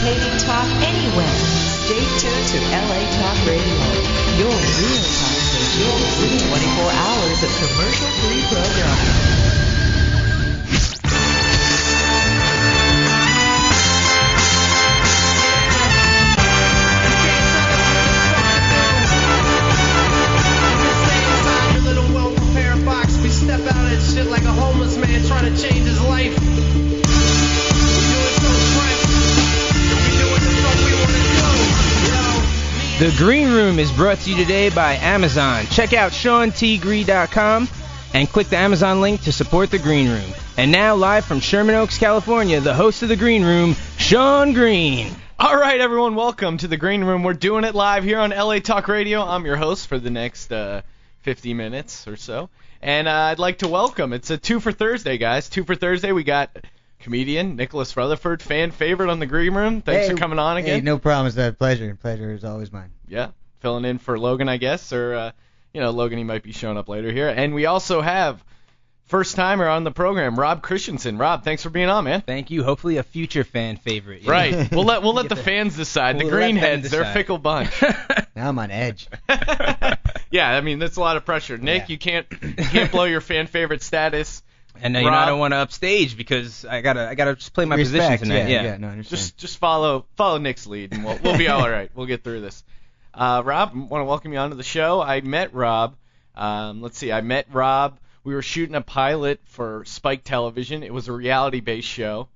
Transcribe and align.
entertaining 0.00 0.38
talk 0.38 0.66
anywhere. 0.82 1.26
Stay 1.26 2.04
tuned 2.18 2.46
to 2.48 2.58
LA 2.70 3.10
Talk 3.10 3.36
Radio, 3.46 3.74
your 4.38 4.54
real-time 4.78 5.40
talk 5.42 5.42
station, 5.42 6.38
24 6.48 6.90
hours 6.92 7.42
of 7.42 7.50
commercial-free 7.56 8.42
programming. 8.46 9.37
Green 33.18 33.48
Room 33.50 33.80
is 33.80 33.90
brought 33.90 34.18
to 34.20 34.30
you 34.30 34.36
today 34.36 34.70
by 34.70 34.94
Amazon. 34.94 35.64
Check 35.66 35.92
out 35.92 36.12
SeanTGreen.com 36.12 37.68
and 38.14 38.28
click 38.28 38.46
the 38.46 38.56
Amazon 38.56 39.00
link 39.00 39.22
to 39.22 39.32
support 39.32 39.72
The 39.72 39.78
Green 39.80 40.08
Room. 40.08 40.32
And 40.56 40.70
now, 40.70 40.94
live 40.94 41.24
from 41.24 41.40
Sherman 41.40 41.74
Oaks, 41.74 41.98
California, 41.98 42.60
the 42.60 42.74
host 42.74 43.02
of 43.02 43.08
The 43.08 43.16
Green 43.16 43.42
Room, 43.44 43.74
Sean 43.96 44.52
Green. 44.52 45.12
All 45.36 45.56
right, 45.58 45.80
everyone, 45.80 46.14
welcome 46.14 46.58
to 46.58 46.68
the 46.68 46.76
Green 46.76 47.02
Room. 47.02 47.24
We're 47.24 47.34
doing 47.34 47.64
it 47.64 47.74
live 47.74 48.04
here 48.04 48.20
on 48.20 48.30
LA 48.30 48.60
Talk 48.60 48.86
Radio. 48.86 49.20
I'm 49.22 49.44
your 49.44 49.56
host 49.56 49.88
for 49.88 49.98
the 49.98 50.10
next 50.10 50.52
uh, 50.52 50.82
50 51.22 51.54
minutes 51.54 52.06
or 52.06 52.16
so, 52.16 52.50
and 52.80 53.08
uh, 53.08 53.12
I'd 53.12 53.40
like 53.40 53.58
to 53.58 53.68
welcome. 53.68 54.12
It's 54.12 54.30
a 54.30 54.38
two 54.38 54.60
for 54.60 54.70
Thursday, 54.70 55.18
guys. 55.18 55.48
Two 55.48 55.64
for 55.64 55.74
Thursday. 55.74 56.12
We 56.12 56.22
got 56.22 56.56
comedian 57.00 57.56
Nicholas 57.56 57.96
Rutherford, 57.96 58.42
fan 58.42 58.70
favorite 58.70 59.10
on 59.10 59.18
the 59.18 59.26
Green 59.26 59.54
Room. 59.54 59.82
Thanks 59.82 60.06
Hey, 60.06 60.12
for 60.12 60.18
coming 60.18 60.38
on 60.38 60.56
again. 60.56 60.66
Hey, 60.68 60.74
again. 60.76 60.84
no 60.84 60.98
problem. 60.98 61.26
It's 61.26 61.36
a 61.36 61.52
pleasure. 61.52 61.96
Pleasure 62.00 62.32
is 62.32 62.44
always 62.44 62.72
mine. 62.72 62.90
Yeah, 63.10 63.30
filling 63.60 63.84
in 63.84 63.98
for 63.98 64.18
Logan, 64.18 64.48
I 64.48 64.56
guess, 64.56 64.92
or 64.92 65.14
uh, 65.14 65.30
you 65.72 65.80
know, 65.80 65.90
Logan 65.90 66.18
he 66.18 66.24
might 66.24 66.42
be 66.42 66.52
showing 66.52 66.76
up 66.76 66.88
later 66.88 67.12
here. 67.12 67.28
And 67.28 67.54
we 67.54 67.66
also 67.66 68.00
have 68.00 68.42
first 69.06 69.36
timer 69.36 69.66
on 69.68 69.84
the 69.84 69.90
program, 69.90 70.38
Rob 70.38 70.62
Christensen. 70.62 71.16
Rob, 71.18 71.42
thanks 71.44 71.62
for 71.62 71.70
being 71.70 71.88
on, 71.88 72.04
man. 72.04 72.20
Thank 72.20 72.50
you. 72.50 72.62
Hopefully, 72.64 72.98
a 72.98 73.02
future 73.02 73.44
fan 73.44 73.76
favorite. 73.76 74.20
you 74.22 74.26
know? 74.26 74.32
Right. 74.32 74.70
We'll 74.72 74.84
let 74.84 75.02
we'll 75.02 75.14
let 75.14 75.28
the 75.28 75.34
the- 75.34 75.42
fans 75.42 75.76
decide. 75.76 76.18
The 76.18 76.24
We'll 76.24 76.34
let 76.34 76.52
them 76.52 76.56
greenheads, 76.56 76.90
they're 76.90 77.02
a 77.02 77.12
fickle 77.12 77.38
bunch. 77.38 77.70
Now 78.36 78.50
I'm 78.50 78.58
on 78.60 78.70
edge. 78.70 79.08
yeah, 80.30 80.48
I 80.48 80.60
mean 80.60 80.78
that's 80.78 80.96
a 80.96 81.00
lot 81.00 81.16
of 81.16 81.24
pressure. 81.24 81.58
Nick, 81.58 81.82
Yeah. 81.82 81.86
you 81.88 81.98
can't 81.98 82.26
you 82.40 82.54
can't 82.54 82.90
blow 82.92 83.02
your 83.04 83.20
fan 83.20 83.46
favorite 83.48 83.82
status. 83.82 84.42
And 84.80 84.96
uh, 84.96 85.00
you 85.00 85.10
know, 85.10 85.16
I 85.16 85.26
don't 85.26 85.40
want 85.40 85.54
to 85.54 85.58
upstage 85.58 86.16
because 86.16 86.64
I 86.64 86.80
gotta, 86.82 87.08
I 87.08 87.16
gotta 87.16 87.34
just 87.34 87.52
play 87.52 87.64
my 87.64 87.74
Respect, 87.74 88.20
position 88.20 88.28
tonight. 88.28 88.48
Yeah, 88.48 88.62
Yeah. 88.62 88.76
no, 88.76 88.86
I 88.86 88.90
understand. 88.92 89.18
Just 89.18 89.36
just 89.38 89.58
follow 89.58 90.06
follow 90.14 90.38
Nick's 90.38 90.68
lead, 90.68 90.92
and 90.92 91.04
we'll 91.04 91.18
we'll 91.20 91.36
be 91.36 91.48
all 91.48 91.68
right. 91.68 91.90
We'll 91.96 92.06
get 92.06 92.22
through 92.22 92.42
this. 92.42 92.62
Uh, 93.14 93.42
Rob, 93.44 93.74
want 93.74 94.00
to 94.00 94.04
welcome 94.04 94.32
you 94.32 94.38
onto 94.38 94.56
the 94.56 94.62
show. 94.62 95.00
I 95.00 95.20
met 95.20 95.54
Rob. 95.54 95.96
Um, 96.34 96.82
let's 96.82 96.98
see, 96.98 97.10
I 97.10 97.20
met 97.20 97.46
Rob. 97.52 97.98
We 98.24 98.34
were 98.34 98.42
shooting 98.42 98.74
a 98.74 98.80
pilot 98.80 99.40
for 99.44 99.84
Spike 99.86 100.22
Television. 100.24 100.82
It 100.82 100.92
was 100.92 101.08
a 101.08 101.12
reality-based 101.12 101.88
show. 101.88 102.28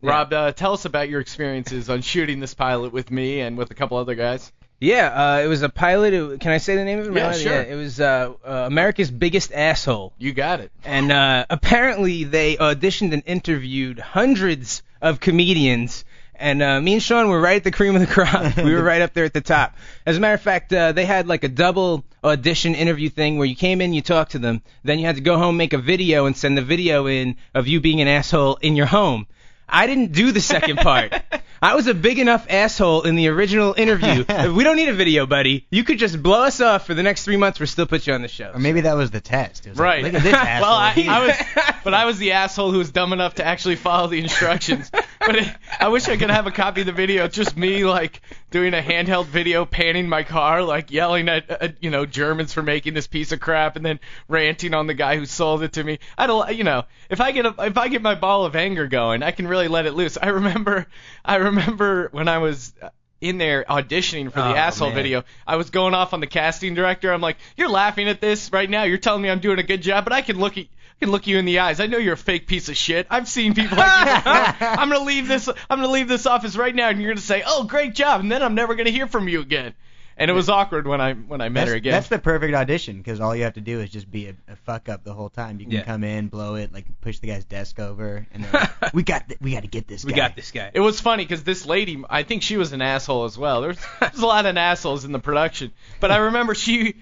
Yeah. 0.00 0.10
Rob, 0.10 0.32
uh, 0.32 0.52
tell 0.52 0.72
us 0.72 0.84
about 0.84 1.08
your 1.08 1.20
experiences 1.20 1.90
on 1.90 2.02
shooting 2.02 2.40
this 2.40 2.54
pilot 2.54 2.92
with 2.92 3.10
me 3.10 3.40
and 3.40 3.56
with 3.56 3.70
a 3.70 3.74
couple 3.74 3.96
other 3.96 4.14
guys. 4.14 4.52
Yeah, 4.80 5.06
uh, 5.08 5.40
it 5.40 5.46
was 5.46 5.62
a 5.62 5.68
pilot. 5.68 6.12
It, 6.12 6.40
can 6.40 6.52
I 6.52 6.58
say 6.58 6.76
the 6.76 6.84
name 6.84 6.98
of 6.98 7.06
it? 7.06 7.14
Yeah, 7.14 7.32
sure. 7.32 7.62
it 7.62 7.74
was 7.74 8.00
uh, 8.00 8.34
uh, 8.44 8.64
America's 8.66 9.10
Biggest 9.10 9.52
Asshole. 9.52 10.12
You 10.18 10.32
got 10.32 10.60
it. 10.60 10.72
And 10.84 11.10
uh, 11.10 11.46
apparently 11.48 12.24
they 12.24 12.56
auditioned 12.56 13.12
and 13.12 13.22
interviewed 13.24 13.98
hundreds 13.98 14.82
of 15.00 15.20
comedians. 15.20 16.04
And 16.36 16.62
uh, 16.62 16.80
me 16.80 16.94
and 16.94 17.02
Sean 17.02 17.28
were 17.28 17.40
right 17.40 17.56
at 17.56 17.64
the 17.64 17.70
cream 17.70 17.94
of 17.94 18.00
the 18.00 18.06
crop. 18.06 18.56
we 18.64 18.74
were 18.74 18.82
right 18.82 19.02
up 19.02 19.14
there 19.14 19.24
at 19.24 19.34
the 19.34 19.40
top. 19.40 19.76
As 20.04 20.16
a 20.16 20.20
matter 20.20 20.34
of 20.34 20.40
fact, 20.40 20.72
uh, 20.72 20.92
they 20.92 21.04
had 21.04 21.28
like 21.28 21.44
a 21.44 21.48
double 21.48 22.04
audition 22.22 22.74
interview 22.74 23.08
thing 23.08 23.38
where 23.38 23.46
you 23.46 23.54
came 23.54 23.80
in, 23.80 23.92
you 23.92 24.02
talked 24.02 24.32
to 24.32 24.38
them, 24.38 24.62
then 24.82 24.98
you 24.98 25.06
had 25.06 25.16
to 25.16 25.22
go 25.22 25.38
home, 25.38 25.56
make 25.56 25.72
a 25.72 25.78
video, 25.78 26.26
and 26.26 26.36
send 26.36 26.58
the 26.58 26.62
video 26.62 27.06
in 27.06 27.36
of 27.54 27.68
you 27.68 27.80
being 27.80 28.00
an 28.00 28.08
asshole 28.08 28.56
in 28.56 28.76
your 28.76 28.86
home. 28.86 29.26
I 29.68 29.86
didn't 29.86 30.12
do 30.12 30.32
the 30.32 30.40
second 30.40 30.78
part. 30.78 31.14
I 31.62 31.76
was 31.76 31.86
a 31.86 31.94
big 31.94 32.18
enough 32.18 32.46
asshole 32.50 33.02
in 33.02 33.16
the 33.16 33.28
original 33.28 33.72
interview. 33.72 34.24
we 34.52 34.64
don't 34.64 34.76
need 34.76 34.90
a 34.90 34.94
video, 34.94 35.24
buddy. 35.24 35.66
You 35.70 35.82
could 35.82 35.98
just 35.98 36.22
blow 36.22 36.42
us 36.42 36.60
off 36.60 36.86
for 36.86 36.92
the 36.92 37.02
next 37.02 37.24
three 37.24 37.38
months. 37.38 37.58
We'll 37.58 37.68
still 37.68 37.86
put 37.86 38.06
you 38.06 38.12
on 38.12 38.20
the 38.20 38.28
show. 38.28 38.50
or 38.52 38.58
maybe 38.58 38.82
that 38.82 38.96
was 38.96 39.10
the 39.10 39.22
test. 39.22 39.66
It 39.66 39.70
was 39.70 39.78
Right. 39.78 40.02
Like, 40.02 40.12
Look 40.12 40.20
at 40.20 40.24
this 40.24 40.34
asshole. 40.38 40.68
Well, 40.68 40.76
I, 40.76 41.06
I 41.08 41.26
was, 41.26 41.74
but 41.82 41.94
I 41.94 42.04
was 42.04 42.18
the 42.18 42.32
asshole 42.32 42.70
who 42.70 42.78
was 42.78 42.90
dumb 42.90 43.14
enough 43.14 43.36
to 43.36 43.46
actually 43.46 43.76
follow 43.76 44.08
the 44.08 44.18
instructions. 44.18 44.90
But 45.20 45.36
it, 45.36 45.56
I 45.80 45.88
wish 45.88 46.06
I 46.06 46.18
could 46.18 46.28
have 46.28 46.46
a 46.46 46.50
copy 46.50 46.82
of 46.82 46.86
the 46.86 46.92
video. 46.92 47.28
Just 47.28 47.56
me 47.56 47.86
like 47.86 48.20
doing 48.50 48.74
a 48.74 48.82
handheld 48.82 49.24
video, 49.26 49.64
panning 49.64 50.06
my 50.06 50.22
car, 50.22 50.62
like 50.62 50.90
yelling 50.90 51.30
at, 51.30 51.48
at 51.48 51.82
you 51.82 51.88
know 51.88 52.04
Germans 52.04 52.52
for 52.52 52.62
making 52.62 52.92
this 52.92 53.06
piece 53.06 53.32
of 53.32 53.40
crap, 53.40 53.76
and 53.76 53.86
then 53.86 54.00
ranting 54.28 54.74
on 54.74 54.86
the 54.86 54.92
guy 54.92 55.16
who 55.16 55.24
sold 55.24 55.62
it 55.62 55.72
to 55.74 55.84
me. 55.84 55.98
I 56.18 56.26
don't, 56.26 56.54
you 56.54 56.64
know, 56.64 56.84
if 57.08 57.22
I 57.22 57.32
get 57.32 57.46
a, 57.46 57.54
if 57.60 57.78
I 57.78 57.88
get 57.88 58.02
my 58.02 58.14
ball 58.14 58.44
of 58.44 58.54
anger 58.54 58.86
going, 58.86 59.22
I 59.22 59.30
can 59.30 59.48
really 59.48 59.53
let 59.54 59.86
it 59.86 59.94
loose. 59.94 60.18
I 60.20 60.28
remember, 60.28 60.86
I 61.24 61.36
remember 61.36 62.08
when 62.12 62.28
I 62.28 62.38
was 62.38 62.72
in 63.20 63.38
there 63.38 63.64
auditioning 63.68 64.26
for 64.30 64.40
the 64.40 64.48
Oh, 64.52 64.54
asshole 64.54 64.88
man. 64.88 64.96
video. 64.96 65.24
I 65.46 65.56
was 65.56 65.70
going 65.70 65.94
off 65.94 66.12
on 66.12 66.20
the 66.20 66.26
casting 66.26 66.74
director. 66.74 67.12
I'm 67.12 67.20
like, 67.22 67.36
"You're 67.56 67.70
laughing 67.70 68.08
at 68.08 68.20
this 68.20 68.52
right 68.52 68.68
now. 68.68 68.82
You're 68.82 68.98
telling 68.98 69.22
me 69.22 69.30
I'm 69.30 69.40
doing 69.40 69.58
a 69.58 69.62
good 69.62 69.80
job, 69.82 70.04
but 70.04 70.12
I 70.12 70.20
can 70.22 70.38
look 70.38 70.58
at 70.58 70.64
I 70.66 71.04
can 71.06 71.10
look 71.10 71.26
you 71.26 71.38
in 71.38 71.44
the 71.44 71.58
eyes. 71.58 71.80
I 71.80 71.86
know 71.86 71.98
you're 71.98 72.14
a 72.14 72.16
fake 72.16 72.46
piece 72.46 72.68
of 72.68 72.76
shit. 72.76 73.06
I've 73.10 73.26
seen 73.26 73.54
people 73.54 73.76
like 73.78 73.86
you. 74.06 74.30
I'm 74.66 74.88
gonna 74.90 75.04
leave 75.04 75.26
this. 75.26 75.48
I'm 75.48 75.78
gonna 75.80 75.88
leave 75.88 76.06
this 76.08 76.26
office 76.26 76.54
right 76.56 76.74
now, 76.74 76.88
and 76.90 77.00
you're 77.00 77.10
gonna 77.10 77.20
say, 77.20 77.42
"Oh, 77.46 77.64
great 77.64 77.94
job," 77.94 78.20
and 78.20 78.30
then 78.30 78.42
I'm 78.42 78.54
never 78.54 78.74
gonna 78.74 78.90
hear 78.90 79.06
from 79.06 79.26
you 79.28 79.40
again. 79.40 79.74
And 80.16 80.30
it 80.30 80.34
was 80.34 80.48
awkward 80.48 80.86
when 80.86 81.00
I 81.00 81.14
when 81.14 81.40
I 81.40 81.48
met 81.48 81.62
that's, 81.62 81.70
her 81.70 81.76
again. 81.76 81.92
that's 81.92 82.08
the 82.08 82.18
perfect 82.20 82.54
audition 82.54 82.98
because 82.98 83.20
all 83.20 83.34
you 83.34 83.42
have 83.44 83.54
to 83.54 83.60
do 83.60 83.80
is 83.80 83.90
just 83.90 84.08
be 84.10 84.28
a, 84.28 84.34
a 84.48 84.56
fuck 84.56 84.88
up 84.88 85.02
the 85.02 85.12
whole 85.12 85.28
time. 85.28 85.58
You 85.58 85.66
can 85.66 85.74
Yeah. 85.74 85.82
come 85.82 86.04
in, 86.04 86.28
blow 86.28 86.54
it, 86.54 86.72
like 86.72 86.86
push 87.00 87.18
the 87.18 87.26
guy's 87.26 87.44
desk 87.44 87.80
over, 87.80 88.26
and 88.32 88.44
then 88.44 88.52
like, 88.52 88.92
we 88.94 89.02
got 89.02 89.26
th- 89.28 89.40
we 89.40 89.52
got 89.52 89.62
to 89.62 89.68
get 89.68 89.88
this 89.88 90.04
guy. 90.04 90.06
we 90.06 90.12
guy. 90.12 90.28
got 90.28 90.36
this 90.36 90.50
guy. 90.52 90.70
It 90.72 90.80
was 90.80 91.00
funny 91.00 91.24
because 91.24 91.42
this 91.42 91.66
lady, 91.66 92.02
I 92.08 92.22
think 92.22 92.42
she 92.42 92.56
was 92.56 92.72
an 92.72 92.80
asshole 92.82 93.24
as 93.24 93.36
well. 93.36 93.60
There's, 93.62 93.78
there's 94.00 94.18
a 94.20 94.26
lot 94.26 94.46
of 94.46 94.56
assholes 94.56 95.04
in 95.04 95.10
the 95.12 95.18
production, 95.18 95.72
but 95.98 96.12
I 96.12 96.16
remember 96.18 96.54
she, 96.54 96.94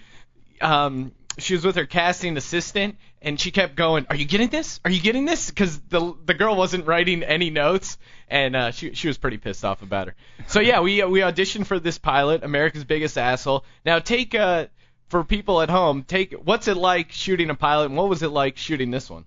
um, 0.60 1.12
she 1.38 1.54
was 1.54 1.64
with 1.64 1.76
her 1.76 1.86
casting 1.86 2.36
assistant, 2.36 2.96
and 3.20 3.38
she 3.40 3.50
kept 3.50 3.74
going, 3.74 4.06
"Are 4.10 4.16
you 4.16 4.24
getting 4.24 4.48
this? 4.48 4.80
Are 4.84 4.90
you 4.90 5.00
getting 5.00 5.24
this?" 5.24 5.48
Because 5.48 5.80
the 5.80 6.14
the 6.24 6.34
girl 6.34 6.56
wasn't 6.56 6.86
writing 6.86 7.22
any 7.22 7.50
notes, 7.50 7.98
and 8.28 8.56
uh, 8.56 8.70
she 8.70 8.94
she 8.94 9.08
was 9.08 9.18
pretty 9.18 9.38
pissed 9.38 9.64
off 9.64 9.82
about 9.82 10.08
her. 10.08 10.14
So 10.46 10.60
yeah, 10.60 10.80
we 10.80 11.02
we 11.04 11.20
auditioned 11.20 11.66
for 11.66 11.78
this 11.78 11.98
pilot, 11.98 12.44
America's 12.44 12.84
Biggest 12.84 13.16
Asshole. 13.16 13.64
Now 13.84 13.98
take 13.98 14.34
uh 14.34 14.66
for 15.08 15.24
people 15.24 15.60
at 15.60 15.70
home, 15.70 16.04
take 16.04 16.32
what's 16.32 16.68
it 16.68 16.76
like 16.76 17.12
shooting 17.12 17.50
a 17.50 17.54
pilot, 17.54 17.86
and 17.86 17.96
what 17.96 18.08
was 18.08 18.22
it 18.22 18.30
like 18.30 18.56
shooting 18.56 18.90
this 18.90 19.10
one? 19.10 19.24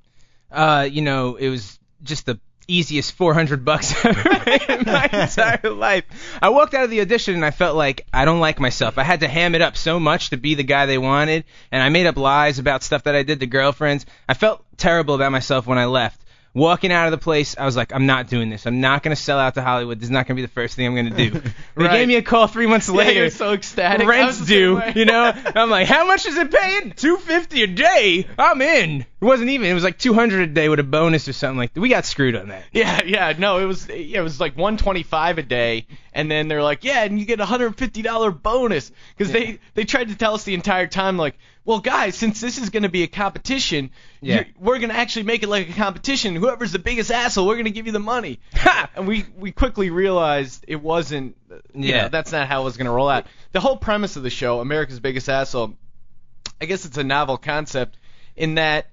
Uh, 0.52 0.88
you 0.90 1.02
know, 1.02 1.36
it 1.36 1.50
was 1.50 1.80
just 2.04 2.26
the 2.26 2.40
easiest 2.68 3.14
400 3.14 3.64
bucks 3.66 3.94
I've 4.06 4.18
ever 4.26 4.44
made 4.46 4.80
in 4.80 4.86
my 4.86 5.06
entire 5.12 5.70
life. 5.72 6.04
I 6.42 6.50
walked 6.50 6.74
out 6.74 6.84
of 6.84 6.90
the 6.90 7.02
audition 7.02 7.36
and 7.36 7.46
I 7.46 7.52
felt 7.52 7.76
like 7.76 8.06
I 8.14 8.26
don't 8.26 8.40
like 8.40 8.60
myself. 8.60 8.98
I 8.98 9.04
had 9.04 9.20
to 9.22 9.28
ham 9.28 9.56
it 9.56 9.62
up 9.62 9.78
so 9.78 10.00
much 10.00 10.30
to 10.32 10.38
be 10.38 10.56
the 10.56 10.64
guy 10.64 10.86
they 10.86 10.98
wanted, 10.98 11.44
and 11.72 11.82
I 11.84 11.90
made 11.90 12.06
up 12.08 12.18
lies 12.18 12.60
about 12.60 12.84
stuff 12.84 13.04
that 13.04 13.16
I 13.16 13.24
did 13.24 13.40
to 13.42 13.48
girlfriends. 13.48 14.06
I 14.28 14.34
felt 14.34 14.64
terrible 14.78 15.16
about 15.16 15.32
myself 15.32 15.68
when 15.68 15.78
I 15.78 15.86
left. 15.86 16.22
Walking 16.54 16.90
out 16.90 17.06
of 17.08 17.12
the 17.12 17.18
place, 17.18 17.58
I 17.58 17.66
was 17.66 17.76
like, 17.76 17.92
I'm 17.94 18.06
not 18.06 18.30
doing 18.30 18.50
this. 18.50 18.66
I'm 18.66 18.80
not 18.80 19.04
going 19.04 19.14
to 19.14 19.22
sell 19.22 19.38
out 19.38 19.56
to 19.56 19.62
Hollywood. 19.62 20.00
This 20.00 20.06
is 20.06 20.10
not 20.12 20.26
going 20.26 20.38
to 20.38 20.42
be 20.42 20.46
the 20.46 20.54
first 20.54 20.78
thing 20.78 20.88
I'm 20.88 20.94
going 20.96 21.14
to 21.14 21.30
do. 21.30 21.42
They 21.76 21.88
gave 21.90 22.08
me 22.08 22.16
a 22.16 22.22
call 22.22 22.48
three 22.48 22.66
months 22.66 22.88
Yeah, 22.88 22.96
later. 22.96 23.20
you're 23.20 23.30
so 23.30 23.52
ecstatic. 23.52 24.08
Rent's 24.08 24.40
was 24.40 24.48
the 24.48 24.54
same 24.54 24.94
due, 24.94 25.00
you 25.02 25.04
know. 25.04 25.34
I'm 25.36 25.70
like, 25.70 25.86
how 25.88 26.08
much 26.08 26.26
is 26.26 26.38
it 26.38 26.50
paying? 26.50 26.92
Two 26.92 27.18
fifty 27.18 27.64
a 27.64 27.68
day. 27.68 28.26
I'm 28.40 28.62
in. 28.62 29.06
It 29.22 29.26
wasn't 29.26 29.50
even. 29.50 29.68
It 29.68 29.74
was 29.74 29.84
like 29.84 29.98
two 29.98 30.14
hundred 30.14 30.42
a 30.42 30.48
day 30.54 30.68
with 30.70 30.80
a 30.80 30.84
bonus 30.84 31.28
or 31.28 31.34
something 31.34 31.58
like 31.58 31.74
that. 31.74 31.80
We 31.80 31.90
got 31.90 32.06
screwed 32.06 32.36
on 32.36 32.50
that. 32.50 32.64
Yeah, 32.74 33.02
yeah, 33.06 33.34
no, 33.38 33.60
it 33.60 33.66
was 33.66 33.88
it 33.90 34.20
was 34.22 34.40
like 34.40 34.58
125 34.58 35.38
a 35.38 35.42
day, 35.42 35.88
and 36.14 36.30
then 36.30 36.48
they're 36.50 36.62
like, 36.62 36.84
yeah, 36.84 37.04
and 37.04 37.18
you 37.18 37.26
get 37.26 37.40
a 37.40 37.44
150 37.44 38.02
dollar 38.02 38.30
bonus 38.32 38.92
because 39.18 39.32
they 39.32 39.60
they 39.74 39.86
tried 39.86 40.10
to 40.10 40.16
tell 40.16 40.34
us 40.34 40.44
the 40.44 40.54
entire 40.54 40.86
time 40.88 41.18
like, 41.18 41.38
well, 41.64 41.80
guys, 41.80 42.16
since 42.16 42.42
this 42.42 42.58
is 42.58 42.70
going 42.70 42.84
to 42.84 42.90
be 42.90 43.04
a 43.04 43.08
competition, 43.08 43.90
Yeah. 44.22 44.44
we're 44.60 44.78
going 44.80 44.90
to 44.92 44.96
actually 44.96 45.24
make 45.24 45.42
it 45.44 45.50
like 45.50 45.70
a 45.70 45.74
competition. 45.74 46.36
Whoever's 46.36 46.74
the 46.74 46.80
biggest 46.80 47.10
asshole, 47.10 47.48
we're 47.48 47.56
going 47.56 47.66
to 47.66 47.72
give 47.72 47.86
you 47.88 47.94
the 47.94 48.00
money. 48.00 48.40
and 48.96 49.08
we 49.08 49.26
we 49.38 49.52
quickly 49.54 49.90
realized 49.92 50.66
it 50.68 50.82
wasn't. 50.82 51.38
You 51.74 51.90
Yeah. 51.90 52.02
know, 52.04 52.10
that's 52.10 52.34
not 52.34 52.48
how 52.50 52.62
it 52.62 52.66
was 52.66 52.76
going 52.78 52.86
to 52.86 52.92
roll 52.92 53.10
out. 53.10 53.26
The 53.54 53.62
whole 53.62 53.78
premise 53.78 54.18
of 54.18 54.24
the 54.24 54.30
show, 54.30 54.60
America's 54.60 55.00
Biggest 55.00 55.30
Asshole, 55.30 55.74
I 56.62 56.66
guess 56.66 56.84
it's 56.86 56.98
a 56.98 57.04
novel 57.04 57.38
concept 57.38 57.98
in 58.36 58.56
that 58.56 58.88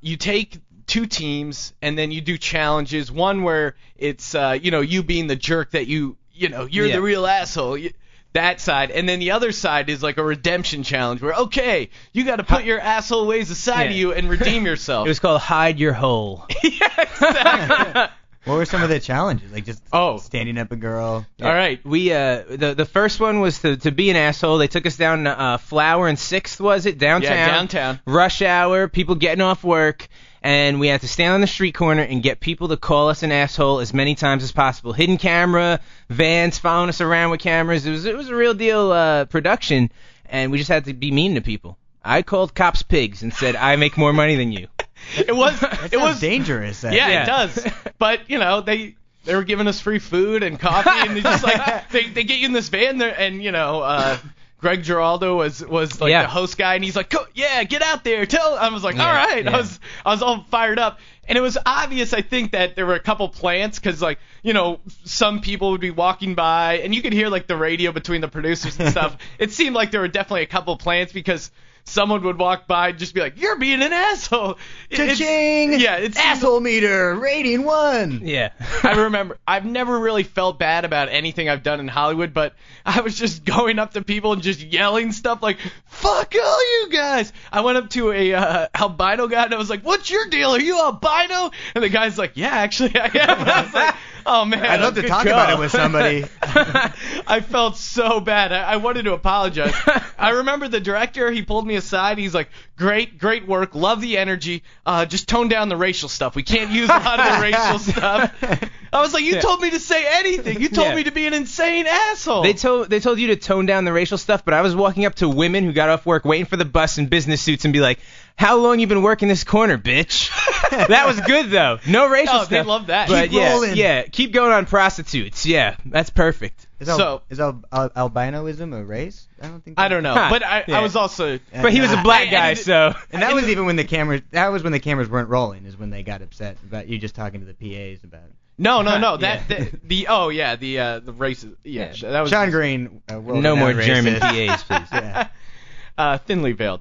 you 0.00 0.16
take 0.16 0.58
two 0.86 1.06
teams 1.06 1.72
and 1.82 1.98
then 1.98 2.10
you 2.10 2.20
do 2.20 2.38
challenges. 2.38 3.12
One 3.12 3.42
where 3.42 3.74
it's 3.96 4.34
uh, 4.34 4.58
you 4.60 4.70
know 4.70 4.80
you 4.80 5.02
being 5.02 5.26
the 5.26 5.36
jerk 5.36 5.72
that 5.72 5.86
you 5.86 6.16
you 6.32 6.48
know 6.48 6.64
you're 6.64 6.86
Yeah. 6.86 6.96
the 6.96 7.02
real 7.02 7.26
asshole. 7.26 7.76
You, 7.76 7.90
that 8.34 8.60
side, 8.60 8.90
and 8.90 9.08
then 9.08 9.20
the 9.20 9.30
other 9.30 9.52
side 9.52 9.88
is 9.88 10.02
like 10.02 10.18
a 10.18 10.22
redemption 10.22 10.82
challenge 10.82 11.22
where 11.22 11.32
okay, 11.34 11.88
you 12.12 12.24
got 12.24 12.36
to 12.36 12.44
put 12.44 12.64
your 12.64 12.78
asshole 12.78 13.26
ways 13.26 13.50
aside 13.50 13.84
of 13.86 13.92
Yeah. 13.92 13.96
you 13.98 14.12
and 14.12 14.28
redeem 14.28 14.66
yourself. 14.66 15.06
It 15.06 15.08
was 15.08 15.18
called 15.18 15.40
Hide 15.40 15.78
Your 15.78 15.94
Hole. 15.94 16.44
yeah, 16.62 16.88
exactly. 17.00 18.02
What 18.44 18.54
were 18.56 18.64
some 18.64 18.82
of 18.82 18.88
the 18.88 18.98
challenges? 19.00 19.52
Like 19.52 19.66
just 19.66 19.82
Oh. 19.92 20.18
standing 20.18 20.56
up 20.58 20.72
a 20.72 20.76
girl. 20.76 21.26
All 21.42 21.48
right. 21.52 21.84
We 21.84 22.12
uh 22.12 22.44
the 22.48 22.74
the 22.74 22.86
first 22.86 23.20
one 23.20 23.40
was 23.40 23.58
to 23.60 23.76
to 23.78 23.90
be 23.90 24.10
an 24.10 24.16
asshole. 24.16 24.58
They 24.58 24.68
took 24.68 24.86
us 24.86 24.96
down 24.96 25.26
uh, 25.26 25.58
Flower 25.58 26.08
and 26.08 26.18
Sixth 26.18 26.60
was 26.60 26.86
it 26.86 26.98
downtown? 26.98 27.32
Yeah, 27.36 27.46
downtown. 27.46 28.00
Rush 28.06 28.40
hour, 28.40 28.88
people 28.88 29.16
getting 29.16 29.42
off 29.42 29.62
work, 29.64 30.08
and 30.42 30.80
we 30.80 30.88
had 30.88 31.00
to 31.02 31.08
stand 31.08 31.34
on 31.34 31.40
the 31.42 31.46
street 31.46 31.74
corner 31.74 32.02
and 32.02 32.22
get 32.22 32.40
people 32.40 32.68
to 32.68 32.76
call 32.78 33.08
us 33.10 33.22
an 33.22 33.32
asshole 33.32 33.80
as 33.80 33.92
many 33.92 34.14
times 34.14 34.42
as 34.42 34.52
possible. 34.52 34.92
Hidden 34.94 35.18
camera, 35.18 35.80
vans 36.08 36.58
following 36.58 36.88
us 36.88 37.00
around 37.00 37.30
with 37.30 37.40
cameras. 37.40 37.84
It 37.86 37.90
was 37.90 38.06
it 38.06 38.16
was 38.16 38.28
a 38.30 38.34
real 38.34 38.54
deal 38.54 38.92
uh 38.92 39.24
production, 39.26 39.90
and 40.26 40.50
we 40.50 40.58
just 40.58 40.70
had 40.70 40.86
to 40.86 40.94
be 40.94 41.10
mean 41.10 41.34
to 41.34 41.40
people. 41.42 41.76
I 42.04 42.22
called 42.22 42.54
cops 42.54 42.82
pigs 42.82 43.22
and 43.22 43.34
said 43.34 43.56
I 43.56 43.76
make 43.76 43.98
more 43.98 44.12
money 44.14 44.36
than 44.36 44.52
you. 44.52 44.68
It 45.16 45.34
was 45.34 45.62
it 45.92 46.00
was 46.00 46.20
dangerous. 46.20 46.82
that- 46.82 46.92
Yeah, 46.92 47.08
Yeah. 47.08 47.22
it 47.22 47.26
does. 47.26 47.66
But 47.98 48.30
you 48.30 48.38
know, 48.38 48.60
they 48.60 48.94
they 49.24 49.34
were 49.34 49.44
giving 49.44 49.66
us 49.66 49.80
free 49.80 49.98
food 49.98 50.42
and 50.42 50.58
coffee, 50.58 50.90
and 50.90 51.16
they 51.16 51.20
just 51.20 51.42
like 51.44 51.88
they 51.90 52.04
they 52.08 52.24
get 52.24 52.38
you 52.38 52.46
in 52.46 52.52
this 52.52 52.68
van 52.68 52.98
there, 52.98 53.14
and 53.18 53.42
you 53.42 53.50
know, 53.52 53.80
uh, 53.80 54.16
Greg 54.60 54.82
Giraldo 54.82 55.36
was 55.36 55.64
was 55.66 56.00
like 56.00 56.10
Yeah. 56.10 56.22
the 56.22 56.28
host 56.28 56.56
guy, 56.58 56.74
and 56.76 56.84
he's 56.84 56.94
like, 56.96 57.10
"Go- 57.10 57.26
yeah, 57.34 57.62
get 57.64 57.82
out 57.82 58.04
there, 58.04 58.24
tell. 58.26 58.54
I 58.54 58.68
was 58.68 58.84
like, 58.84 58.96
Yeah, 58.96 59.06
all 59.06 59.12
right, 59.12 59.44
yeah. 59.44 59.54
I 59.54 59.56
was 59.58 59.80
I 60.06 60.10
was 60.12 60.22
all 60.22 60.44
fired 60.50 60.78
up, 60.78 60.98
and 61.28 61.36
it 61.36 61.40
was 61.40 61.58
obvious, 61.66 62.12
I 62.14 62.22
think, 62.22 62.52
that 62.52 62.74
there 62.76 62.86
were 62.86 62.94
a 62.94 63.00
couple 63.00 63.28
plants, 63.28 63.78
because 63.78 64.00
like 64.00 64.18
you 64.42 64.52
know, 64.52 64.78
some 65.04 65.40
people 65.40 65.72
would 65.72 65.80
be 65.80 65.90
walking 65.90 66.34
by, 66.34 66.78
and 66.78 66.94
you 66.94 67.02
could 67.02 67.12
hear 67.12 67.28
like 67.28 67.46
the 67.48 67.56
radio 67.56 67.90
between 67.92 68.20
the 68.20 68.28
producers 68.28 68.78
and 68.78 68.88
stuff. 68.90 69.16
it 69.38 69.50
seemed 69.52 69.74
like 69.74 69.90
there 69.90 70.00
were 70.00 70.08
definitely 70.08 70.42
a 70.42 70.46
couple 70.46 70.76
plants 70.76 71.12
because. 71.12 71.50
Someone 71.88 72.22
would 72.24 72.38
walk 72.38 72.66
by 72.66 72.88
and 72.90 72.98
just 72.98 73.14
be 73.14 73.20
like, 73.20 73.40
"You're 73.40 73.58
being 73.58 73.82
an 73.82 73.92
asshole." 73.92 74.58
It- 74.90 75.00
it's- 75.00 75.18
Cha-ching! 75.18 75.80
Yeah, 75.80 75.96
it's 75.96 76.18
Asshole 76.18 76.60
meter 76.60 77.14
rating 77.14 77.64
one. 77.64 78.20
Yeah. 78.24 78.50
I 78.82 78.92
remember 78.92 79.38
I've 79.46 79.64
never 79.64 79.98
really 79.98 80.22
felt 80.22 80.58
bad 80.58 80.84
about 80.84 81.08
anything 81.08 81.48
I've 81.48 81.62
done 81.62 81.80
in 81.80 81.88
Hollywood, 81.88 82.32
but 82.34 82.54
I 82.84 83.00
was 83.00 83.18
just 83.18 83.44
going 83.44 83.78
up 83.78 83.94
to 83.94 84.02
people 84.02 84.32
and 84.32 84.42
just 84.42 84.60
yelling 84.60 85.12
stuff 85.12 85.42
like 85.42 85.58
"fuck 85.98 86.34
all 86.34 86.80
you 86.80 86.88
guys." 86.90 87.32
I 87.52 87.60
went 87.60 87.78
up 87.78 87.90
to 87.90 88.12
a 88.12 88.34
uh, 88.34 88.66
albino 88.74 89.26
guy 89.26 89.44
and 89.44 89.54
I 89.54 89.58
was 89.58 89.70
like, 89.70 89.82
"What's 89.82 90.10
your 90.10 90.26
deal? 90.26 90.50
Are 90.50 90.60
you 90.60 90.78
albino?" 90.78 91.50
And 91.74 91.84
the 91.84 91.88
guy's 91.88 92.18
like, 92.18 92.32
"Yeah, 92.34 92.48
actually 92.50 92.96
I 92.96 93.06
am." 93.06 93.38
And 93.38 93.50
I 93.50 93.62
was 93.62 93.74
like, 93.74 93.94
"Oh 94.26 94.44
man, 94.44 94.64
I'd 94.64 94.80
love 94.80 94.94
to 94.94 95.02
talk 95.02 95.24
call." 95.24 95.32
about 95.32 95.50
it 95.50 95.58
with 95.58 95.72
somebody. 95.72 96.24
I 96.42 97.40
felt 97.40 97.76
so 97.76 98.20
bad. 98.20 98.52
I, 98.52 98.72
I 98.72 98.76
wanted 98.76 99.04
to 99.04 99.12
apologize. 99.14 99.74
I 100.18 100.30
remember 100.30 100.68
the 100.68 100.80
director. 100.80 101.30
He 101.30 101.42
pulled 101.42 101.66
me 101.66 101.76
aside. 101.76 102.18
He's 102.18 102.34
like, 102.34 102.48
"Great, 102.76 103.18
great 103.18 103.46
work. 103.46 103.74
Love 103.74 104.00
the 104.00 104.18
energy. 104.18 104.62
Uh, 104.86 105.06
just 105.06 105.28
tone 105.28 105.48
down 105.48 105.68
the 105.68 105.76
racial 105.76 106.08
stuff. 106.08 106.34
We 106.34 106.42
can't 106.42 106.70
use 106.70 106.88
a 106.88 106.92
lot 106.92 107.20
of 107.20 107.36
the 107.36 107.42
racial 107.42 107.78
stuff." 107.78 108.70
I 108.92 109.00
was 109.00 109.12
like, 109.12 109.24
"You 109.24 109.34
Yeah. 109.34 109.40
told 109.40 109.60
me 109.60 109.70
to 109.70 109.80
say 109.80 110.04
anything. 110.18 110.60
You 110.60 110.68
told 110.68 110.88
Yeah. 110.88 110.94
me 110.94 111.04
to 111.04 111.10
be 111.10 111.26
an 111.26 111.34
insane 111.34 111.86
asshole." 111.86 112.42
They 112.42 112.52
told 112.54 112.88
they 112.90 113.00
told 113.00 113.18
you 113.18 113.28
to 113.28 113.36
tone 113.36 113.66
down 113.66 113.84
the 113.84 113.92
racial 113.92 114.18
stuff, 114.18 114.44
but 114.44 114.54
I 114.54 114.62
was 114.62 114.74
walking 114.74 115.04
up 115.04 115.14
to 115.16 115.28
women 115.28 115.64
who 115.64 115.72
got 115.72 115.88
off 115.88 116.06
work 116.06 116.24
waiting 116.24 116.46
for 116.46 116.56
the 116.56 116.64
bus 116.64 116.98
in 116.98 117.06
business 117.06 117.40
suits 117.42 117.64
and 117.64 117.72
be 117.72 117.80
like, 117.80 117.98
"How 118.36 118.56
long 118.56 118.78
you 118.80 118.86
been 118.86 119.02
working 119.02 119.28
this 119.28 119.44
corner, 119.44 119.76
bitch?" 119.78 120.30
that 120.88 121.06
was 121.06 121.20
good 121.20 121.50
though. 121.50 121.78
No 121.86 122.08
racial 122.08 122.34
oh, 122.36 122.44
stuff. 122.44 122.44
Oh, 122.44 122.44
stuff. 122.44 122.48
they 122.50 122.62
love 122.62 122.86
that. 122.88 123.08
But 123.08 123.30
Keep 123.30 123.32
yeah, 123.40 123.52
rolling. 123.52 123.76
yeah, 123.76 124.02
keep 124.02 124.32
going 124.32 124.52
on 124.52 124.66
prostitutes. 124.66 125.44
Yeah, 125.46 125.76
that's 125.84 126.10
perfect. 126.10 126.66
Is, 126.80 126.88
al- 126.88 126.96
So- 126.98 127.22
is 127.28 127.40
al- 127.40 127.64
al- 127.72 127.90
albinoism 127.90 128.72
a 128.72 128.84
race? 128.84 129.26
I 129.42 129.48
don't 129.48 129.64
think. 129.64 129.80
I 129.80 129.88
don't 129.88 130.04
know, 130.04 130.14
Huh. 130.14 130.28
but 130.30 130.44
I, 130.44 130.64
Yeah. 130.68 130.78
I 130.78 130.80
was 130.80 130.94
also. 130.96 131.40
But 131.52 131.72
he 131.72 131.80
was 131.80 131.90
a 131.92 131.96
black 132.02 132.28
I- 132.28 132.30
guy, 132.30 132.46
I- 132.50 132.54
so 132.54 132.94
And 133.12 133.22
that 133.22 133.34
was 133.34 133.48
even 133.48 133.66
when 133.66 133.76
the 133.76 133.84
cameras. 133.84 134.22
That 134.30 134.52
was 134.52 134.62
when 134.62 134.72
the 134.72 134.78
cameras 134.80 135.08
weren't 135.08 135.28
rolling. 135.28 135.64
Is 135.66 135.76
when 135.76 135.90
they 135.90 136.02
got 136.04 136.22
upset 136.22 136.56
about 136.66 136.88
you 136.88 136.98
just 136.98 137.14
talking 137.16 137.40
to 137.40 137.46
the 137.46 137.54
PAs 137.54 138.04
about. 138.04 138.20
It. 138.58 138.62
No, 138.62 138.82
no, 138.82 138.98
no. 138.98 139.16
That, 139.16 139.42
Yeah. 139.48 139.58
the, 139.58 139.78
the 139.84 140.06
oh 140.08 140.28
yeah, 140.30 140.56
the 140.56 140.78
uh, 140.78 140.98
the 141.00 141.12
races. 141.12 141.54
Yeah, 141.64 141.92
Yeah. 141.94 142.10
that 142.10 142.20
was 142.20 142.30
Sean 142.30 142.50
Green. 142.50 143.02
Uh, 143.12 143.20
world 143.20 143.42
no 143.42 143.54
more 143.56 143.68
renowned 143.68 143.86
German 143.86 144.14
racist. 144.14 144.46
PAs, 144.48 144.62
please. 144.64 144.88
Yeah. 144.92 145.28
uh, 145.98 146.18
thinly 146.18 146.52
veiled. 146.52 146.80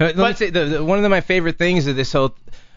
Uh, 0.00 0.04
Let 0.06 0.16
me 0.16 0.22
But- 0.22 0.38
say 0.38 0.50
the, 0.50 0.64
the, 0.66 0.84
one 0.84 1.02
of 1.04 1.10
my 1.10 1.20
favorite 1.20 1.58
things 1.58 1.86
of 1.86 1.96
this 1.96 2.12
whole 2.12 2.34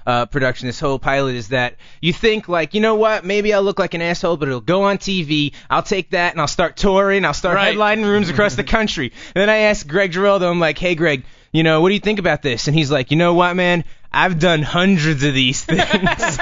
uh, 0.08 0.26
production, 0.26 0.68
this 0.68 0.80
whole 0.80 0.98
pilot, 0.98 1.36
is 1.36 1.50
that 1.50 1.76
you 2.02 2.14
think 2.14 2.48
like, 2.48 2.74
you 2.74 2.82
know 2.82 2.96
what? 2.96 3.24
Maybe 3.26 3.54
I'll 3.54 3.62
look 3.62 3.78
like 3.78 3.94
an 3.94 4.02
asshole, 4.02 4.38
but 4.38 4.48
it'll 4.48 4.62
go 4.62 4.84
on 4.84 4.98
TV. 4.98 5.54
I'll 5.70 5.84
take 5.84 6.12
that 6.12 6.32
and 6.32 6.42
I'll 6.42 6.48
start 6.48 6.78
touring. 6.78 7.26
I'll 7.26 7.34
start 7.34 7.56
Right. 7.56 7.76
headlining 7.76 8.06
rooms 8.06 8.30
across 8.30 8.56
the 8.56 8.64
country. 8.64 9.12
And 9.36 9.42
then 9.42 9.50
I 9.50 9.58
asked 9.70 9.88
Greg 9.88 10.12
Giraldo, 10.12 10.50
I'm 10.50 10.60
like, 10.60 10.78
hey 10.80 10.96
Greg, 10.96 11.26
you 11.52 11.64
know, 11.64 11.82
what 11.82 11.90
do 11.90 11.94
you 11.96 12.00
think 12.00 12.18
about 12.20 12.42
this? 12.42 12.68
And 12.68 12.76
he's 12.76 12.90
like, 12.90 13.12
you 13.12 13.18
know 13.18 13.34
what, 13.34 13.56
man? 13.56 13.84
I've 14.12 14.40
done 14.40 14.64
hundreds 14.64 15.24
of 15.24 15.34
these 15.34 15.64
things. 15.64 15.84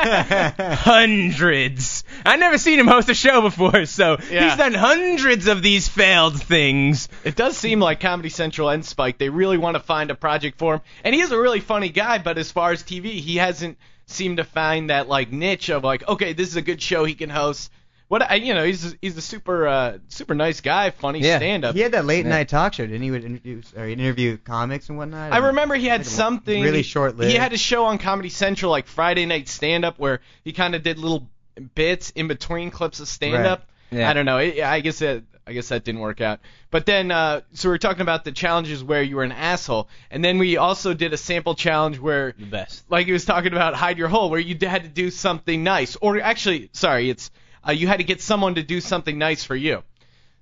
hundreds. 0.57 2.03
I've 2.25 2.39
never 2.39 2.57
seen 2.57 2.79
him 2.79 2.87
host 2.87 3.09
a 3.09 3.13
show 3.13 3.41
before, 3.41 3.85
so 3.85 4.17
Yeah. 4.31 4.49
he's 4.49 4.57
done 4.57 4.73
hundreds 4.73 5.47
of 5.47 5.61
these 5.61 5.87
failed 5.87 6.41
things. 6.41 7.09
It 7.23 7.35
does 7.35 7.57
seem 7.57 7.79
like 7.79 7.99
Comedy 7.99 8.29
Central 8.29 8.69
and 8.69 8.85
Spike, 8.85 9.17
they 9.17 9.29
really 9.29 9.57
want 9.57 9.75
to 9.75 9.83
find 9.83 10.11
a 10.11 10.15
project 10.15 10.57
for 10.57 10.75
him. 10.75 10.81
And 11.03 11.13
he 11.13 11.21
is 11.21 11.31
a 11.31 11.39
really 11.39 11.59
funny 11.59 11.89
guy, 11.89 12.17
but 12.19 12.37
as 12.37 12.51
far 12.51 12.71
as 12.71 12.83
TV, 12.83 13.19
he 13.19 13.35
hasn't 13.37 13.77
seemed 14.05 14.37
to 14.37 14.43
find 14.45 14.89
that 14.89 15.07
like 15.09 15.31
niche 15.31 15.69
of 15.69 15.83
like, 15.83 16.07
okay, 16.07 16.33
this 16.33 16.47
is 16.47 16.55
a 16.55 16.61
good 16.61 16.81
show 16.81 17.03
he 17.03 17.15
can 17.15 17.29
host. 17.29 17.71
What 18.09 18.21
I, 18.31 18.35
you 18.35 18.53
know, 18.53 18.63
he's 18.63 18.95
he's 19.01 19.17
a 19.17 19.21
super 19.21 19.67
uh, 19.67 19.97
super 20.07 20.33
nice 20.33 20.61
guy, 20.61 20.91
funny 20.91 21.19
Yeah. 21.19 21.37
stand-up. 21.37 21.75
He 21.75 21.81
had 21.81 21.91
that 21.91 22.05
late 22.05 22.25
night 22.25 22.47
talk 22.47 22.73
show, 22.73 22.85
didn't 22.85 23.01
he? 23.01 23.11
Would 23.11 23.25
interview 23.25 23.61
or 23.75 23.85
he'd 23.85 23.99
interview 23.99 24.37
comics 24.37 24.87
and 24.87 24.97
whatnot. 24.97 25.33
I 25.33 25.37
remember 25.47 25.75
he 25.75 25.87
had 25.87 26.01
Like 26.01 26.07
something 26.09 26.63
really 26.63 26.83
short-lived. 26.83 27.29
He 27.31 27.37
had 27.37 27.51
a 27.51 27.57
show 27.57 27.85
on 27.85 27.97
Comedy 27.97 28.29
Central 28.29 28.71
like 28.71 28.87
Friday 28.87 29.25
night 29.25 29.49
stand-up 29.49 29.99
where 29.99 30.21
he 30.45 30.53
kind 30.53 30.73
of 30.73 30.83
did 30.83 30.99
little 30.99 31.27
bits 31.75 32.11
in 32.11 32.27
between 32.29 32.71
clips 32.71 32.99
of 33.01 33.07
stand-up. 33.09 33.67
Right. 33.91 33.99
Yeah. 33.99 34.09
I 34.09 34.13
don't 34.13 34.25
know. 34.25 34.37
It, 34.37 34.61
I 34.61 34.79
guess 34.79 34.99
that 34.99 35.23
I 35.45 35.53
guess 35.53 35.69
that 35.69 35.83
didn't 35.85 36.01
work 36.01 36.19
out. 36.21 36.39
But 36.71 36.85
then, 36.85 37.09
uh, 37.09 37.41
so 37.53 37.69
we 37.69 37.71
were 37.71 37.77
talking 37.77 38.01
about 38.01 38.25
the 38.25 38.33
challenges 38.33 38.83
where 38.83 39.01
you 39.01 39.15
were 39.15 39.23
an 39.23 39.31
asshole, 39.31 39.87
and 40.11 40.23
then 40.23 40.39
we 40.39 40.57
also 40.57 40.93
did 40.93 41.13
a 41.13 41.17
sample 41.17 41.55
challenge 41.55 41.97
where 41.99 42.33
The 42.37 42.45
best. 42.45 42.83
like 42.89 43.05
he 43.05 43.13
was 43.13 43.23
talking 43.23 43.53
about 43.53 43.73
hide 43.73 43.97
your 43.97 44.09
hole, 44.09 44.29
where 44.29 44.41
you 44.41 44.57
had 44.67 44.83
to 44.83 44.89
do 44.89 45.09
something 45.09 45.63
nice, 45.63 45.95
or 46.01 46.19
actually, 46.19 46.69
sorry, 46.73 47.09
it's 47.09 47.31
uh, 47.67 47.71
you 47.71 47.87
had 47.87 47.97
to 47.97 48.03
get 48.03 48.21
someone 48.21 48.55
to 48.55 48.63
do 48.63 48.79
something 48.81 49.17
nice 49.17 49.43
for 49.43 49.55
you. 49.55 49.83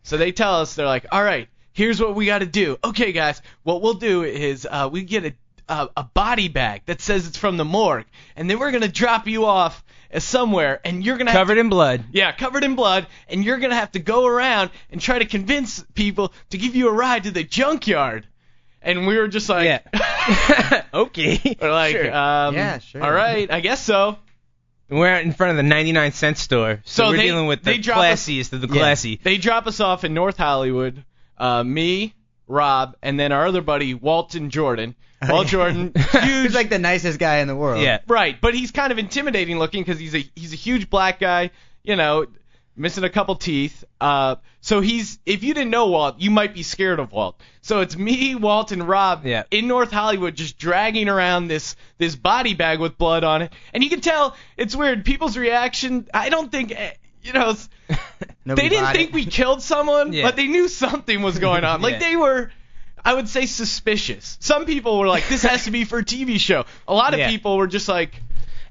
So 0.04 0.18
they 0.18 0.32
tell 0.32 0.56
us 0.62 0.76
they're 0.76 0.86
like, 0.86 1.06
all 1.12 1.24
right, 1.24 1.48
here's 1.74 2.00
what 2.00 2.16
we 2.16 2.26
got 2.28 2.40
to 2.40 2.46
do. 2.46 2.78
Okay, 2.84 3.12
guys, 3.12 3.42
what 3.64 3.82
we'll 3.82 3.96
do 3.96 4.24
is 4.24 4.68
uh, 4.70 4.90
we 4.92 5.04
get 5.04 5.26
a, 5.26 5.34
a 5.68 5.90
a 5.98 6.04
body 6.04 6.48
bag 6.48 6.84
that 6.86 7.02
says 7.02 7.28
it's 7.28 7.38
from 7.38 7.58
the 7.58 7.66
morgue, 7.66 8.06
and 8.36 8.50
then 8.50 8.60
we're 8.60 8.72
gonna 8.72 8.88
drop 8.88 9.28
you 9.28 9.46
off 9.46 9.84
somewhere, 10.20 10.80
and 10.86 11.04
you're 11.04 11.18
gonna 11.18 11.32
have 11.32 11.40
Covered 11.40 11.56
to, 11.56 11.62
in 11.62 11.70
blood. 11.70 12.04
yeah, 12.12 12.32
covered 12.32 12.64
in 12.64 12.76
blood, 12.76 13.08
and 13.28 13.44
you're 13.44 13.58
gonna 13.58 13.76
have 13.76 13.92
to 13.94 14.00
go 14.00 14.28
around 14.28 14.70
and 14.92 15.02
try 15.02 15.18
to 15.20 15.26
convince 15.26 15.84
people 15.96 16.32
to 16.52 16.58
give 16.60 16.76
you 16.76 16.88
a 16.90 16.94
ride 16.94 17.24
to 17.24 17.32
the 17.32 17.44
junkyard. 17.44 18.28
And 18.82 19.08
we 19.08 19.18
were 19.18 19.28
just 19.28 19.50
like, 19.50 19.66
Yeah. 19.66 20.84
okay. 20.94 21.58
we're 21.60 21.72
like, 21.72 21.94
Sure. 21.96 22.16
um, 22.16 22.54
Yeah, 22.54 22.78
sure. 22.78 23.04
All 23.04 23.12
right, 23.12 23.50
I 23.50 23.60
guess 23.60 23.84
so. 23.84 24.18
We're 24.90 25.10
out 25.10 25.24
in 25.24 25.32
front 25.34 25.52
of 25.52 25.58
the 25.58 25.64
99 25.64 26.12
cent 26.12 26.38
store, 26.38 26.82
so, 26.86 27.04
So 27.06 27.10
we're 27.10 27.18
they- 27.18 27.24
dealing 27.24 27.48
with 27.48 27.64
they 27.64 27.78
the 27.78 27.84
drop 27.84 27.98
us- 28.00 28.26
classiest 28.28 28.54
of 28.54 28.62
the 28.62 28.68
Yeah. 28.68 28.74
classy. 28.74 29.20
They 29.24 29.38
drop 29.38 29.66
us 29.68 29.80
off 29.80 30.04
in 30.04 30.14
North 30.14 30.38
Hollywood. 30.38 31.04
Uh, 31.38 31.64
me, 31.64 32.14
Rob, 32.48 32.96
and 33.02 33.20
then 33.20 33.32
our 33.32 33.48
other 33.48 33.62
buddy 33.62 33.94
Walton 33.94 34.50
Jordan. 34.50 34.96
Walt 35.30 35.48
Jordan, 35.48 35.92
huge, 36.12 36.24
He's 36.44 36.56
like 36.56 36.70
the 36.70 36.78
nicest 36.78 37.18
guy 37.20 37.38
in 37.38 37.48
the 37.48 37.56
world. 37.56 37.82
Yeah. 37.82 38.00
right, 38.08 38.40
but 38.40 38.54
he's 38.54 38.72
kind 38.72 38.92
of 38.92 39.00
intimidating 39.00 39.58
looking 39.58 39.82
because 39.84 40.00
he's 40.00 40.14
a 40.14 40.24
he's 40.36 40.54
a 40.54 40.58
huge 40.58 40.90
black 40.90 41.20
guy. 41.20 41.50
You 41.84 41.96
know, 41.96 42.28
missing 42.76 43.04
a 43.04 43.10
couple 43.10 43.36
teeth. 43.36 43.84
Uh, 44.02 44.36
so 44.62 44.82
he's 44.82 45.20
if 45.26 45.44
you 45.44 45.54
didn't 45.54 45.70
know 45.72 45.88
Walt, 45.88 46.20
you 46.20 46.32
might 46.32 46.54
be 46.54 46.64
scared 46.64 47.00
of 47.00 47.12
Walt. 47.12 47.40
So 47.62 47.82
it's 47.82 47.96
me, 47.98 48.36
Walt, 48.36 48.72
and 48.72 48.88
Rob 48.88 49.26
Yeah. 49.26 49.44
in 49.52 49.68
North 49.68 49.92
Hollywood 49.92 50.36
just 50.36 50.58
dragging 50.58 51.10
around 51.10 51.48
this 51.48 51.76
this 51.98 52.16
body 52.16 52.54
bag 52.54 52.80
with 52.80 52.98
blood 52.98 53.24
on 53.24 53.42
it, 53.44 53.54
and 53.74 53.84
you 53.84 53.90
can 53.90 54.02
tell 54.02 54.36
it's 54.58 54.76
weird. 54.76 55.06
People's 55.06 55.38
reaction. 55.38 56.08
I 56.14 56.30
don't 56.30 56.52
think. 56.52 56.72
eh, 56.72 56.92
You 57.24 57.34
know, 57.34 57.56
they 58.46 58.70
didn't 58.70 58.92
think 58.94 59.10
it. 59.10 59.14
we 59.16 59.26
killed 59.26 59.62
someone, 59.62 60.14
Yeah. 60.14 60.24
but 60.24 60.36
they 60.36 60.48
knew 60.48 60.68
something 60.68 61.22
was 61.24 61.40
going 61.40 61.64
on. 61.64 61.82
Like 61.86 61.94
Yeah. 61.94 62.00
they 62.10 62.16
were, 62.16 62.52
I 63.04 63.14
would 63.16 63.28
say, 63.30 63.46
suspicious. 63.48 64.38
Some 64.42 64.66
people 64.66 65.00
were 65.00 65.08
like, 65.08 65.28
"This 65.28 65.42
has 65.44 65.64
to 65.66 65.72
be 65.72 65.86
for 65.86 66.00
a 66.00 66.06
TV 66.06 66.40
show." 66.40 66.66
A 66.88 66.94
lot 66.94 67.14
of 67.14 67.20
people 67.30 67.58
were 67.58 67.68
just 67.68 67.88
like, 67.88 68.22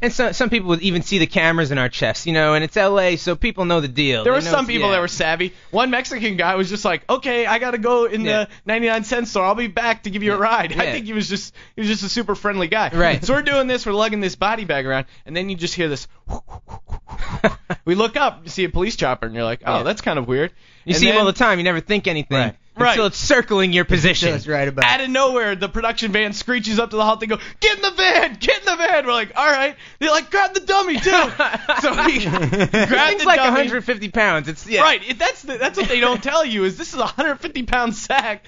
And 0.05 0.13
some 0.13 0.33
some 0.35 0.51
people 0.51 0.69
would 0.69 0.83
even 0.83 1.01
see 1.01 1.19
the 1.19 1.27
cameras 1.27 1.71
in 1.71 1.79
our 1.79 1.89
chests, 1.89 2.27
you 2.27 2.35
know, 2.35 2.53
and 2.53 2.63
it's 2.63 2.77
L.A., 2.77 3.17
so 3.17 3.37
people 3.37 3.65
know 3.65 3.81
the 3.81 3.89
deal. 3.89 4.23
there 4.23 4.33
They 4.35 4.39
were 4.39 4.45
know 4.45 4.51
some 4.51 4.65
it's- 4.65 4.67
people 4.67 4.89
yeah. 4.89 4.97
that 4.97 5.01
were 5.01 5.09
savvy. 5.09 5.55
One 5.71 5.91
Mexican 5.91 6.37
guy 6.37 6.57
was 6.57 6.69
just 6.69 6.85
like, 6.85 7.09
"Okay, 7.11 7.47
I 7.47 7.59
gotta 7.59 7.79
go 7.79 8.05
in 8.05 8.21
Yeah. 8.21 8.45
the 8.45 8.49
99 8.67 9.05
cent 9.05 9.29
store. 9.29 9.45
I'll 9.45 9.55
be 9.55 9.67
back 9.67 10.03
to 10.03 10.11
give 10.11 10.23
you 10.23 10.35
a 10.35 10.37
ride." 10.37 10.73
I 10.79 10.85
Yeah. 10.85 10.93
think 10.93 11.07
he 11.07 11.15
was 11.15 11.29
just 11.29 11.55
he 11.75 11.81
was 11.81 11.89
just 11.89 12.03
a 12.03 12.09
super 12.11 12.35
friendly 12.35 12.69
guy. 12.69 12.91
Right. 12.93 13.25
So 13.25 13.33
we're 13.33 13.43
doing 13.43 13.67
this, 13.67 13.87
we're 13.87 13.93
lugging 13.93 14.21
this 14.21 14.35
body 14.37 14.65
bag 14.67 14.85
around, 14.85 15.07
and 15.25 15.35
then 15.35 15.49
you 15.49 15.57
just 15.57 15.75
hear 15.75 15.89
this. 15.89 16.07
we 17.85 17.95
look 17.95 18.17
up, 18.17 18.41
you 18.45 18.51
see 18.51 18.65
a 18.65 18.69
police 18.69 18.97
chopper, 18.97 19.27
and 19.27 19.35
you're 19.35 19.45
like, 19.45 19.63
"Oh, 19.65 19.79
Yeah. 19.79 19.83
that's 19.85 20.01
kind 20.01 20.19
of 20.19 20.27
weird." 20.29 20.53
You 20.85 20.95
see 20.95 21.07
them 21.07 21.17
all 21.19 21.25
the 21.25 21.33
time. 21.33 21.59
You 21.59 21.65
never 21.65 21.81
think 21.81 22.07
anything. 22.07 22.37
Right. 22.37 22.57
Right. 22.77 22.91
until 22.91 23.07
it's 23.07 23.19
circling 23.19 23.73
your 23.73 23.85
position. 23.85 24.41
Right 24.47 24.67
about. 24.67 24.85
Out 24.85 25.01
of 25.01 25.09
nowhere, 25.11 25.55
the 25.55 25.69
production 25.69 26.11
van 26.11 26.33
screeches 26.33 26.79
up 26.79 26.91
to 26.91 26.97
the 26.97 27.05
halt. 27.05 27.21
They 27.21 27.27
go, 27.27 27.39
"Get 27.61 27.77
in 27.77 27.83
the 27.83 27.93
van! 27.93 28.37
Get 28.41 28.59
in 28.61 28.65
the 28.65 28.77
van!" 28.77 29.07
We're 29.07 29.13
like, 29.13 29.33
"All 29.37 29.47
right." 29.47 29.77
They're 30.01 30.11
like, 30.11 30.31
"Grab 30.31 30.55
the 30.55 30.61
dummy 30.61 30.99
too." 30.99 31.11
so 31.81 32.05
we 32.05 32.25
grab 32.25 33.19
the 33.19 33.25
like 33.25 33.37
dummy. 33.39 33.51
150 33.51 34.09
pounds. 34.11 34.49
It's 34.49 34.67
yeah. 34.67 34.83
Right. 34.83 35.09
It, 35.09 35.19
that's 35.19 35.43
the, 35.43 35.57
that's 35.57 35.79
what 35.79 35.89
they 35.89 36.01
don't 36.01 36.23
tell 36.23 36.45
you 36.45 36.65
is 36.65 36.77
this 36.77 36.89
is 36.89 36.95
a 36.95 37.05
150 37.05 37.63
pound 37.63 37.95
sack. 37.95 38.45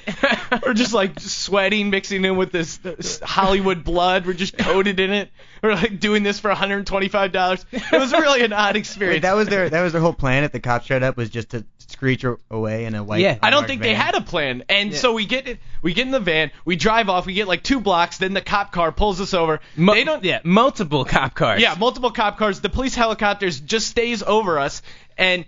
We're 0.65 0.75
just 0.75 0.93
like 0.93 1.21
sweating, 1.21 1.91
mixing 1.91 2.25
in 2.25 2.37
with 2.37 2.51
this, 2.51 2.79
this 2.79 3.21
Hollywood 3.21 3.85
blood. 3.85 4.27
We're 4.27 4.33
just 4.33 4.59
coated 4.59 4.99
in 4.99 5.13
it. 5.13 5.31
We're 5.63 5.75
like 5.75 6.01
doing 6.01 6.23
this 6.23 6.41
for 6.41 6.49
125 6.49 7.33
dollars. 7.33 7.65
It 7.73 7.93
was 7.93 8.13
really 8.13 8.43
an 8.43 8.53
odd 8.53 8.75
Wait, 8.75 8.81
experience. 8.81 9.23
that 9.23 9.35
was 9.35 9.49
their 9.49 9.71
that 9.71 9.83
was 9.83 9.93
their 9.93 10.03
whole 10.03 10.13
plan 10.13 10.45
at 10.45 10.53
the 10.53 10.61
cop 10.61 10.85
showed 10.85 11.03
up 11.03 11.17
was 11.17 11.31
just 11.31 11.51
to 11.51 11.65
screech 11.79 12.25
away 12.51 12.85
in 12.85 12.95
a 12.95 13.03
white. 13.03 13.21
Yeah. 13.21 13.39
I 13.43 13.51
don't 13.51 13.67
think 13.67 13.81
they 13.81 13.93
van. 13.95 14.01
Had 14.17 14.23
a 14.23 14.27
plan. 14.27 14.65
And 14.69 14.93
Yeah. 14.93 14.99
so 14.99 15.13
we 15.13 15.27
get 15.27 15.47
it, 15.49 15.59
we 15.83 15.93
get 15.95 16.07
in 16.07 16.13
the 16.13 16.21
van, 16.21 16.51
we 16.65 16.77
drive 16.77 17.09
off, 17.09 17.27
we 17.27 17.35
get 17.35 17.47
like 17.49 17.63
two 17.63 17.81
blocks, 17.81 18.19
then 18.19 18.35
the 18.35 18.41
cop 18.41 18.73
car 18.73 18.93
pulls 18.93 19.21
us 19.21 19.35
over. 19.35 19.61
Mu- 19.77 19.95
they 19.95 20.05
don't 20.05 20.25
Yeah, 20.25 20.41
multiple 20.45 21.05
cop 21.05 21.35
cars. 21.35 21.61
Yeah, 21.61 21.75
multiple 21.79 22.11
cop 22.11 22.39
cars. 22.39 22.61
The 22.61 22.69
police 22.69 22.95
helicopters 22.95 23.61
just 23.61 23.87
stays 23.89 24.23
over 24.23 24.59
us, 24.59 24.83
and 25.19 25.45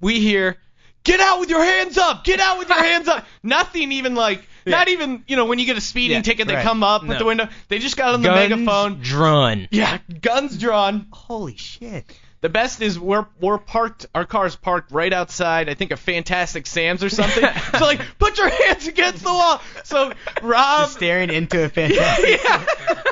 we 0.00 0.20
hear, 0.20 0.58
"Get 1.04 1.20
out 1.20 1.40
with 1.40 1.50
your 1.50 1.64
hands 1.64 1.98
up! 1.98 2.24
Get 2.24 2.40
out 2.40 2.58
with 2.58 2.68
your 2.68 2.82
hands 2.82 3.08
up!" 3.08 3.26
Nothing 3.42 3.92
even 3.92 4.14
like, 4.14 4.42
not 4.66 4.88
even 4.88 5.24
you 5.26 5.36
know 5.36 5.44
when 5.46 5.58
you 5.58 5.66
get 5.66 5.76
a 5.76 5.80
speeding 5.80 6.16
Yeah, 6.18 6.22
ticket, 6.22 6.46
they 6.46 6.54
right. 6.54 6.62
come 6.64 6.82
up 6.82 7.02
No. 7.02 7.12
at 7.12 7.18
the 7.18 7.24
window. 7.24 7.48
They 7.68 7.78
just 7.78 7.96
got 7.96 8.14
on 8.14 8.22
the 8.22 8.28
Guns 8.28 8.50
megaphone. 8.50 9.00
drawn. 9.02 9.68
Yeah, 9.70 9.98
guns 10.20 10.56
drawn. 10.56 11.06
Holy 11.12 11.56
shit. 11.56 12.04
The 12.42 12.48
best 12.48 12.82
is 12.82 12.98
we're 12.98 13.26
we're 13.40 13.56
parked, 13.58 14.06
our 14.14 14.24
car's 14.26 14.56
parked 14.56 14.90
right 14.92 15.12
outside. 15.12 15.68
I 15.68 15.74
think 15.74 15.92
a 15.92 15.96
Fantastic 15.96 16.66
Sam's 16.66 17.02
or 17.04 17.08
something. 17.08 17.44
so 17.78 17.84
like, 17.84 18.00
put 18.18 18.36
your 18.36 18.48
hands 18.50 18.86
against 18.88 19.22
the 19.22 19.32
wall. 19.32 19.60
So 19.84 20.12
Rob, 20.42 20.82
Just 20.86 20.96
staring 20.96 21.30
into 21.30 21.64
a 21.64 21.68
fantastic. 21.68 22.40
yeah. 22.44 22.66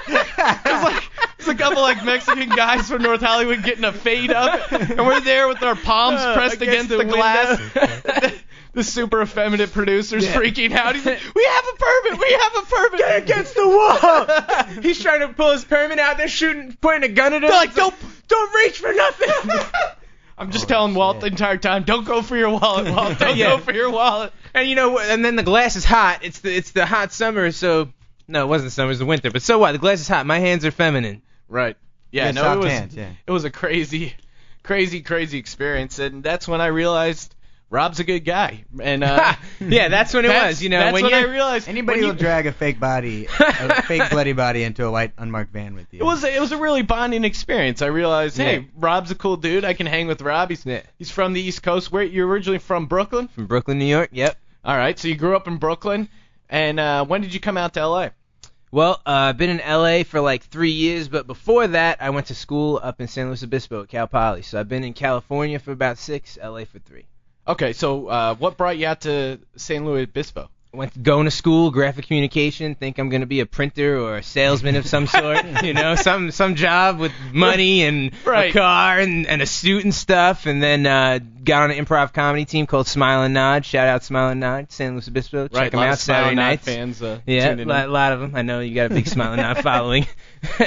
It's 0.43 0.85
like 0.85 1.03
it's 1.39 1.49
a 1.49 1.55
couple 1.55 1.81
like 1.83 2.05
Mexican 2.05 2.49
guys 2.49 2.89
from 2.89 3.03
North 3.03 3.21
Hollywood 3.21 3.63
getting 3.63 3.85
a 3.85 3.93
fade 3.93 4.31
up, 4.33 4.73
and 4.73 4.99
we're 5.07 5.21
there 5.21 5.47
with 5.49 5.63
our 5.63 5.77
palms 5.77 6.21
Uh, 6.21 6.35
pressed 6.35 6.61
against, 6.61 6.91
against 6.91 6.91
the, 6.91 6.97
the 6.99 7.05
glass. 7.05 8.33
the 8.73 8.83
super 8.85 9.23
effeminate 9.23 9.73
producer's 9.73 10.25
Yeah. 10.27 10.35
freaking 10.35 10.73
out. 10.73 10.95
He's 10.97 11.07
like, 11.07 11.21
"We 11.35 11.45
have 11.45 11.65
a 11.69 11.77
permit. 11.77 12.21
We 12.21 12.33
have 12.41 12.57
a 12.57 12.63
permit." 12.67 13.01
Get 13.01 13.23
against 13.23 13.55
the 13.55 13.69
wall. 13.69 14.83
He's 14.83 15.01
trying 15.01 15.21
to 15.21 15.29
pull 15.29 15.53
his 15.53 15.65
permit 15.65 15.99
out. 15.99 16.17
They're 16.19 16.29
shooting, 16.29 16.77
pointing 16.81 17.11
a 17.11 17.15
gun 17.15 17.33
at 17.33 17.43
him. 17.45 17.49
They're 17.49 17.51
like, 17.51 17.71
It's 17.71 17.79
like, 17.79 17.95
don't 18.31 18.55
reach 18.55 18.79
for 18.79 18.93
nothing. 18.93 19.51
I'm 20.39 20.51
just 20.51 20.65
Oh, 20.65 20.69
telling 20.69 20.95
Walt 20.95 21.17
shit. 21.17 21.21
the 21.21 21.27
entire 21.27 21.59
time, 21.59 21.83
"Don't 21.85 22.05
go 22.07 22.23
for 22.23 22.35
your 22.37 22.49
wallet, 22.49 22.91
Walt. 22.95 23.19
Don't 23.19 23.37
Yeah. 23.37 23.51
go 23.51 23.59
for 23.59 23.73
your 23.75 23.91
wallet." 23.91 24.33
and 24.55 24.67
you 24.69 24.75
know, 24.75 24.91
what- 24.93 25.09
and 25.11 25.23
then 25.25 25.37
the 25.37 25.43
glass 25.43 25.77
is 25.77 25.85
hot. 25.85 26.21
It's 26.25 26.41
the 26.41 26.57
it's 26.57 26.71
the 26.71 26.87
hot 26.87 27.13
summer, 27.13 27.51
so 27.53 27.93
no, 28.27 28.45
it 28.45 28.49
wasn't 28.49 28.73
summer, 28.73 28.87
it 28.87 28.89
was 28.91 28.99
the 29.01 29.05
winter. 29.07 29.31
But 29.31 29.43
so 29.43 29.59
what? 29.59 29.73
The 29.73 29.79
glass 29.79 30.01
is 30.01 30.09
hot. 30.09 30.25
My 30.25 30.39
hands 30.39 30.65
are 30.65 30.71
feminine. 30.71 31.21
Right. 31.49 31.77
Yeah. 32.11 32.27
Yeah, 32.27 32.31
no, 32.33 32.53
it 32.55 32.57
was 32.59 32.67
hands, 32.67 32.97
yeah. 32.97 33.11
it 33.27 33.31
was 33.31 33.45
a 33.45 33.51
crazy, 33.51 34.15
crazy, 34.63 35.01
crazy 35.03 35.39
experience, 35.39 35.99
and 35.99 36.23
that's 36.23 36.49
when 36.49 36.61
I 36.61 36.67
realized 36.69 37.35
Rob's 37.73 38.00
a 38.00 38.05
good 38.05 38.25
guy, 38.25 38.65
and 38.83 39.05
uh, 39.05 39.35
yeah, 39.61 39.89
that's 39.89 40.12
when 40.12 40.25
it 40.25 40.29
that's- 40.29 40.55
was. 40.57 40.62
You 40.62 40.71
know, 40.71 40.81
that's 40.81 40.93
when 40.93 41.05
when 41.05 41.12
you 41.12 41.17
I 41.19 41.31
realized 41.31 41.69
Anybody 41.69 42.00
will 42.00 42.09
you- 42.09 42.12
drag 42.19 42.47
a 42.47 42.53
fake 42.53 42.81
body, 42.81 43.27
a 43.39 43.83
fake 43.83 44.11
bloody 44.11 44.33
body 44.33 44.65
into 44.65 44.85
a 44.87 44.91
white 44.91 45.12
unmarked 45.17 45.53
van 45.53 45.75
with 45.77 45.87
you. 45.93 46.00
It 46.00 46.05
was 46.05 46.25
a, 46.25 46.35
it 46.35 46.41
was 46.41 46.50
a 46.50 46.57
really 46.57 46.83
bonding 46.83 47.23
experience. 47.23 47.81
I 47.81 47.87
realized, 47.87 48.37
hey, 48.39 48.59
Yeah. 48.59 48.65
Rob's 48.77 49.12
a 49.12 49.15
cool 49.15 49.37
dude. 49.37 49.65
I 49.65 49.75
can 49.75 49.87
hang 49.87 50.09
with 50.09 50.21
Rob. 50.21 50.50
He's 50.50 50.67
Yeah. 50.67 50.83
he's 50.99 51.12
from 51.12 51.33
the 51.33 51.41
East 51.41 51.62
Coast. 51.62 51.93
Where 51.93 52.03
you're 52.03 52.27
originally 52.27 52.59
from 52.59 52.87
Brooklyn? 52.87 53.29
from 53.29 53.47
Brooklyn, 53.47 53.79
New 53.79 53.85
York. 53.85 54.11
Yep. 54.12 54.37
All 54.65 54.77
right, 54.77 54.99
so 54.99 55.07
you 55.09 55.15
grew 55.15 55.37
up 55.37 55.47
in 55.47 55.57
Brooklyn, 55.59 56.09
and 56.49 56.79
uh, 56.81 57.05
when 57.07 57.21
did 57.23 57.33
you 57.33 57.39
come 57.41 57.57
out 57.57 57.75
to 57.75 57.87
LA? 57.87 58.09
Well, 58.73 59.00
uh, 59.07 59.11
I've 59.31 59.37
been 59.39 59.50
in 59.50 59.59
LA 59.59 60.03
for 60.05 60.21
like 60.21 60.43
three 60.43 60.71
years, 60.73 61.09
but 61.09 61.27
before 61.27 61.67
that, 61.69 62.03
I 62.03 62.11
went 62.11 62.27
to 62.27 62.35
school 62.35 62.79
up 62.83 63.00
in 63.00 63.09
San 63.09 63.29
Luis 63.29 63.43
Obispo 63.43 63.83
at 63.83 63.89
Cal 63.89 64.07
Poly. 64.07 64.43
So 64.43 64.59
I've 64.61 64.69
been 64.69 64.85
in 64.85 64.93
California 64.93 65.59
for 65.61 65.73
about 65.73 65.99
six, 65.99 66.37
LA 66.43 66.65
for 66.65 66.79
three. 66.81 67.07
Okay, 67.47 67.73
so 67.73 68.06
uh, 68.06 68.35
what 68.37 68.56
brought 68.56 68.78
you 68.78 68.87
out 68.87 69.02
to 69.02 69.40
San 69.56 69.85
Luis 69.85 70.04
Obispo? 70.04 70.50
Went 70.73 71.03
going 71.03 71.25
to 71.25 71.33
school, 71.33 71.73
graphic 71.73 72.07
communication. 72.07 72.77
Think 72.77 72.99
I'm 72.99 73.09
gonna 73.09 73.27
be 73.27 73.41
a 73.41 73.47
printer 73.47 73.99
or 73.99 74.19
a 74.19 74.23
salesman 74.23 74.77
of 74.77 74.87
some 74.87 75.09
sort. 75.09 75.45
you 75.65 75.75
know, 75.75 75.97
some 75.97 76.31
some 76.31 76.55
job 76.55 77.00
with 77.00 77.11
money 77.33 77.83
and 77.83 78.12
Right. 78.25 78.50
a 78.55 78.59
car 78.59 79.00
and, 79.00 79.27
and 79.27 79.43
a 79.43 79.47
suit 79.47 79.83
and 79.83 79.93
stuff. 79.93 80.47
And 80.47 80.62
then 80.62 80.87
uh, 80.87 81.19
got 81.43 81.62
on 81.65 81.73
an 81.73 81.85
improv 81.85 82.12
comedy 82.12 82.45
team 82.45 82.69
called 82.69 82.87
Smile 82.87 83.25
and 83.25 83.35
Nod. 83.35 83.65
Shout 83.65 83.89
out 83.89 84.05
Smile 84.05 84.29
and 84.29 84.39
Nod, 84.39 84.71
San 84.71 84.93
Luis 84.93 85.09
Obispo. 85.09 85.49
Check 85.49 85.57
right, 85.59 85.71
them 85.73 85.81
lot 85.81 85.89
out 85.89 85.93
of 85.95 85.99
Saturday 85.99 86.37
Nod 86.37 86.43
nights. 86.43 86.65
fans. 86.65 87.03
Uh, 87.03 87.19
Yeah, 87.27 87.53
a 87.55 87.65
lot, 87.65 87.89
lot 87.91 88.12
of 88.12 88.21
them. 88.21 88.37
I 88.37 88.43
know 88.43 88.61
you 88.61 88.73
got 88.77 88.93
a 88.93 88.95
big 88.95 89.09
Smile 89.09 89.33
and 89.33 89.43
Nod 89.43 89.59
following. 89.65 90.07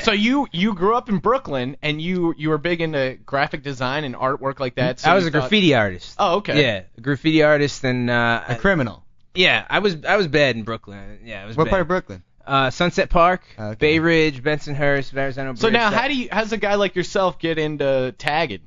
So 0.02 0.12
you 0.12 0.48
you 0.52 0.74
grew 0.74 0.96
up 0.96 1.08
in 1.08 1.20
Brooklyn, 1.20 1.78
and 1.82 2.02
you 2.02 2.34
you 2.38 2.50
were 2.50 2.58
big 2.58 2.82
into 2.82 3.18
graphic 3.26 3.64
design 3.64 4.04
and 4.04 4.16
artwork 4.16 4.60
like 4.60 4.76
that. 4.76 5.00
So 5.00 5.10
I 5.12 5.16
was 5.16 5.26
a 5.26 5.32
thought- 5.32 5.40
graffiti 5.44 5.74
artist. 5.76 6.16
Oh, 6.20 6.36
okay. 6.40 6.62
Yeah, 6.62 6.82
a 6.98 7.02
graffiti 7.02 7.42
artist, 7.42 7.86
and 7.86 8.10
uh, 8.10 8.44
a 8.50 8.56
criminal. 8.58 9.03
Yeah, 9.36 9.66
I 9.70 9.80
was 9.80 10.04
I 10.06 10.16
was 10.18 10.28
bad 10.28 10.56
in 10.56 10.64
Brooklyn. 10.64 11.20
Yeah, 11.24 11.44
I 11.44 11.46
was 11.46 11.56
What 11.58 11.66
bad. 11.66 11.70
part 11.72 11.82
of 11.82 11.88
Brooklyn? 11.88 12.24
Uh, 12.46 12.70
Sunset 12.72 13.10
Park, 13.10 13.42
Okay. 13.58 13.76
Bay 13.76 14.00
Ridge, 14.00 14.44
Bensonhurst, 14.44 15.12
Verrazano 15.12 15.52
Bridge. 15.54 15.62
So 15.62 15.70
now, 15.70 15.90
that- 15.92 16.02
how 16.02 16.08
do 16.10 16.16
you, 16.16 16.28
how's 16.30 16.52
a 16.52 16.58
guy 16.58 16.76
like 16.76 16.96
yourself 16.96 17.40
get 17.40 17.58
into 17.58 18.14
tagging? 18.18 18.60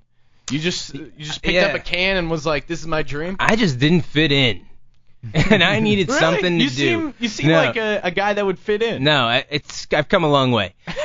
You 0.50 0.58
just 0.58 0.94
you 0.94 1.10
just 1.18 1.42
picked 1.42 1.54
Yeah. 1.56 1.66
up 1.66 1.74
a 1.74 1.78
can 1.80 2.16
and 2.16 2.30
was 2.30 2.46
like, 2.46 2.66
"This 2.68 2.80
is 2.80 2.86
my 2.86 3.02
dream." 3.02 3.36
I 3.38 3.56
just 3.56 3.78
didn't 3.78 4.02
fit 4.02 4.32
in, 4.32 4.64
and 5.50 5.62
I 5.62 5.80
needed 5.80 6.08
Really? 6.08 6.20
something 6.20 6.58
to 6.58 6.64
you 6.64 6.70
do. 6.70 6.76
Seem, 6.76 7.14
you 7.18 7.28
seem 7.28 7.48
No. 7.48 7.54
like 7.56 7.76
a, 7.76 8.00
a 8.04 8.10
guy 8.10 8.32
that 8.34 8.44
would 8.44 8.58
fit 8.58 8.82
in. 8.82 9.04
No, 9.04 9.24
I- 9.26 9.44
it's 9.50 9.86
I've 9.92 10.08
come 10.08 10.24
a 10.24 10.28
long 10.30 10.52
way. 10.52 10.74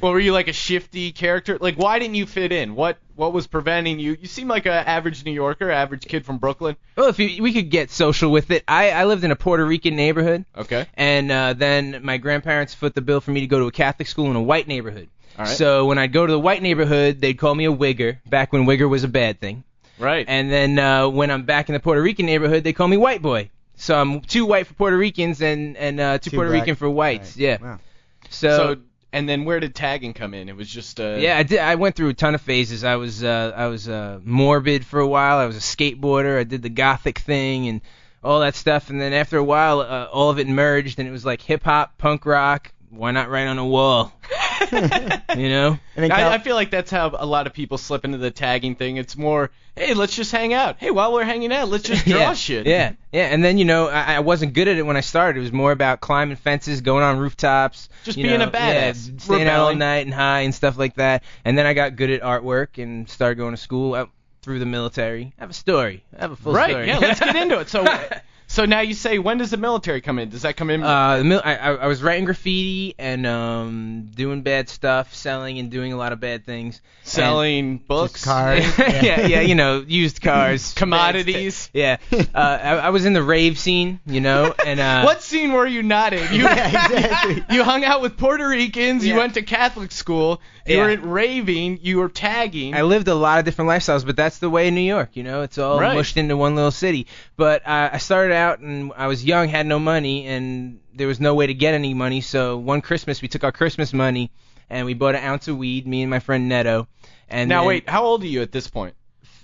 well, 0.00 0.12
were 0.12 0.20
you 0.20 0.32
like 0.32 0.48
a 0.48 0.52
shifty 0.52 1.12
character? 1.12 1.58
Like, 1.60 1.76
why 1.76 1.98
didn't 1.98 2.14
you 2.14 2.26
fit 2.26 2.52
in? 2.52 2.74
What 2.74 2.98
what 3.16 3.32
was 3.32 3.46
preventing 3.46 3.98
you? 3.98 4.16
You 4.20 4.26
seem 4.28 4.48
like 4.48 4.66
an 4.66 4.72
average 4.72 5.24
New 5.24 5.32
Yorker, 5.32 5.70
average 5.70 6.04
kid 6.06 6.24
from 6.24 6.38
Brooklyn. 6.38 6.76
well, 6.96 7.08
if 7.08 7.18
you, 7.18 7.42
we 7.42 7.52
could 7.52 7.70
get 7.70 7.90
social 7.90 8.30
with 8.30 8.50
it, 8.50 8.64
I 8.68 8.90
I 8.90 9.04
lived 9.04 9.24
in 9.24 9.30
a 9.30 9.36
Puerto 9.36 9.64
Rican 9.64 9.96
neighborhood, 9.96 10.44
Okay. 10.56 10.86
and 10.94 11.30
uh, 11.30 11.52
then 11.54 12.00
my 12.02 12.18
grandparents 12.18 12.74
foot 12.74 12.94
the 12.94 13.00
bill 13.02 13.20
for 13.20 13.30
me 13.30 13.40
to 13.40 13.46
go 13.46 13.58
to 13.60 13.66
a 13.66 13.72
Catholic 13.72 14.08
school 14.08 14.30
in 14.30 14.36
a 14.36 14.42
white 14.42 14.68
neighborhood. 14.68 15.08
All 15.38 15.44
right. 15.44 15.56
So 15.56 15.86
when 15.86 15.98
I'd 15.98 16.12
go 16.12 16.26
to 16.26 16.32
the 16.32 16.38
white 16.38 16.62
neighborhood, 16.62 17.20
they'd 17.20 17.34
call 17.34 17.54
me 17.54 17.64
a 17.66 17.72
wigger, 17.72 18.18
back 18.26 18.52
when 18.52 18.64
wigger 18.64 18.88
was 18.88 19.04
a 19.04 19.08
bad 19.08 19.40
thing. 19.40 19.62
Right. 19.98 20.24
And 20.28 20.50
then 20.50 20.78
uh, 20.78 21.08
when 21.08 21.30
I'm 21.30 21.44
back 21.44 21.68
in 21.68 21.72
the 21.72 21.80
Puerto 21.80 22.02
Rican 22.02 22.26
neighborhood, 22.26 22.64
they 22.64 22.72
call 22.72 22.88
me 22.88 22.96
white 22.96 23.22
boy. 23.22 23.50
So 23.76 23.98
I'm 23.98 24.20
too 24.20 24.44
white 24.44 24.66
for 24.66 24.74
Puerto 24.74 24.96
Ricans 24.96 25.40
and 25.40 25.76
and 25.76 26.00
uh, 26.00 26.18
too, 26.18 26.30
Too 26.30 26.36
Puerto 26.36 26.50
black. 26.50 26.62
Rican 26.62 26.74
for 26.74 26.90
whites. 26.90 27.36
Right. 27.36 27.42
Yeah. 27.42 27.58
Wow. 27.60 27.78
So, 28.30 28.48
so 28.48 28.76
and 29.12 29.28
then 29.28 29.44
where 29.44 29.60
did 29.60 29.74
tagging 29.74 30.14
come 30.14 30.34
in? 30.34 30.48
It 30.48 30.56
was 30.56 30.68
just 30.68 31.00
uh 31.00 31.16
yeah, 31.18 31.38
I 31.38 31.42
did. 31.42 31.60
I 31.60 31.76
went 31.76 31.94
through 31.96 32.08
a 32.08 32.14
ton 32.14 32.34
of 32.34 32.40
phases. 32.40 32.84
I 32.84 32.96
was 32.96 33.22
uh, 33.22 33.52
I 33.56 33.66
was 33.66 33.88
uh, 33.88 34.20
morbid 34.22 34.84
for 34.84 35.00
a 35.00 35.06
while. 35.06 35.38
I 35.38 35.46
was 35.46 35.56
a 35.56 35.60
skateboarder. 35.60 36.38
I 36.38 36.44
did 36.44 36.62
the 36.62 36.68
gothic 36.68 37.18
thing 37.20 37.68
and 37.68 37.80
all 38.22 38.40
that 38.40 38.54
stuff. 38.54 38.90
And 38.90 39.00
then 39.00 39.12
after 39.12 39.38
a 39.38 39.44
while, 39.44 39.80
uh, 39.80 40.08
all 40.12 40.30
of 40.30 40.38
it 40.38 40.48
merged, 40.48 40.98
and 40.98 41.08
it 41.08 41.12
was 41.12 41.24
like 41.24 41.40
hip 41.40 41.64
hop, 41.64 41.98
punk 41.98 42.26
rock. 42.26 42.72
Why 42.90 43.10
not 43.10 43.28
write 43.28 43.46
on 43.46 43.58
a 43.58 43.66
wall? 43.66 44.12
you 44.72 45.48
know? 45.48 45.78
And 45.94 46.02
then 46.02 46.10
Cal- 46.10 46.30
I, 46.30 46.34
I 46.34 46.38
feel 46.38 46.54
like 46.54 46.70
that's 46.70 46.90
how 46.90 47.14
a 47.14 47.26
lot 47.26 47.46
of 47.46 47.52
people 47.52 47.76
slip 47.76 48.04
into 48.04 48.18
the 48.18 48.30
tagging 48.30 48.76
thing. 48.76 48.96
It's 48.96 49.16
more, 49.16 49.50
hey, 49.78 49.94
let's 49.94 50.14
just 50.14 50.32
hang 50.32 50.52
out. 50.52 50.76
Hey, 50.78 50.90
while 50.90 51.12
we're 51.12 51.24
hanging 51.24 51.52
out, 51.52 51.68
let's 51.68 51.84
just 51.84 52.04
draw 52.06 52.18
yeah, 52.18 52.34
shit. 52.34 52.66
Yeah, 52.66 52.92
yeah. 53.12 53.26
And 53.26 53.44
then 53.44 53.58
you 53.58 53.64
know, 53.64 53.88
I, 53.88 54.16
I 54.16 54.20
wasn't 54.20 54.54
good 54.54 54.68
at 54.68 54.76
it 54.76 54.82
when 54.82 54.96
I 54.96 55.00
started. 55.00 55.38
It 55.38 55.42
was 55.42 55.52
more 55.52 55.72
about 55.72 56.00
climbing 56.00 56.36
fences, 56.36 56.80
going 56.80 57.02
on 57.02 57.18
rooftops, 57.18 57.88
Just 58.04 58.16
being 58.16 58.38
know, 58.38 58.46
a 58.46 58.50
badass, 58.50 59.10
yeah, 59.12 59.18
staying 59.18 59.48
out 59.48 59.60
all 59.60 59.74
night 59.74 60.06
and 60.06 60.14
high 60.14 60.40
and 60.40 60.54
stuff 60.54 60.78
like 60.78 60.94
that. 60.96 61.24
And 61.44 61.56
then 61.56 61.66
I 61.66 61.74
got 61.74 61.96
good 61.96 62.10
at 62.10 62.22
artwork 62.22 62.82
and 62.82 63.08
started 63.08 63.36
going 63.36 63.54
to 63.54 63.60
school 63.60 63.94
out 63.94 64.10
through 64.42 64.58
the 64.58 64.66
military. 64.66 65.32
I 65.38 65.42
have 65.42 65.50
a 65.50 65.54
story. 65.54 66.04
I 66.16 66.22
have 66.22 66.32
a 66.32 66.36
full 66.36 66.52
right. 66.52 66.70
story. 66.70 66.86
Yeah. 66.86 66.98
Let's 66.98 67.20
get 67.20 67.36
into 67.36 67.58
it. 67.60 67.68
So, 67.68 67.84
so 68.48 68.64
now 68.64 68.80
you 68.80 68.94
say, 68.94 69.18
when 69.20 69.38
does 69.38 69.50
the 69.50 69.56
military 69.58 70.00
come 70.00 70.18
in? 70.18 70.30
Does 70.30 70.42
that 70.42 70.56
come 70.56 70.70
in? 70.70 70.82
Uh, 70.82 71.18
the 71.18 71.24
mil- 71.24 71.42
I, 71.44 71.54
I 71.56 71.86
was 71.86 72.02
writing 72.02 72.24
graffiti 72.24 72.94
and 72.98 73.24
um 73.26 74.10
doing 74.14 74.42
bad 74.42 74.68
stuff, 74.68 75.14
selling 75.14 75.58
and 75.58 75.70
doing 75.70 75.92
a 75.92 75.96
lot 75.96 76.12
of 76.12 76.18
bad 76.20 76.44
things. 76.44 76.80
selling 77.04 77.78
books, 77.78 78.12
Just 78.14 78.24
cars. 78.24 78.78
yeah, 78.78 79.26
yeah, 79.26 79.40
you 79.42 79.54
know, 79.54 79.84
used 79.86 80.20
cars, 80.20 80.72
commodities. 80.76 81.70
Yeah, 81.72 81.98
uh, 82.12 82.26
I, 82.34 82.70
I 82.78 82.90
was 82.90 83.04
in 83.04 83.12
the 83.12 83.22
rave 83.22 83.58
scene, 83.58 84.00
you 84.06 84.20
know, 84.20 84.54
and 84.66 84.80
uh, 84.80 85.02
What 85.02 85.22
scene 85.22 85.52
were 85.52 85.66
you 85.66 85.82
not 85.82 86.12
in? 86.12 86.32
You, 86.34 86.42
Yeah, 86.48 86.66
exactly. 86.86 87.44
you 87.56 87.64
hung 87.64 87.84
out 87.84 88.00
with 88.02 88.16
Puerto 88.16 88.48
Ricans. 88.48 89.04
You 89.04 89.12
Yeah. 89.14 89.18
went 89.20 89.34
to 89.34 89.42
Catholic 89.42 89.92
school. 89.92 90.40
You 90.66 90.76
Yeah. 90.76 90.82
were 90.84 90.90
at 90.90 91.02
raving. 91.04 91.80
You 91.82 91.98
were 91.98 92.08
tagging. 92.08 92.74
I 92.74 92.82
lived 92.82 93.08
a 93.08 93.14
lot 93.14 93.38
of 93.38 93.44
different 93.44 93.70
lifestyles, 93.70 94.04
but 94.04 94.16
that's 94.16 94.38
the 94.38 94.50
way 94.50 94.68
in 94.68 94.74
New 94.74 94.80
York, 94.82 95.10
you 95.14 95.22
know. 95.22 95.42
It's 95.42 95.56
all 95.58 95.78
Right. 95.80 95.94
mushed 95.94 96.16
into 96.16 96.36
one 96.36 96.54
little 96.56 96.70
city. 96.70 97.06
But 97.36 97.66
uh, 97.66 97.90
I 97.92 97.98
started 97.98 98.34
out 98.38 98.60
and 98.60 98.92
I 98.96 99.06
was 99.06 99.24
young, 99.24 99.48
had 99.48 99.66
no 99.66 99.78
money, 99.78 100.26
and 100.26 100.80
there 100.94 101.06
was 101.06 101.20
no 101.20 101.34
way 101.34 101.46
to 101.46 101.54
get 101.54 101.74
any 101.74 101.92
money. 101.92 102.22
So 102.22 102.56
one 102.56 102.80
Christmas, 102.80 103.20
we 103.20 103.28
took 103.28 103.44
our 103.44 103.52
Christmas 103.52 103.92
money 103.92 104.30
and 104.70 104.86
we 104.86 104.94
bought 104.94 105.14
an 105.14 105.24
ounce 105.24 105.48
of 105.48 105.58
weed, 105.58 105.86
me 105.86 106.02
and 106.02 106.10
my 106.10 106.20
friend 106.20 106.48
Neto. 106.48 106.88
And 107.28 107.48
now 107.48 107.60
then, 107.60 107.68
wait, 107.68 107.88
how 107.88 108.04
old 108.04 108.22
are 108.22 108.26
you 108.26 108.40
at 108.42 108.52
this 108.52 108.68
point? 108.68 108.94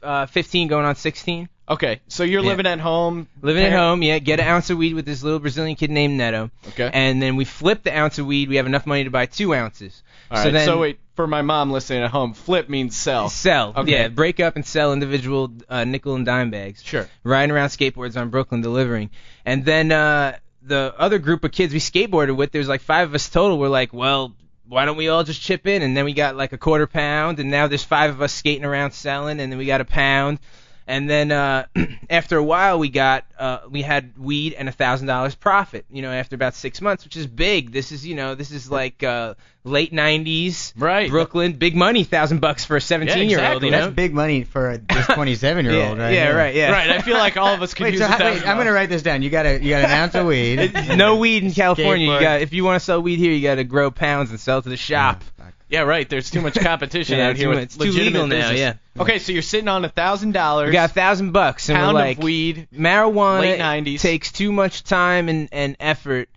Uh, 0.04 0.26
15 0.26 0.68
going 0.68 0.84
on 0.84 0.94
16. 0.96 1.48
Okay, 1.66 2.00
so 2.08 2.24
you're 2.24 2.42
Yeah. 2.42 2.48
living 2.48 2.66
at 2.66 2.78
home. 2.78 3.26
Living 3.40 3.64
at 3.64 3.72
home, 3.72 4.02
yeah. 4.02 4.18
Get 4.18 4.38
an 4.38 4.46
ounce 4.46 4.68
of 4.68 4.76
weed 4.76 4.92
with 4.94 5.06
this 5.06 5.22
little 5.22 5.38
Brazilian 5.38 5.76
kid 5.76 5.90
named 5.90 6.18
Neto. 6.18 6.50
Okay. 6.68 6.90
And 6.92 7.22
then 7.22 7.36
we 7.36 7.46
flip 7.46 7.82
the 7.82 7.96
ounce 7.96 8.18
of 8.18 8.26
weed. 8.26 8.50
We 8.50 8.56
have 8.56 8.66
enough 8.66 8.86
money 8.86 9.04
to 9.04 9.10
buy 9.10 9.24
two 9.24 9.54
ounces. 9.54 10.02
All 10.30 10.36
right. 10.36 10.44
so 10.44 10.50
then 10.50 10.78
wait, 10.78 10.98
for 11.16 11.26
my 11.26 11.40
mom 11.40 11.70
listening 11.70 12.02
at 12.02 12.10
home, 12.10 12.34
flip 12.34 12.68
means 12.68 12.94
sell. 12.94 13.30
sell. 13.30 13.72
Okay. 13.76 13.92
Yeah, 13.92 14.08
break 14.08 14.40
up 14.40 14.56
and 14.56 14.66
sell 14.66 14.92
individual 14.92 15.52
uh, 15.70 15.84
nickel 15.84 16.14
and 16.16 16.26
dime 16.26 16.50
bags. 16.50 16.82
Sure. 16.82 17.08
Riding 17.22 17.50
around 17.50 17.68
skateboards 17.68 18.20
on 18.20 18.28
Brooklyn 18.28 18.60
delivering. 18.60 19.08
And 19.46 19.64
then 19.64 19.90
uh, 19.90 20.36
the 20.60 20.94
other 20.98 21.18
group 21.18 21.44
of 21.44 21.52
kids 21.52 21.72
we 21.72 21.80
skateboarded 21.80 22.36
with, 22.36 22.52
there's 22.52 22.68
like 22.68 22.82
five 22.82 23.08
of 23.08 23.14
us 23.14 23.30
total. 23.30 23.58
We're 23.58 23.68
like, 23.68 23.94
well, 23.94 24.34
why 24.66 24.84
don't 24.84 24.96
we 24.96 25.08
all 25.08 25.24
just 25.24 25.40
chip 25.40 25.66
in? 25.66 25.82
And 25.82 25.96
then 25.96 26.04
we 26.04 26.12
got 26.12 26.36
like 26.36 26.52
a 26.52 26.58
quarter 26.58 26.86
pound, 26.86 27.38
and 27.38 27.50
now 27.50 27.66
there's 27.66 27.84
five 27.84 28.10
of 28.10 28.22
us 28.22 28.32
skating 28.32 28.64
around 28.64 28.92
selling, 28.92 29.40
and 29.40 29.50
then 29.52 29.58
we 29.58 29.66
got 29.66 29.80
a 29.80 29.84
pound. 29.84 30.38
And 30.86 31.08
then 31.08 31.32
uh, 31.32 31.66
after 32.10 32.36
a 32.36 32.42
while, 32.44 32.78
we 32.78 32.88
got 32.90 33.24
uh, 33.38 33.60
we 33.70 33.82
had 33.82 34.18
weed 34.18 34.52
and 34.54 34.68
a 34.68 34.72
thousand 34.72 35.06
dollars 35.06 35.34
profit. 35.34 35.86
You 35.90 36.02
know, 36.02 36.10
after 36.12 36.34
about 36.34 36.54
six 36.54 36.80
months, 36.80 37.04
which 37.04 37.16
is 37.16 37.26
big. 37.26 37.72
This 37.72 37.92
is 37.92 38.06
you 38.06 38.14
know 38.14 38.34
this 38.34 38.50
is 38.50 38.70
like 38.70 39.02
uh, 39.02 39.34
late 39.64 39.92
'90s, 39.92 40.72
Right. 40.76 41.08
Brooklyn, 41.08 41.54
big 41.54 41.74
money, 41.74 42.04
thousand 42.04 42.40
bucks 42.40 42.64
for 42.64 42.76
a 42.76 42.80
17 42.80 43.30
year 43.30 43.44
old. 43.44 43.62
You 43.62 43.70
know, 43.70 43.80
That's 43.80 43.94
big 43.94 44.12
money 44.12 44.44
for 44.44 44.70
a, 44.70 44.78
27 44.78 45.64
year 45.64 45.86
old, 45.88 45.98
right? 45.98 46.12
yeah, 46.12 46.26
here. 46.26 46.36
right, 46.36 46.54
yeah. 46.54 46.70
Right. 46.70 46.90
I 46.90 47.00
feel 47.00 47.16
like 47.16 47.36
all 47.36 47.54
of 47.54 47.62
us 47.62 47.72
could 47.74 47.84
Wait, 47.84 47.94
use 47.94 48.00
so 48.00 48.06
a 48.06 48.08
how, 48.08 48.18
wait, 48.18 48.34
thousand 48.34 48.48
I'm 48.48 48.58
gonna 48.58 48.72
write 48.72 48.90
this 48.90 49.02
down. 49.02 49.22
You 49.22 49.30
got 49.30 49.46
a 49.46 49.62
you 49.62 49.70
got 49.70 49.84
an 49.84 49.90
ounce 49.90 50.14
of 50.14 50.26
weed. 50.26 50.72
no 50.96 51.16
weed 51.16 51.44
in 51.44 51.52
California. 51.52 52.12
You 52.12 52.20
got 52.20 52.42
if 52.42 52.52
you 52.52 52.62
want 52.64 52.78
to 52.78 52.84
sell 52.84 53.00
weed 53.00 53.18
here, 53.18 53.32
you 53.32 53.42
got 53.42 53.54
to 53.56 53.64
grow 53.64 53.90
pounds 53.90 54.30
and 54.30 54.38
sell 54.38 54.60
to 54.60 54.68
the 54.68 54.76
shop. 54.76 55.22
Yeah, 55.24 55.33
right. 55.82 56.08
There's 56.08 56.30
too 56.30 56.40
much 56.40 56.54
competition 56.60 57.18
Yeah, 57.18 57.28
out 57.28 57.36
here 57.36 57.46
too 57.46 57.50
with 57.50 57.58
it's 57.60 57.76
too 57.76 57.84
legitimate 57.86 58.04
legal 58.12 58.26
now, 58.28 58.50
business. 58.50 58.58
yeah. 58.58 59.02
Okay, 59.02 59.18
so 59.18 59.32
you're 59.32 59.42
sitting 59.42 59.68
on 59.68 59.84
a 59.84 59.88
thousand 59.88 60.32
dollars. 60.32 60.66
We 60.68 60.72
got 60.72 60.90
a 60.90 60.92
thousand 60.94 61.32
bucks, 61.32 61.68
and 61.68 61.76
pound 61.76 61.94
we're 61.94 62.00
like, 62.00 62.18
of 62.18 62.24
weed. 62.24 62.68
marijuana 62.72 63.40
late 63.40 63.60
90s. 63.60 64.00
takes 64.00 64.30
too 64.32 64.52
much 64.52 64.84
time 64.84 65.28
and, 65.28 65.48
and 65.52 65.76
effort 65.80 66.28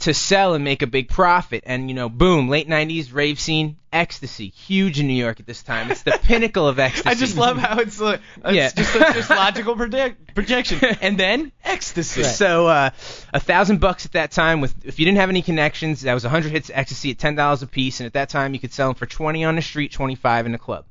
to 0.00 0.14
sell 0.14 0.54
and 0.54 0.64
make 0.64 0.82
a 0.82 0.86
big 0.86 1.08
profit. 1.08 1.64
And 1.66 1.88
you 1.88 1.94
know, 1.94 2.08
boom, 2.08 2.48
late 2.48 2.68
90s 2.68 3.12
rave 3.12 3.38
scene, 3.40 3.76
ecstasy, 3.92 4.48
huge 4.48 5.00
in 5.00 5.06
New 5.08 5.14
York 5.14 5.40
at 5.40 5.46
this 5.46 5.62
time. 5.62 5.90
It's 5.90 6.02
the 6.02 6.18
pinnacle 6.22 6.68
of 6.68 6.78
ecstasy. 6.78 7.08
I 7.08 7.14
just 7.14 7.36
love 7.36 7.56
how 7.58 7.78
it's 7.78 8.00
like 8.00 8.20
it's 8.44 8.54
Yeah. 8.54 8.70
just 8.70 8.92
just 9.14 9.30
logical 9.30 9.76
predict, 9.76 10.34
projection, 10.34 10.78
and 11.00 11.18
then 11.18 11.52
ecstasy. 11.64 12.22
So 12.22 12.66
uh, 12.66 12.90
a 13.32 13.40
thousand 13.40 13.80
bucks 13.80 14.06
at 14.06 14.12
that 14.12 14.30
time 14.30 14.60
with 14.60 14.74
if 14.84 14.98
you 14.98 15.04
didn't 15.04 15.18
have 15.18 15.30
any 15.30 15.42
connections, 15.42 16.02
that 16.02 16.14
was 16.14 16.24
a 16.24 16.28
hundred 16.28 16.52
hits 16.52 16.70
of 16.70 16.76
ecstasy 16.76 17.10
at 17.10 17.18
ten 17.18 17.34
dollars 17.34 17.62
a 17.62 17.66
piece, 17.66 18.00
and 18.00 18.06
at 18.06 18.12
that 18.14 18.28
time 18.28 18.54
you 18.54 18.60
could 18.60 18.72
sell 18.72 18.88
them 18.88 18.94
for 18.94 19.06
twenty 19.06 19.44
on 19.44 19.56
the 19.56 19.62
street, 19.62 19.92
twenty 19.92 20.14
five 20.14 20.46
in 20.46 20.52
the 20.52 20.58
club. 20.58 20.84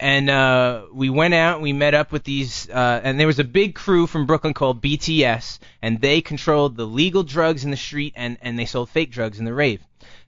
And 0.00 0.30
uh, 0.30 0.82
we 0.92 1.10
went 1.10 1.34
out, 1.34 1.54
and 1.54 1.62
we 1.64 1.72
met 1.72 1.92
up 1.94 2.12
with 2.12 2.22
these, 2.22 2.70
uh, 2.70 3.00
and 3.02 3.18
there 3.18 3.26
was 3.26 3.40
a 3.40 3.44
big 3.44 3.74
crew 3.74 4.06
from 4.06 4.26
Brooklyn 4.26 4.54
called 4.54 4.80
BTS, 4.80 5.58
and 5.82 6.00
they 6.00 6.20
controlled 6.20 6.76
the 6.76 6.84
legal 6.86 7.24
drugs 7.24 7.64
in 7.64 7.70
the 7.72 7.76
street, 7.76 8.12
and 8.16 8.38
and 8.40 8.56
they 8.58 8.64
sold 8.66 8.90
fake 8.90 9.10
drugs 9.10 9.38
in 9.40 9.44
the 9.44 9.52
rave. 9.52 9.80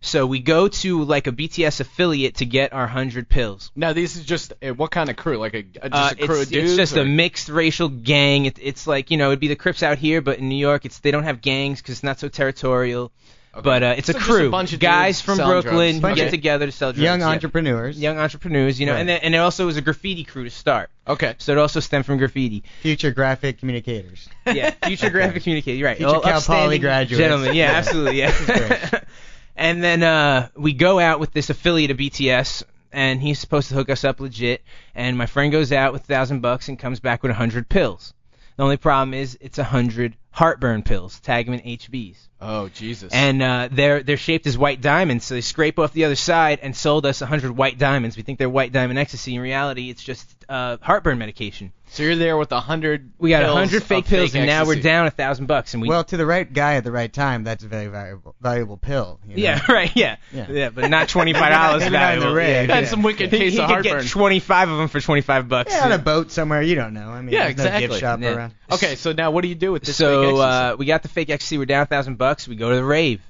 So 0.02 0.26
we 0.26 0.40
go 0.40 0.66
to 0.66 1.04
like 1.04 1.26
a 1.26 1.32
BTS 1.32 1.80
affiliate 1.80 2.36
to 2.36 2.46
get 2.46 2.72
our 2.72 2.86
hundred 2.86 3.28
pills. 3.28 3.70
Now 3.76 3.92
this 3.92 4.16
is 4.16 4.24
just 4.24 4.54
uh, 4.62 4.70
what 4.70 4.90
kind 4.90 5.08
of 5.10 5.16
crew? 5.16 5.36
Like 5.38 5.54
a, 5.54 5.58
a 5.82 5.90
just 5.90 5.92
Uh, 5.92 6.14
a 6.18 6.26
crew 6.26 6.40
it's, 6.40 6.46
of 6.46 6.52
dudes? 6.52 6.70
it's 6.70 6.76
just 6.76 6.96
or- 6.96 7.02
a 7.02 7.04
mixed 7.04 7.48
racial 7.48 7.88
gang. 7.88 8.46
It, 8.46 8.58
it's 8.60 8.86
like 8.88 9.10
you 9.12 9.18
know, 9.18 9.28
it'd 9.28 9.40
be 9.40 9.48
the 9.48 9.56
Crips 9.56 9.82
out 9.84 9.98
here, 9.98 10.20
but 10.20 10.38
in 10.38 10.48
New 10.48 10.56
York, 10.56 10.84
it's 10.84 10.98
they 10.98 11.10
don't 11.12 11.24
have 11.24 11.40
gangs 11.42 11.80
because 11.80 11.96
it's 11.96 12.02
not 12.02 12.18
so 12.18 12.28
territorial. 12.28 13.12
But 13.52 13.82
uh, 13.82 13.94
it's 13.98 14.06
So 14.06 14.16
a 14.16 14.20
crew, 14.20 14.46
a 14.46 14.50
bunch 14.50 14.72
of 14.72 14.78
guys 14.78 15.20
from 15.20 15.36
Brooklyn 15.38 15.98
drugs. 15.98 16.18
who 16.18 16.24
get 16.24 16.30
together 16.30 16.66
to 16.66 16.72
sell 16.72 16.92
drugs. 16.92 17.02
Young 17.02 17.20
yeah. 17.20 17.28
entrepreneurs, 17.30 17.98
young 18.00 18.16
entrepreneurs, 18.16 18.78
you 18.78 18.86
know, 18.86 18.92
Right. 18.92 19.00
and 19.00 19.08
then, 19.08 19.20
and 19.22 19.34
it 19.34 19.38
also 19.38 19.66
was 19.66 19.76
a 19.76 19.80
graffiti 19.82 20.22
crew 20.22 20.44
to 20.44 20.50
start. 20.50 20.88
okay. 21.08 21.34
So 21.38 21.50
it 21.52 21.58
also 21.58 21.80
stemmed 21.80 22.06
from 22.06 22.18
graffiti. 22.18 22.62
future 22.82 23.10
graphic 23.10 23.58
communicators. 23.58 24.28
Yeah, 24.46 24.70
future 24.86 25.10
graphic 25.10 25.42
communicators. 25.42 25.78
You're 25.80 25.88
right. 25.88 25.96
Future 25.96 26.14
All 26.14 26.20
Cal 26.20 26.40
Poly 26.40 26.78
graduates. 26.78 27.18
Gentlemen, 27.18 27.54
yeah, 27.54 27.72
Yeah. 27.72 27.78
absolutely, 27.78 28.18
yeah. 28.18 29.00
and 29.56 29.82
then 29.82 30.02
uh, 30.04 30.48
we 30.56 30.72
go 30.72 30.98
out 31.00 31.18
with 31.20 31.32
this 31.32 31.50
affiliate 31.50 31.90
of 31.90 31.96
BTS, 31.98 32.62
and 32.92 33.20
he's 33.20 33.38
supposed 33.38 33.68
to 33.68 33.74
hook 33.74 33.90
us 33.90 34.04
up 34.04 34.20
legit. 34.20 34.62
And 34.94 35.16
my 35.18 35.26
friend 35.26 35.50
goes 35.52 35.72
out 35.72 35.92
with 35.92 36.02
a 36.02 36.06
thousand 36.06 36.40
bucks 36.40 36.68
and 36.68 36.78
comes 36.78 37.00
back 37.00 37.22
with 37.22 37.30
a 37.30 37.34
hundred 37.34 37.68
pills. 37.68 38.12
The 38.60 38.64
only 38.64 38.76
problem 38.76 39.14
is 39.14 39.38
it's 39.40 39.56
a 39.56 39.64
hundred 39.64 40.18
heartburn 40.32 40.82
pills. 40.82 41.18
Tag 41.20 41.46
HBs. 41.46 42.18
Oh 42.42 42.68
Jesus. 42.68 43.10
And 43.10 43.42
uh, 43.42 43.70
they're 43.72 44.02
they're 44.02 44.18
shaped 44.18 44.46
as 44.46 44.58
white 44.58 44.82
diamonds, 44.82 45.24
so 45.24 45.32
they 45.32 45.40
scrape 45.40 45.78
off 45.78 45.94
the 45.94 46.04
other 46.04 46.14
side 46.14 46.58
and 46.60 46.76
sold 46.76 47.06
us 47.06 47.22
a 47.22 47.26
hundred 47.26 47.52
white 47.52 47.78
diamonds. 47.78 48.18
We 48.18 48.22
think 48.22 48.38
they're 48.38 48.50
white 48.50 48.70
diamond 48.70 48.98
ecstasy. 48.98 49.34
In 49.34 49.40
reality, 49.40 49.88
it's 49.88 50.04
just 50.04 50.28
uh, 50.46 50.76
heartburn 50.82 51.16
medication. 51.16 51.72
So 51.92 52.04
you're 52.04 52.14
there 52.16 52.36
with 52.36 52.52
a 52.52 52.60
hundred. 52.60 53.12
We 53.18 53.30
got 53.30 53.42
a 53.42 53.52
hundred 53.52 53.82
fake 53.82 54.04
of 54.04 54.10
pills, 54.10 54.34
and 54.34 54.46
now 54.46 54.64
we're 54.64 54.80
down 54.80 55.06
a 55.06 55.10
thousand 55.10 55.46
bucks. 55.46 55.74
And 55.74 55.82
we 55.82 55.88
well, 55.88 56.04
to 56.04 56.16
the 56.16 56.24
right 56.24 56.50
guy 56.50 56.76
at 56.76 56.84
the 56.84 56.92
right 56.92 57.12
time, 57.12 57.42
that's 57.44 57.64
a 57.64 57.68
very 57.68 57.88
valuable 57.88 58.34
valuable 58.40 58.76
pill. 58.76 59.18
You 59.26 59.36
know? 59.36 59.42
yeah, 59.42 59.72
right, 59.72 59.90
yeah, 59.96 60.16
Yeah. 60.32 60.70
but 60.70 60.88
not 60.88 61.08
twenty 61.08 61.32
five 61.32 61.50
dollars 61.50 61.80
Maybe 61.82 61.92
not 61.92 62.14
in 62.14 62.20
the 62.20 62.24
valuable. 62.26 62.34
rave, 62.36 62.68
Yeah, 62.68 62.74
Had 62.74 62.84
yeah. 62.84 62.90
some 62.90 63.02
wicked 63.02 63.32
He, 63.32 63.38
case 63.38 63.52
he 63.54 63.58
of 63.60 63.66
could 63.68 63.72
heartburn. 63.86 64.02
get 64.02 64.08
25 64.10 64.68
of 64.70 64.78
them 64.78 64.88
for 64.88 65.00
25 65.00 65.48
bucks. 65.48 65.72
Yeah, 65.72 65.84
on 65.86 65.92
a 65.92 65.98
boat 65.98 66.30
somewhere, 66.30 66.62
you 66.62 66.76
don't 66.76 66.94
know. 66.94 67.08
I 67.10 67.22
mean, 67.22 67.32
Yeah, 67.32 67.44
there's 67.44 67.56
no 67.56 67.64
exactly. 67.64 67.88
gift 67.88 68.00
shop 68.00 68.20
Yeah. 68.20 68.34
around. 68.36 68.54
Okay, 68.70 68.94
so 68.94 69.12
now 69.12 69.32
what 69.32 69.42
do 69.42 69.48
you 69.48 69.54
do 69.56 69.72
with 69.72 69.82
this 69.82 69.96
fake 69.98 70.04
so 70.06 70.22
ecstasy? 70.22 70.40
uh, 70.42 70.76
we 70.76 70.86
got 70.86 71.02
the 71.02 71.08
fake 71.08 71.30
ecstasy. 71.30 71.58
We're 71.58 71.64
down 71.66 71.82
a 71.82 71.86
thousand 71.86 72.18
bucks. 72.18 72.46
We 72.46 72.54
go 72.56 72.70
to 72.70 72.76
the 72.76 72.84
rave, 72.84 73.20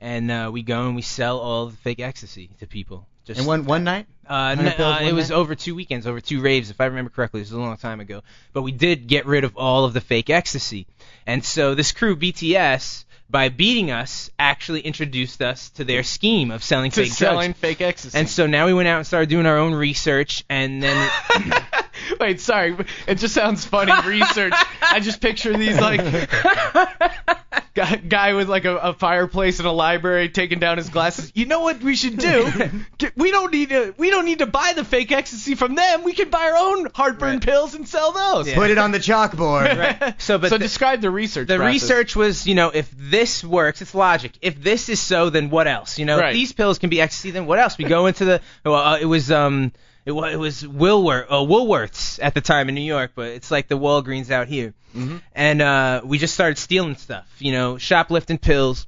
and 0.00 0.30
uh, 0.30 0.50
we 0.52 0.62
go 0.62 0.86
and 0.86 0.96
we 0.96 1.02
sell 1.02 1.38
all 1.38 1.66
the 1.66 1.76
fake 1.76 2.00
ecstasy 2.00 2.50
to 2.58 2.66
people. 2.66 3.06
Just 3.30 3.40
And 3.40 3.46
one 3.46 3.64
one 3.64 3.84
night, 3.84 4.06
Uh, 4.26 4.54
100 4.56 4.78
no, 4.78 4.86
uh, 4.86 4.90
one 4.96 5.04
it 5.04 5.12
was 5.14 5.30
night? 5.30 5.36
over 5.36 5.54
two 5.54 5.74
weekends, 5.74 6.06
over 6.06 6.20
two 6.20 6.40
raves, 6.40 6.70
if 6.70 6.80
I 6.80 6.86
remember 6.86 7.10
correctly. 7.10 7.40
This 7.40 7.50
was 7.50 7.58
a 7.58 7.62
long 7.62 7.76
time 7.76 8.00
ago. 8.00 8.22
But 8.52 8.62
we 8.62 8.72
did 8.72 9.06
get 9.06 9.26
rid 9.26 9.44
of 9.44 9.56
all 9.56 9.84
of 9.84 9.92
the 9.92 10.00
fake 10.00 10.30
ecstasy. 10.30 10.86
And 11.26 11.44
so 11.44 11.74
this 11.74 11.92
crew, 11.92 12.16
BTS, 12.16 13.04
by 13.28 13.48
beating 13.48 13.92
us, 13.92 14.30
actually 14.40 14.80
introduced 14.80 15.40
us 15.40 15.70
to 15.70 15.84
their 15.84 16.02
scheme 16.02 16.50
of 16.50 16.64
selling 16.64 16.90
to 16.90 17.02
fake 17.02 17.12
selling 17.12 17.50
drugs. 17.52 17.58
fake 17.60 17.80
ecstasy. 17.80 18.18
And 18.18 18.28
so 18.28 18.46
now 18.48 18.66
we 18.66 18.74
went 18.74 18.88
out 18.88 18.98
and 18.98 19.06
started 19.06 19.28
doing 19.28 19.46
our 19.46 19.56
own 19.58 19.72
research, 19.74 20.44
and 20.48 20.82
then 20.82 21.10
Wait, 22.20 22.40
sorry. 22.40 22.76
It 23.06 23.16
just 23.18 23.34
sounds 23.34 23.64
funny. 23.64 23.92
Research. 24.08 24.54
I 24.82 24.98
just 25.00 25.20
picture 25.20 25.56
these 25.56 25.78
like 25.80 26.00
guy, 27.74 27.96
guy 27.96 28.32
with 28.34 28.48
like 28.48 28.64
a, 28.64 28.76
a 28.76 28.92
fireplace 28.94 29.60
in 29.60 29.66
a 29.66 29.72
library 29.72 30.28
taking 30.28 30.58
down 30.58 30.76
his 30.78 30.88
glasses. 30.88 31.32
You 31.34 31.46
know 31.46 31.60
what 31.60 31.82
we 31.82 31.96
should 31.96 32.16
do? 32.18 32.50
Get- 32.98 33.16
We 33.16 33.30
don't 33.30 33.52
need 33.52 33.70
to. 33.70 33.94
We 33.98 34.10
don't 34.10 34.24
need 34.24 34.38
to 34.40 34.46
buy 34.46 34.72
the 34.76 34.84
fake 34.84 35.12
ecstasy 35.12 35.54
from 35.54 35.74
them. 35.74 36.04
We 36.04 36.12
can 36.12 36.30
buy 36.30 36.50
our 36.50 36.56
own 36.56 36.88
heartburn 36.94 37.34
Right. 37.34 37.42
pills 37.42 37.74
and 37.74 37.86
sell 37.88 38.12
those. 38.12 38.48
Yeah. 38.48 38.54
put 38.56 38.70
it 38.70 38.78
on 38.78 38.92
the 38.92 38.98
chalkboard. 38.98 40.14
So, 40.20 40.38
but 40.38 40.50
so 40.50 40.58
the- 40.58 40.64
describe 40.64 41.00
the 41.00 41.10
research. 41.10 41.48
the 41.48 41.56
process. 41.56 41.72
research 41.82 42.16
was, 42.16 42.46
you 42.46 42.54
know, 42.54 42.70
if 42.70 42.90
this 42.96 43.42
works, 43.44 43.80
it's 43.82 43.94
logic. 43.94 44.32
If 44.42 44.62
this 44.62 44.88
is 44.88 45.00
so, 45.00 45.30
then 45.30 45.50
what 45.50 45.66
else? 45.66 45.98
You 45.98 46.04
know, 46.06 46.18
Right. 46.18 46.28
if 46.30 46.34
these 46.34 46.52
pills 46.52 46.78
can 46.78 46.90
be 46.90 47.00
ecstasy, 47.00 47.30
then 47.30 47.46
what 47.46 47.58
else? 47.58 47.78
We 47.78 47.84
go 47.84 48.06
into 48.06 48.24
the, 48.24 48.40
well, 48.64 48.74
uh, 48.74 48.98
it 48.98 49.06
was, 49.06 49.30
um, 49.30 49.72
it 50.04 50.12
was, 50.12 50.32
it 50.32 50.38
was 50.38 50.64
uh, 50.64 50.68
Woolworths 50.68 52.18
at 52.22 52.34
the 52.34 52.40
time 52.40 52.68
in 52.68 52.74
New 52.74 52.80
York, 52.80 53.12
but 53.14 53.28
it's 53.28 53.50
like 53.50 53.68
the 53.68 53.78
Walgreens 53.78 54.30
out 54.30 54.48
here. 54.48 54.74
Mm-hmm. 54.96 55.18
And 55.34 55.62
uh, 55.62 56.02
we 56.04 56.18
just 56.18 56.34
started 56.34 56.58
stealing 56.58 56.96
stuff, 56.96 57.26
you 57.38 57.52
know, 57.52 57.78
shoplifting 57.78 58.38
pills, 58.38 58.86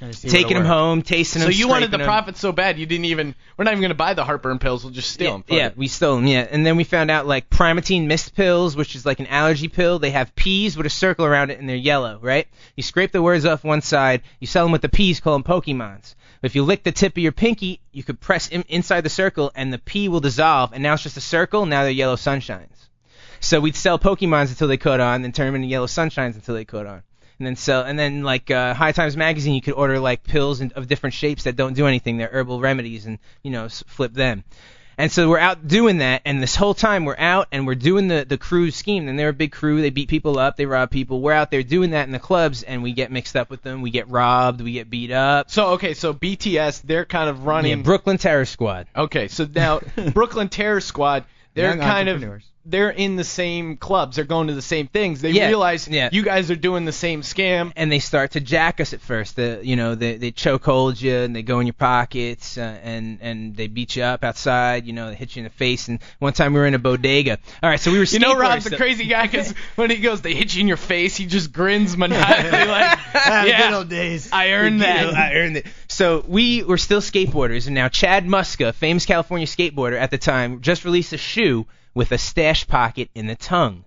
Trying 0.00 0.12
to 0.12 0.16
see 0.16 0.28
taking 0.28 0.56
them 0.56 0.64
home, 0.64 1.02
tasting 1.02 1.42
So 1.42 1.46
them. 1.46 1.52
So 1.52 1.58
you 1.58 1.68
wanted 1.68 1.90
the 1.90 1.96
scraping 1.96 2.00
'em. 2.00 2.06
profit 2.06 2.36
so 2.38 2.52
bad 2.52 2.78
you 2.78 2.86
didn't 2.86 3.04
even. 3.04 3.34
We're 3.58 3.64
not 3.64 3.72
even 3.72 3.82
gonna 3.82 3.94
buy 3.94 4.14
the 4.14 4.24
heartburn 4.24 4.58
pills. 4.58 4.82
We'll 4.82 4.94
just 4.94 5.10
steal 5.10 5.32
them. 5.32 5.44
Yeah, 5.46 5.56
yeah, 5.56 5.70
we 5.76 5.88
stole 5.88 6.16
them. 6.16 6.26
Yeah, 6.26 6.46
and 6.50 6.64
then 6.64 6.78
we 6.78 6.84
found 6.84 7.10
out 7.10 7.26
like 7.26 7.50
Primatene 7.50 8.06
mist 8.06 8.34
pills, 8.34 8.76
which 8.76 8.94
is 8.96 9.04
like 9.04 9.20
an 9.20 9.26
allergy 9.26 9.68
pill. 9.68 9.98
They 9.98 10.12
have 10.12 10.34
peas 10.34 10.74
with 10.74 10.86
a 10.86 10.90
circle 10.90 11.26
around 11.26 11.50
it, 11.50 11.58
and 11.58 11.68
they're 11.68 11.76
yellow, 11.76 12.18
right? 12.22 12.48
You 12.76 12.82
scrape 12.82 13.12
the 13.12 13.20
words 13.20 13.44
off 13.44 13.62
one 13.62 13.82
side. 13.82 14.22
You 14.38 14.46
sell 14.46 14.64
them 14.64 14.72
with 14.72 14.80
the 14.80 14.88
peas, 14.88 15.20
call 15.20 15.34
them 15.34 15.42
Pokemons. 15.42 16.14
If 16.42 16.54
you 16.54 16.64
lick 16.64 16.84
the 16.84 16.92
tip 16.92 17.12
of 17.12 17.22
your 17.22 17.32
pinky, 17.32 17.80
you 17.92 18.02
could 18.02 18.18
press 18.20 18.48
in, 18.48 18.64
inside 18.68 19.02
the 19.02 19.10
circle, 19.10 19.52
and 19.54 19.72
the 19.72 19.78
P 19.78 20.08
will 20.08 20.20
dissolve, 20.20 20.72
and 20.72 20.82
now 20.82 20.94
it's 20.94 21.02
just 21.02 21.16
a 21.16 21.20
circle. 21.20 21.66
Now 21.66 21.82
they're 21.82 21.92
yellow 21.92 22.16
sunshines. 22.16 22.88
So 23.40 23.60
we'd 23.60 23.76
sell 23.76 23.98
Pokemons 23.98 24.48
until 24.48 24.68
they 24.68 24.76
caught 24.76 25.00
on, 25.00 25.22
then 25.22 25.32
turn 25.32 25.46
them 25.46 25.56
into 25.56 25.68
yellow 25.68 25.86
sunshines 25.86 26.34
until 26.34 26.54
they 26.54 26.64
caught 26.64 26.86
on. 26.86 27.02
And 27.38 27.46
then 27.46 27.56
sell, 27.56 27.82
and 27.82 27.98
then 27.98 28.22
like 28.22 28.50
uh, 28.50 28.74
High 28.74 28.92
Times 28.92 29.16
magazine, 29.16 29.54
you 29.54 29.62
could 29.62 29.74
order 29.74 29.98
like 29.98 30.24
pills 30.24 30.60
in, 30.60 30.72
of 30.72 30.88
different 30.88 31.14
shapes 31.14 31.44
that 31.44 31.56
don't 31.56 31.72
do 31.72 31.86
anything. 31.86 32.18
They're 32.18 32.28
herbal 32.28 32.60
remedies, 32.60 33.06
and 33.06 33.18
you 33.42 33.50
know 33.50 33.64
s- 33.64 33.82
flip 33.86 34.12
them. 34.12 34.44
And 35.00 35.10
so 35.10 35.30
we're 35.30 35.38
out 35.38 35.66
doing 35.66 35.98
that, 35.98 36.20
and 36.26 36.42
this 36.42 36.54
whole 36.54 36.74
time 36.74 37.06
we're 37.06 37.16
out 37.16 37.48
and 37.52 37.66
we're 37.66 37.74
doing 37.74 38.08
the 38.08 38.26
the 38.28 38.36
crew 38.36 38.70
scheme. 38.70 39.08
And 39.08 39.18
they're 39.18 39.30
a 39.30 39.32
big 39.32 39.50
crew. 39.50 39.80
They 39.80 39.88
beat 39.88 40.10
people 40.10 40.38
up, 40.38 40.58
they 40.58 40.66
rob 40.66 40.90
people. 40.90 41.22
We're 41.22 41.32
out 41.32 41.50
there 41.50 41.62
doing 41.62 41.92
that 41.92 42.04
in 42.04 42.12
the 42.12 42.18
clubs, 42.18 42.62
and 42.62 42.82
we 42.82 42.92
get 42.92 43.10
mixed 43.10 43.34
up 43.34 43.48
with 43.48 43.62
them. 43.62 43.80
We 43.80 43.90
get 43.90 44.10
robbed, 44.10 44.60
we 44.60 44.72
get 44.72 44.90
beat 44.90 45.10
up. 45.10 45.50
So 45.50 45.68
okay, 45.70 45.94
so 45.94 46.12
BTS 46.12 46.82
they're 46.82 47.06
kind 47.06 47.30
of 47.30 47.46
running. 47.46 47.78
Yeah, 47.78 47.82
Brooklyn 47.82 48.18
Terror 48.18 48.44
Squad. 48.44 48.88
Okay, 48.94 49.28
so 49.28 49.48
now 49.50 49.80
Brooklyn 50.12 50.50
Terror 50.50 50.82
Squad, 50.82 51.24
they're 51.54 51.70
Young 51.70 51.78
kind 51.78 52.08
of 52.10 52.16
entrepreneurs. 52.16 52.44
They're 52.70 52.90
in 52.90 53.16
the 53.16 53.24
same 53.24 53.76
clubs. 53.76 54.16
They're 54.16 54.24
going 54.24 54.46
to 54.48 54.54
the 54.54 54.62
same 54.62 54.86
things. 54.86 55.20
They 55.20 55.30
Yeah, 55.32 55.48
realize 55.48 55.88
yeah. 55.88 56.08
you 56.12 56.22
guys 56.22 56.50
are 56.50 56.56
doing 56.56 56.84
the 56.84 56.92
same 56.92 57.22
scam. 57.22 57.72
and 57.76 57.90
they 57.90 57.98
start 57.98 58.32
to 58.32 58.40
jack 58.40 58.80
us 58.80 58.92
at 58.92 59.00
first. 59.00 59.36
The, 59.36 59.60
you 59.62 59.76
know, 59.76 59.94
they 59.94 60.16
they 60.16 60.30
choke 60.30 60.64
hold 60.64 61.00
you 61.00 61.14
and 61.16 61.34
they 61.34 61.42
go 61.42 61.60
in 61.60 61.66
your 61.66 61.74
pockets 61.74 62.56
uh, 62.58 62.78
and 62.82 63.18
and 63.20 63.56
they 63.56 63.66
beat 63.66 63.96
you 63.96 64.02
up 64.04 64.24
outside. 64.24 64.86
You 64.86 64.92
know, 64.92 65.08
they 65.10 65.16
hit 65.16 65.36
you 65.36 65.40
in 65.40 65.44
the 65.44 65.50
face. 65.50 65.88
And 65.88 66.00
one 66.18 66.32
time 66.32 66.52
we 66.54 66.60
were 66.60 66.66
in 66.66 66.74
a 66.74 66.78
bodega. 66.78 67.38
All 67.62 67.68
right, 67.70 67.80
so 67.80 67.90
we 67.90 67.98
were. 67.98 68.04
You 68.04 68.18
know, 68.18 68.34
skateboarders, 68.34 68.40
Rob's 68.40 68.66
a 68.66 68.70
so- 68.70 68.76
crazy 68.76 69.06
guy 69.06 69.26
because 69.26 69.52
when 69.76 69.90
he 69.90 69.96
goes, 69.96 70.20
they 70.22 70.34
hit 70.34 70.54
you 70.54 70.60
in 70.62 70.68
your 70.68 70.76
face. 70.76 71.16
He 71.16 71.26
just 71.26 71.52
grins 71.52 71.96
maniacally 71.96 72.50
like, 72.50 72.98
Ah, 73.14 73.44
yeah, 73.44 73.68
good 73.68 73.76
old 73.76 73.88
days. 73.88 74.30
I 74.32 74.52
earned 74.52 74.82
that. 74.82 75.14
I 75.14 75.34
earned 75.34 75.56
it. 75.58 75.66
So 75.88 76.24
we 76.26 76.62
were 76.62 76.78
still 76.78 77.00
skateboarders, 77.00 77.66
and 77.66 77.74
now 77.74 77.88
Chad 77.88 78.24
Muska, 78.26 78.72
famous 78.74 79.04
California 79.06 79.46
skateboarder 79.46 80.00
at 80.00 80.10
the 80.10 80.18
time, 80.18 80.60
just 80.60 80.84
released 80.84 81.12
a 81.12 81.18
shoe 81.18 81.66
with 81.94 82.12
a 82.12 82.18
stash 82.18 82.66
pocket 82.66 83.10
in 83.14 83.26
the 83.26 83.36
tongue. 83.36 83.84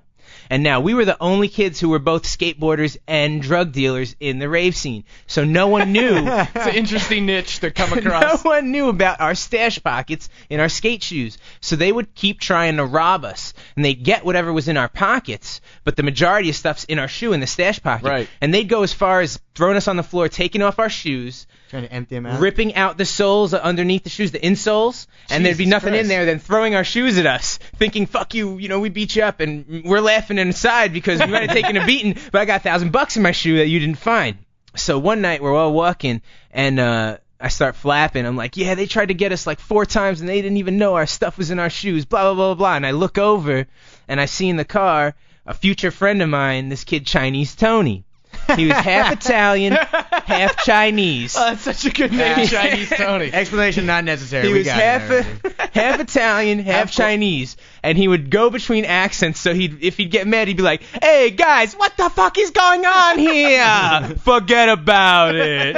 And 0.49 0.63
now 0.63 0.79
we 0.81 0.93
were 0.93 1.05
the 1.05 1.17
only 1.21 1.47
kids 1.47 1.79
who 1.79 1.89
were 1.89 1.99
both 1.99 2.23
skateboarders 2.23 2.97
and 3.07 3.41
drug 3.41 3.71
dealers 3.71 4.15
in 4.19 4.39
the 4.39 4.49
rave 4.49 4.75
scene. 4.75 5.03
So 5.27 5.43
no 5.43 5.67
one 5.67 5.91
knew. 5.91 6.27
It's 6.55 6.67
an 6.67 6.75
interesting 6.75 7.25
niche 7.25 7.59
to 7.59 7.71
come 7.71 7.93
across. 7.97 8.43
no 8.43 8.49
one 8.51 8.71
knew 8.71 8.89
about 8.89 9.19
our 9.21 9.35
stash 9.35 9.81
pockets 9.81 10.29
in 10.49 10.59
our 10.59 10.69
skate 10.69 11.03
shoes. 11.03 11.37
So 11.61 11.75
they 11.75 11.91
would 11.91 12.13
keep 12.15 12.39
trying 12.39 12.77
to 12.77 12.85
rob 12.85 13.23
us. 13.25 13.53
And 13.75 13.83
they'd 13.83 14.03
get 14.03 14.23
whatever 14.25 14.51
was 14.53 14.67
in 14.67 14.77
our 14.77 14.89
pockets, 14.89 15.61
but 15.83 15.95
the 15.95 16.03
majority 16.03 16.49
of 16.49 16.55
stuff's 16.55 16.83
in 16.85 16.99
our 16.99 17.07
shoe 17.07 17.33
in 17.33 17.39
the 17.39 17.47
stash 17.47 17.81
pocket. 17.81 18.07
Right. 18.07 18.29
And 18.41 18.53
they'd 18.53 18.69
go 18.69 18.83
as 18.83 18.93
far 18.93 19.21
as 19.21 19.39
throwing 19.55 19.77
us 19.77 19.87
on 19.87 19.97
the 19.97 20.03
floor, 20.03 20.29
taking 20.29 20.61
off 20.61 20.79
our 20.79 20.89
shoes, 20.89 21.45
Trying 21.69 21.83
to 21.83 21.93
empty 21.93 22.15
them 22.15 22.25
out. 22.25 22.39
ripping 22.39 22.75
out 22.75 22.97
the 22.97 23.05
soles 23.05 23.53
underneath 23.53 24.03
the 24.03 24.09
shoes, 24.09 24.31
the 24.31 24.39
insoles, 24.39 25.07
and 25.29 25.43
there'd 25.45 25.57
be 25.57 25.65
Jesus 25.65 25.71
nothing 25.83 25.95
in 25.95 26.07
there, 26.07 26.25
then 26.25 26.39
throwing 26.39 26.75
our 26.75 26.83
shoes 26.83 27.17
at 27.17 27.25
us, 27.25 27.57
thinking, 27.77 28.05
fuck 28.05 28.33
you, 28.35 28.57
you 28.57 28.67
know, 28.67 28.79
we 28.79 28.89
beat 28.89 29.15
you 29.15 29.23
up, 29.23 29.39
and 29.39 29.83
we're 29.85 29.99
laughing 30.01 30.32
inside 30.37 30.93
because 30.93 31.19
we 31.19 31.27
might 31.27 31.49
have 31.49 31.51
taken 31.51 31.77
a 31.77 31.85
beating, 31.87 32.17
but 32.31 32.41
I 32.41 32.45
got 32.45 32.61
a 32.61 32.63
thousand 32.63 32.91
bucks 32.91 33.17
in 33.17 33.23
my 33.23 33.31
shoe 33.31 33.57
that 33.57 33.67
you 33.67 33.79
didn't 33.79 33.97
find. 33.97 34.37
So 34.75 34.97
one 34.97 35.21
night 35.21 35.41
we're 35.41 35.55
all 35.55 35.73
walking, 35.73 36.21
and 36.51 36.79
uh, 36.79 37.17
I 37.39 37.49
start 37.49 37.75
flapping. 37.75 38.25
I'm 38.25 38.37
like, 38.37 38.57
yeah, 38.57 38.75
they 38.75 38.85
tried 38.85 39.07
to 39.07 39.13
get 39.13 39.31
us 39.31 39.45
like 39.45 39.59
four 39.59 39.85
times, 39.85 40.21
and 40.21 40.29
they 40.29 40.41
didn't 40.41 40.57
even 40.57 40.77
know 40.77 40.95
our 40.95 41.05
stuff 41.05 41.37
was 41.37 41.51
in 41.51 41.59
our 41.59 41.69
shoes, 41.69 42.05
blah, 42.05 42.23
blah, 42.23 42.33
blah, 42.33 42.55
blah. 42.55 42.75
And 42.75 42.85
I 42.85 42.91
look 42.91 43.17
over, 43.17 43.67
and 44.07 44.21
I 44.21 44.25
see 44.25 44.49
in 44.49 44.57
the 44.57 44.65
car 44.65 45.13
a 45.45 45.53
future 45.53 45.91
friend 45.91 46.21
of 46.21 46.29
mine, 46.29 46.69
this 46.69 46.83
kid 46.83 47.05
Chinese 47.05 47.55
Tony. 47.55 48.05
He 48.55 48.67
was 48.67 48.77
half 48.77 49.11
Italian, 49.13 49.73
half 49.73 50.57
Chinese. 50.63 51.35
Oh, 51.43 51.49
that's 51.49 51.61
such 51.61 51.85
a 51.85 51.89
good 51.89 52.11
name, 52.11 52.47
Chinese 52.47 52.89
Tony. 52.89 53.31
Explanation 53.33 53.85
not 53.85 54.03
necessary. 54.03 54.47
He 54.47 54.53
we 54.53 54.59
was 54.59 54.67
got 54.67 54.79
half 54.79 55.11
it 55.11 55.25
half 55.73 55.99
Italian, 55.99 56.59
half 56.59 56.73
Half 56.73 56.91
Chinese, 56.91 57.57
and 57.81 57.97
he 57.97 58.07
would 58.07 58.29
go 58.29 58.49
between 58.49 58.85
accents. 58.85 59.39
So 59.39 59.53
he'd 59.53 59.83
if 59.83 59.97
he'd 59.97 60.11
get 60.11 60.27
mad, 60.27 60.47
he'd 60.47 60.57
be 60.57 60.63
like, 60.63 60.83
"Hey 60.83 61.31
guys, 61.31 61.73
what 61.73 61.95
the 61.97 62.09
fuck 62.09 62.37
is 62.37 62.51
going 62.51 62.85
on 62.85 63.19
here? 63.19 64.15
Forget 64.19 64.69
about 64.69 65.35
it." 65.35 65.75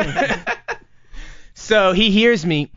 so 1.54 1.94
he 1.94 2.12
hears 2.12 2.46
me. 2.46 2.72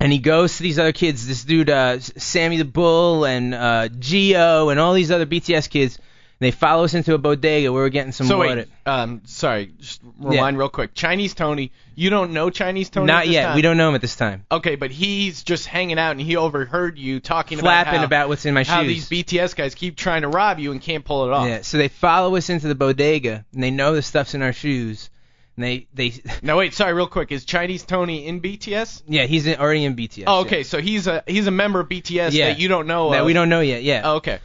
And 0.00 0.12
he 0.12 0.18
goes 0.18 0.56
to 0.56 0.62
these 0.62 0.78
other 0.78 0.92
kids, 0.92 1.26
this 1.26 1.44
dude, 1.44 1.70
uh, 1.70 1.98
Sammy 2.00 2.58
the 2.58 2.64
Bull, 2.64 3.24
and 3.24 3.54
uh, 3.54 3.88
Geo, 3.88 4.68
and 4.68 4.78
all 4.78 4.92
these 4.92 5.10
other 5.10 5.24
BTS 5.24 5.70
kids. 5.70 5.98
They 6.40 6.50
follow 6.50 6.84
us 6.84 6.94
into 6.94 7.14
a 7.14 7.18
bodega 7.18 7.72
where 7.72 7.82
we're 7.84 7.88
getting 7.90 8.12
some 8.12 8.26
So 8.26 8.38
water. 8.38 8.56
wait, 8.56 8.68
um, 8.86 9.22
sorry, 9.24 9.72
just 9.78 10.00
rewind 10.18 10.58
real 10.58 10.68
quick. 10.68 10.92
Chinese 10.92 11.32
Tony, 11.32 11.70
you 11.94 12.10
don't 12.10 12.32
know 12.32 12.50
Chinese 12.50 12.90
Tony? 12.90 13.06
Not 13.06 13.28
yet. 13.28 13.46
time? 13.46 13.56
We 13.56 13.62
don't 13.62 13.76
know 13.76 13.88
him 13.88 13.94
at 13.94 14.00
this 14.00 14.16
time. 14.16 14.44
Okay, 14.50 14.74
but 14.74 14.90
he's 14.90 15.42
just 15.44 15.66
hanging 15.66 15.98
out 15.98 16.10
and 16.10 16.20
he 16.20 16.36
overheard 16.36 16.98
you 16.98 17.20
talking 17.20 17.58
Flapping 17.58 17.90
about 17.94 17.98
how, 18.00 18.04
about 18.04 18.28
what's 18.28 18.44
in 18.46 18.52
my 18.52 18.64
how 18.64 18.82
shoes. 18.82 19.08
these 19.08 19.24
BTS 19.24 19.54
guys 19.54 19.74
keep 19.76 19.96
trying 19.96 20.22
to 20.22 20.28
rob 20.28 20.58
you 20.58 20.72
and 20.72 20.80
can't 20.82 21.04
pull 21.04 21.24
it 21.24 21.32
off. 21.32 21.46
Yeah, 21.48 21.62
so 21.62 21.78
they 21.78 21.88
follow 21.88 22.34
us 22.36 22.50
into 22.50 22.66
the 22.68 22.74
bodega, 22.74 23.44
and 23.54 23.62
they 23.62 23.70
know 23.70 23.94
the 23.94 24.02
stuff's 24.02 24.34
in 24.34 24.42
our 24.42 24.52
shoes. 24.52 25.10
And 25.56 25.64
they, 25.64 25.86
they, 25.94 26.14
Now 26.42 26.58
wait, 26.58 26.74
sorry, 26.74 26.94
real 26.94 27.06
quick. 27.06 27.30
Is 27.30 27.44
Chinese 27.44 27.84
Tony 27.84 28.26
in 28.26 28.40
BTS? 28.40 29.04
yeah, 29.06 29.24
he's 29.26 29.46
in, 29.46 29.58
already 29.60 29.84
in 29.84 29.94
BTS. 29.94 30.24
Oh, 30.26 30.40
yeah. 30.40 30.46
okay, 30.46 30.62
so 30.64 30.80
he's 30.80 31.06
a 31.06 31.22
he's 31.28 31.46
a 31.46 31.52
member 31.52 31.78
of 31.78 31.88
BTS 31.88 32.32
Yeah. 32.32 32.48
that 32.48 32.58
you 32.58 32.66
don't 32.66 32.88
know. 32.88 33.12
That 33.12 33.20
of. 33.20 33.26
we 33.26 33.34
don't 33.34 33.48
know 33.48 33.60
yet. 33.60 33.84
Yeah. 33.84 34.02
Oh, 34.04 34.16
okay. 34.16 34.40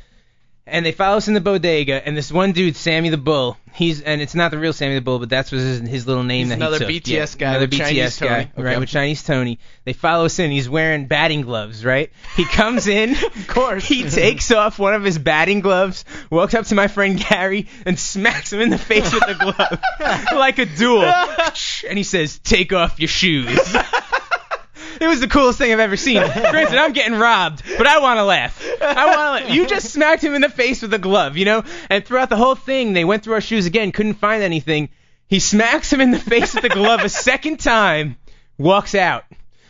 And 0.69 0.85
they 0.85 0.91
follow 0.91 1.17
us 1.17 1.27
in 1.27 1.33
the 1.33 1.41
bodega, 1.41 2.05
and 2.05 2.15
this 2.15 2.31
one 2.31 2.51
dude, 2.51 2.75
Sammy 2.75 3.09
the 3.09 3.17
Bull, 3.17 3.57
he's, 3.73 4.01
and 4.01 4.21
it's 4.21 4.35
not 4.35 4.51
the 4.51 4.57
real 4.57 4.73
Sammy 4.73 4.95
the 4.95 5.01
Bull, 5.01 5.19
but 5.19 5.29
that's 5.29 5.49
his, 5.49 5.79
his 5.87 6.07
little 6.07 6.23
name 6.23 6.47
He's 6.47 6.49
that 6.49 6.55
another 6.55 6.85
he 6.85 6.99
took. 6.99 7.11
BTS 7.11 7.35
yeah, 7.35 7.39
guy 7.39 7.49
Another 7.51 7.67
BTS 7.67 7.77
Chinese 7.77 8.19
guy, 8.19 8.27
Tony. 8.27 8.37
right? 8.37 8.71
Okay. 8.71 8.79
With 8.79 8.89
Chinese 8.89 9.23
Tony. 9.23 9.59
They 9.85 9.93
follow 9.93 10.25
us 10.25 10.37
in. 10.39 10.51
He's 10.51 10.69
wearing 10.69 11.07
batting 11.07 11.41
gloves, 11.41 11.83
right? 11.83 12.11
He 12.35 12.45
comes 12.45 12.87
in. 12.87 13.11
of 13.25 13.47
course. 13.47 13.85
He 13.85 14.09
takes 14.09 14.51
off 14.51 14.79
one 14.79 14.93
of 14.93 15.03
his 15.03 15.17
batting 15.17 15.61
gloves, 15.61 16.05
walks 16.29 16.53
up 16.53 16.65
to 16.65 16.75
my 16.75 16.87
friend 16.87 17.19
Gary, 17.19 17.67
and 17.85 17.97
smacks 17.97 18.53
him 18.53 18.61
in 18.61 18.69
the 18.69 18.77
face 18.77 19.11
with 19.13 19.25
the 19.25 19.33
glove, 19.33 20.25
like 20.33 20.59
a 20.59 20.65
duel. 20.65 21.03
and 21.87 21.97
he 21.97 22.03
says, 22.03 22.39
"Take 22.39 22.73
off 22.73 22.99
your 22.99 23.07
shoes." 23.07 23.59
It 24.99 25.07
was 25.07 25.19
the 25.19 25.27
coolest 25.27 25.57
thing 25.57 25.71
I've 25.71 25.79
ever 25.79 25.97
seen. 25.97 26.21
Granted, 26.21 26.77
I'm 26.77 26.93
getting 26.93 27.17
robbed, 27.17 27.63
but 27.77 27.87
I 27.87 27.99
want 27.99 28.17
to 28.17 28.23
laugh. 28.23 28.61
I 28.81 29.05
want 29.05 29.43
to 29.43 29.47
laugh. 29.47 29.55
You 29.55 29.67
just 29.67 29.89
smacked 29.91 30.23
him 30.23 30.35
in 30.35 30.41
the 30.41 30.49
face 30.49 30.81
with 30.81 30.93
a 30.93 30.99
glove, 30.99 31.37
you 31.37 31.45
know? 31.45 31.63
And 31.89 32.05
throughout 32.05 32.29
the 32.29 32.35
whole 32.35 32.55
thing, 32.55 32.93
they 32.93 33.05
went 33.05 33.23
through 33.23 33.35
our 33.35 33.41
shoes 33.41 33.65
again, 33.65 33.91
couldn't 33.91 34.15
find 34.15 34.43
anything. 34.43 34.89
He 35.27 35.39
smacks 35.39 35.93
him 35.93 36.01
in 36.01 36.11
the 36.11 36.19
face 36.19 36.53
with 36.53 36.63
the 36.63 36.69
glove 36.69 37.01
a 37.01 37.09
second 37.09 37.59
time, 37.59 38.17
walks 38.57 38.95
out. 38.95 39.25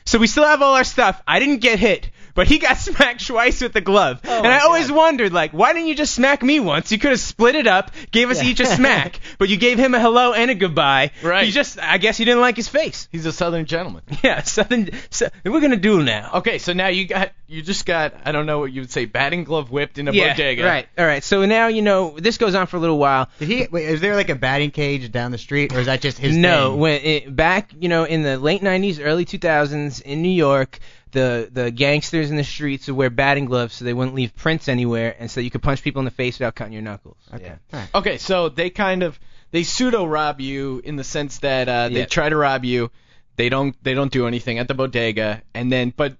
So 0.05 0.17
we 0.17 0.27
still 0.27 0.45
have 0.45 0.61
all 0.61 0.75
our 0.75 0.83
stuff. 0.83 1.21
I 1.27 1.39
didn't 1.39 1.57
get 1.57 1.79
hit, 1.79 2.09
but 2.39 2.47
he 2.47 2.57
got 2.57 2.77
smacked 2.77 3.27
twice 3.27 3.59
with 3.59 3.73
the 3.73 3.81
glove. 3.81 4.21
Oh, 4.23 4.33
and 4.33 4.43
my 4.43 4.59
I 4.59 4.59
always 4.59 4.87
God. 4.87 4.95
wondered, 4.95 5.33
like, 5.33 5.51
why 5.51 5.73
didn't 5.73 5.89
you 5.89 5.95
just 5.95 6.15
smack 6.15 6.41
me 6.41 6.61
once? 6.61 6.89
You 6.89 6.97
could 6.97 7.11
have 7.11 7.19
split 7.19 7.55
it 7.55 7.67
up, 7.67 7.91
gave 8.11 8.29
us 8.29 8.41
each 8.41 8.61
a 8.61 8.65
smack, 8.65 9.19
but 9.39 9.49
you 9.49 9.57
gave 9.57 9.77
him 9.77 9.93
a 9.93 9.99
hello 9.99 10.31
and 10.31 10.49
a 10.49 10.55
goodbye. 10.55 11.11
Right. 11.21 11.43
He 11.43 11.51
just, 11.51 11.77
I 11.77 11.97
guess 11.97 12.15
he 12.15 12.23
didn't 12.23 12.39
like 12.39 12.55
his 12.55 12.69
face. 12.69 13.09
He's 13.11 13.25
a 13.25 13.33
Southern 13.33 13.65
gentleman. 13.65 14.03
Yeah, 14.21 14.41
something. 14.43 14.89
So, 15.11 15.29
we're 15.45 15.61
gonna 15.61 15.77
do 15.77 16.03
now. 16.03 16.31
Okay, 16.35 16.57
so 16.57 16.73
now 16.73 16.87
you 16.87 17.07
got 17.07 17.31
you 17.47 17.61
just 17.61 17.85
got 17.85 18.13
I 18.25 18.31
don't 18.31 18.45
know 18.45 18.59
what 18.59 18.71
you 18.71 18.81
would 18.81 18.91
say 18.91 19.05
batting 19.05 19.43
glove 19.43 19.71
whipped 19.71 19.97
in 19.97 20.07
a 20.07 20.11
yeah, 20.11 20.33
bodega. 20.33 20.63
right. 20.63 20.87
All 20.97 21.05
right. 21.05 21.23
So 21.23 21.45
now 21.45 21.67
you 21.67 21.81
know 21.81 22.15
this 22.17 22.37
goes 22.37 22.53
on 22.53 22.67
for 22.67 22.77
a 22.77 22.79
little 22.79 22.97
while. 22.97 23.29
Did 23.39 23.47
he? 23.47 23.67
Wait, 23.71 23.85
is 23.87 24.01
there 24.01 24.15
like 24.15 24.29
a 24.29 24.35
batting 24.35 24.71
cage 24.71 25.09
down 25.11 25.31
the 25.31 25.37
street, 25.37 25.73
or 25.73 25.79
is 25.79 25.87
that 25.87 26.01
just 26.01 26.17
his 26.17 26.35
no, 26.35 26.71
thing? 26.71 26.79
when 26.79 27.01
it, 27.01 27.35
back 27.35 27.71
you 27.79 27.89
know 27.89 28.03
in 28.03 28.21
the 28.21 28.37
late 28.37 28.61
'90s, 28.61 28.99
early 29.01 29.25
2000s 29.25 30.01
in 30.01 30.21
New 30.21 30.29
York, 30.29 30.79
the 31.11 31.49
the 31.51 31.71
gangsters 31.71 32.29
in 32.29 32.37
the 32.37 32.43
streets 32.43 32.87
would 32.87 32.95
wear 32.95 33.09
batting 33.09 33.45
gloves 33.45 33.75
so 33.75 33.85
they 33.85 33.93
wouldn't 33.93 34.15
leave 34.15 34.35
prints 34.35 34.67
anywhere, 34.67 35.15
and 35.19 35.29
so 35.31 35.39
you 35.41 35.49
could 35.49 35.61
punch 35.61 35.81
people 35.83 35.99
in 35.99 36.05
the 36.05 36.11
face 36.11 36.37
without 36.39 36.55
cutting 36.55 36.73
your 36.73 36.81
knuckles. 36.81 37.17
Okay. 37.33 37.43
Yeah. 37.45 37.55
All 37.73 37.79
right. 37.79 37.89
Okay, 37.95 38.17
so 38.17 38.49
they 38.49 38.69
kind 38.69 39.03
of 39.03 39.19
they 39.51 39.63
pseudo 39.63 40.05
rob 40.05 40.39
you 40.39 40.81
in 40.83 40.95
the 40.95 41.03
sense 41.03 41.39
that 41.39 41.67
uh, 41.67 41.89
they 41.89 41.99
Yeah. 41.99 42.05
try 42.05 42.29
to 42.29 42.35
rob 42.37 42.63
you. 42.65 42.91
They 43.35 43.49
don't 43.49 43.75
they 43.83 43.93
don't 43.93 44.11
do 44.11 44.27
anything 44.27 44.59
at 44.59 44.67
the 44.67 44.73
bodega, 44.73 45.41
and 45.53 45.71
then 45.71 45.93
but 45.95 46.15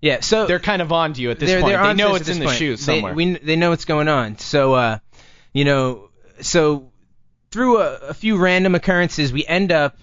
Yeah. 0.00 0.20
So 0.20 0.46
they're 0.46 0.58
kind 0.60 0.82
of 0.82 0.92
on 0.92 1.12
to 1.14 1.22
you 1.22 1.30
at 1.30 1.38
this 1.38 1.48
they're, 1.50 1.60
point. 1.60 1.74
they're 1.76 1.86
they 1.86 1.94
know 1.94 2.14
us 2.14 2.20
it's 2.22 2.28
in 2.28 2.34
this 2.34 2.38
the 2.40 2.44
point. 2.46 2.58
shoes 2.58 2.84
They- 2.86 2.94
somewhere. 2.96 3.14
we, 3.14 3.38
they 3.38 3.56
know 3.56 3.70
what's 3.70 3.84
going 3.86 4.08
on. 4.08 4.38
So, 4.38 4.74
uh, 4.74 4.98
you 5.52 5.64
know, 5.64 6.10
so 6.40 6.90
through 7.50 7.78
a, 7.78 7.94
a 8.08 8.14
few 8.14 8.36
random 8.36 8.74
occurrences, 8.74 9.32
we 9.32 9.46
end 9.46 9.72
up 9.72 9.96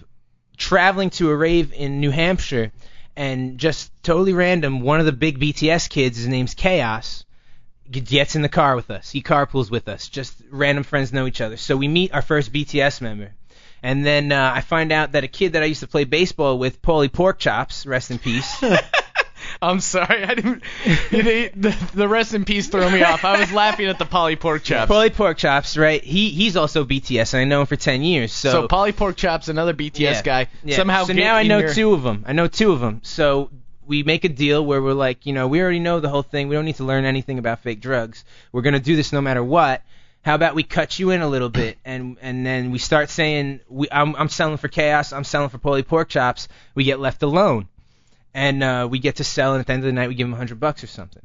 traveling 0.56 1.10
to 1.10 1.30
a 1.30 1.36
rave 1.36 1.72
in 1.72 2.00
New 2.00 2.10
Hampshire, 2.10 2.72
and 3.16 3.58
just 3.58 3.90
totally 4.02 4.32
random, 4.32 4.80
one 4.80 5.00
of 5.00 5.06
the 5.06 5.12
big 5.12 5.40
BTS 5.40 5.88
kids, 5.88 6.18
his 6.18 6.28
name's 6.28 6.54
Chaos, 6.54 7.24
gets 7.90 8.36
in 8.36 8.42
the 8.42 8.48
car 8.48 8.76
with 8.76 8.90
us. 8.90 9.10
He 9.10 9.22
carpools 9.22 9.70
with 9.70 9.88
us. 9.88 10.08
Just 10.08 10.34
random 10.50 10.84
friends 10.84 11.12
know 11.12 11.26
each 11.26 11.40
other. 11.40 11.56
So 11.56 11.76
we 11.76 11.88
meet 11.88 12.12
our 12.12 12.22
first 12.22 12.52
BTS 12.52 13.00
member. 13.00 13.32
And 13.82 14.04
then 14.04 14.32
uh, 14.32 14.52
I 14.54 14.60
find 14.60 14.90
out 14.92 15.12
that 15.12 15.24
a 15.24 15.28
kid 15.28 15.52
that 15.52 15.62
I 15.62 15.66
used 15.66 15.80
to 15.80 15.86
play 15.86 16.04
baseball 16.04 16.58
with, 16.58 16.82
Paulie 16.82 17.08
Porkchops, 17.08 17.86
rest 17.86 18.10
in 18.10 18.18
peace. 18.18 18.62
I'm 19.62 19.80
sorry, 19.80 20.24
I 20.24 20.34
didn't. 20.34 20.62
The, 21.10 21.76
the 21.94 22.08
rest 22.08 22.34
in 22.34 22.44
peace 22.44 22.68
threw 22.68 22.88
me 22.90 23.02
off. 23.02 23.24
I 23.24 23.40
was 23.40 23.52
laughing 23.52 23.86
at 23.86 23.98
the 23.98 24.04
Paulie 24.04 24.38
Pork 24.38 24.62
Chops. 24.62 24.90
Paulie 24.92 25.12
Pork 25.12 25.38
Chops, 25.38 25.76
right? 25.76 26.02
He 26.02 26.30
he's 26.30 26.56
also 26.56 26.84
BTS, 26.84 27.34
and 27.34 27.40
I 27.40 27.44
know 27.44 27.60
him 27.60 27.66
for 27.66 27.76
ten 27.76 28.02
years. 28.02 28.32
So, 28.32 28.50
so 28.50 28.68
Paulie 28.68 28.94
Pork 28.94 29.16
Chops, 29.16 29.48
another 29.48 29.74
BTS 29.74 29.98
yeah, 29.98 30.22
guy, 30.22 30.48
yeah. 30.64 30.76
somehow. 30.76 31.04
So 31.04 31.12
now 31.12 31.34
I 31.36 31.44
know 31.44 31.58
your- 31.58 31.72
two 31.72 31.94
of 31.94 32.02
them. 32.02 32.24
I 32.26 32.32
know 32.32 32.48
two 32.48 32.72
of 32.72 32.80
them. 32.80 33.00
So 33.02 33.50
we 33.86 34.02
make 34.02 34.24
a 34.24 34.28
deal 34.28 34.64
where 34.64 34.82
we're 34.82 34.92
like, 34.92 35.26
you 35.26 35.32
know, 35.32 35.46
we 35.48 35.60
already 35.60 35.78
know 35.78 36.00
the 36.00 36.08
whole 36.08 36.22
thing. 36.22 36.48
We 36.48 36.56
don't 36.56 36.64
need 36.64 36.76
to 36.76 36.84
learn 36.84 37.04
anything 37.04 37.38
about 37.38 37.60
fake 37.60 37.80
drugs. 37.80 38.24
We're 38.52 38.62
gonna 38.62 38.80
do 38.80 38.96
this 38.96 39.12
no 39.12 39.20
matter 39.20 39.42
what. 39.42 39.82
How 40.22 40.34
about 40.34 40.56
we 40.56 40.64
cut 40.64 40.98
you 40.98 41.10
in 41.10 41.22
a 41.22 41.28
little 41.28 41.48
bit, 41.48 41.78
and 41.84 42.16
and 42.20 42.44
then 42.44 42.72
we 42.72 42.78
start 42.78 43.10
saying, 43.10 43.60
we, 43.68 43.88
I'm 43.90 44.14
I'm 44.16 44.28
selling 44.28 44.56
for 44.56 44.68
chaos. 44.68 45.12
I'm 45.12 45.24
selling 45.24 45.48
for 45.48 45.58
Paulie 45.58 45.86
Pork 45.86 46.08
Chops. 46.08 46.48
We 46.74 46.84
get 46.84 46.98
left 46.98 47.22
alone, 47.22 47.68
and 48.36 48.62
uh, 48.62 48.86
we 48.88 48.98
get 49.00 49.16
to 49.16 49.24
sell, 49.24 49.54
and 49.54 49.60
at 49.60 49.66
the 49.66 49.72
end 49.72 49.82
of 49.82 49.86
the 49.86 49.92
night, 49.92 50.08
we 50.08 50.14
give 50.14 50.26
them 50.26 50.34
a 50.34 50.36
hundred 50.36 50.60
bucks 50.60 50.84
or 50.84 50.86
something. 50.86 51.22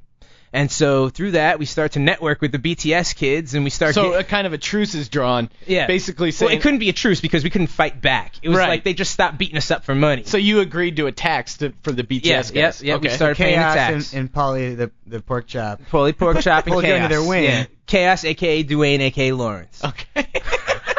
And 0.54 0.70
so 0.70 1.08
through 1.08 1.32
that, 1.32 1.60
we 1.60 1.66
start 1.66 1.94
to 1.94 2.00
network 2.00 2.42
with 2.42 2.52
the 2.52 2.60
BTS 2.60 3.16
kids, 3.16 3.54
and 3.54 3.64
we 3.64 3.70
start. 3.70 3.96
So 3.96 4.12
get- 4.12 4.20
a 4.20 4.24
kind 4.26 4.46
of 4.46 4.52
a 4.54 4.58
truce 4.58 4.96
is 4.96 5.08
drawn. 5.08 5.50
yeah, 5.66 5.88
Basically 5.88 6.34
well, 6.42 6.50
it 6.50 6.62
couldn't 6.62 6.80
be 6.80 6.90
a 6.90 6.94
truce 6.94 7.22
because 7.22 7.44
we 7.46 7.50
couldn't 7.50 7.68
fight 7.68 8.02
back. 8.02 8.34
It 8.42 8.50
was 8.50 8.58
Right. 8.58 8.68
like 8.68 8.84
they 8.84 8.94
just 8.94 9.12
stopped 9.14 9.38
beating 9.38 9.56
us 9.58 9.72
up 9.72 9.86
for 9.86 9.96
money. 9.96 10.24
so 10.26 10.38
you 10.38 10.60
agreed 10.60 10.98
to 10.98 11.08
a 11.08 11.12
tax 11.14 11.58
to, 11.58 11.72
for 11.84 11.94
the 11.94 12.04
BTS 12.04 12.24
yeah, 12.26 12.42
guys. 12.42 12.52
yeah, 12.54 12.88
yeah. 12.96 13.00
We 13.00 13.08
okay. 13.08 13.16
started 13.16 13.38
paying 13.38 13.56
the 13.60 13.64
Chaos 13.64 13.76
tax. 13.76 14.14
and, 14.14 14.20
and 14.20 14.34
Paulie 14.34 14.76
the 14.76 14.92
the 15.08 15.22
pork 15.22 15.48
chop. 15.48 15.80
Pulley 15.90 16.12
pork 16.14 16.40
chop 16.42 16.66
and 16.66 16.74
Pulled 16.74 16.84
you 16.86 16.92
chaos. 16.96 17.10
their 17.10 17.24
wing. 17.24 17.44
Yeah. 17.46 17.66
Chaos, 17.88 18.26
aka 18.26 18.64
Dwayne, 18.66 19.00
aka 19.00 19.32
Lawrence. 19.32 19.82
Okay. 19.84 20.28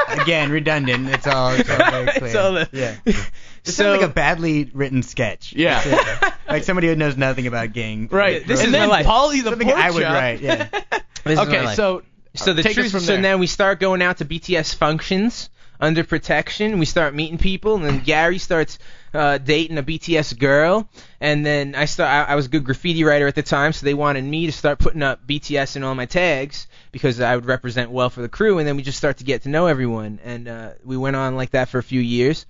Again, 0.08 0.50
redundant. 0.50 1.08
It's 1.08 1.26
all, 1.26 1.52
it's 1.52 1.68
all 1.70 1.76
very 1.90 2.06
clear. 2.18 2.26
It's 2.26 2.34
all 2.36 2.52
the- 2.52 2.68
yeah. 2.72 2.96
It 3.64 3.70
So- 3.72 3.84
sounds 3.84 4.00
like 4.00 4.10
a 4.10 4.12
badly 4.12 4.70
written 4.72 5.02
sketch. 5.02 5.52
Yeah. 5.56 6.32
Like 6.48 6.64
somebody 6.64 6.88
who 6.88 6.96
knows 6.96 7.16
nothing 7.16 7.46
about 7.46 7.72
gang. 7.72 8.08
right. 8.10 8.46
This 8.46 8.60
and 8.60 8.66
is 8.68 8.72
then 8.72 8.88
my 8.88 8.96
life. 9.02 9.06
Paulie 9.06 9.42
the 9.42 9.50
Something 9.50 9.68
pork 9.68 9.78
I 9.80 9.90
would 9.90 10.02
chop. 10.02 10.12
write, 10.14 10.40
yeah. 10.40 10.68
This 11.24 11.38
is 11.38 11.46
my 11.48 11.58
Okay, 11.58 11.74
so 11.76 12.02
So 12.34 12.52
the 12.52 12.62
take 12.62 12.74
truth. 12.74 12.90
from 12.90 13.00
So 13.00 13.12
there. 13.12 13.22
then 13.22 13.38
we 13.38 13.46
start 13.46 13.78
going 13.78 14.02
out 14.02 14.18
to 14.18 14.24
BTS 14.24 14.74
functions 14.74 15.48
under 15.80 16.02
protection. 16.04 16.78
We 16.78 16.84
start 16.86 17.14
meeting 17.14 17.38
people, 17.38 17.76
and 17.76 17.84
then 17.84 18.00
Gary 18.00 18.38
starts 18.38 18.78
uh, 19.14 19.38
dating 19.38 19.78
a 19.78 19.82
BTS 19.82 20.36
girl, 20.38 20.88
and 21.20 21.44
then 21.46 21.74
I 21.76 21.84
start. 21.84 22.08
I, 22.28 22.32
I 22.32 22.34
was 22.34 22.46
a 22.46 22.48
good 22.48 22.64
graffiti 22.64 23.04
writer 23.04 23.26
at 23.28 23.34
the 23.36 23.42
time, 23.42 23.72
so 23.72 23.84
they 23.86 23.94
wanted 23.94 24.24
me 24.24 24.46
to 24.46 24.52
start 24.52 24.78
putting 24.80 25.02
up 25.02 25.26
BTS 25.26 25.76
in 25.76 25.84
all 25.84 25.94
my 25.94 26.06
tags 26.06 26.66
because 26.92 27.20
I 27.20 27.34
would 27.36 27.46
represent 27.46 27.90
well 27.92 28.10
for 28.10 28.20
the 28.22 28.28
crew, 28.28 28.58
and 28.58 28.66
then 28.66 28.76
we 28.76 28.82
just 28.82 28.98
start 28.98 29.18
to 29.18 29.24
get 29.24 29.42
to 29.42 29.48
know 29.48 29.66
everyone, 29.66 30.18
and 30.24 30.48
uh, 30.48 30.70
we 30.84 30.96
went 30.96 31.14
on 31.16 31.36
like 31.36 31.50
that 31.50 31.68
for 31.68 31.78
a 31.78 31.82
few 31.84 32.00
years. 32.00 32.46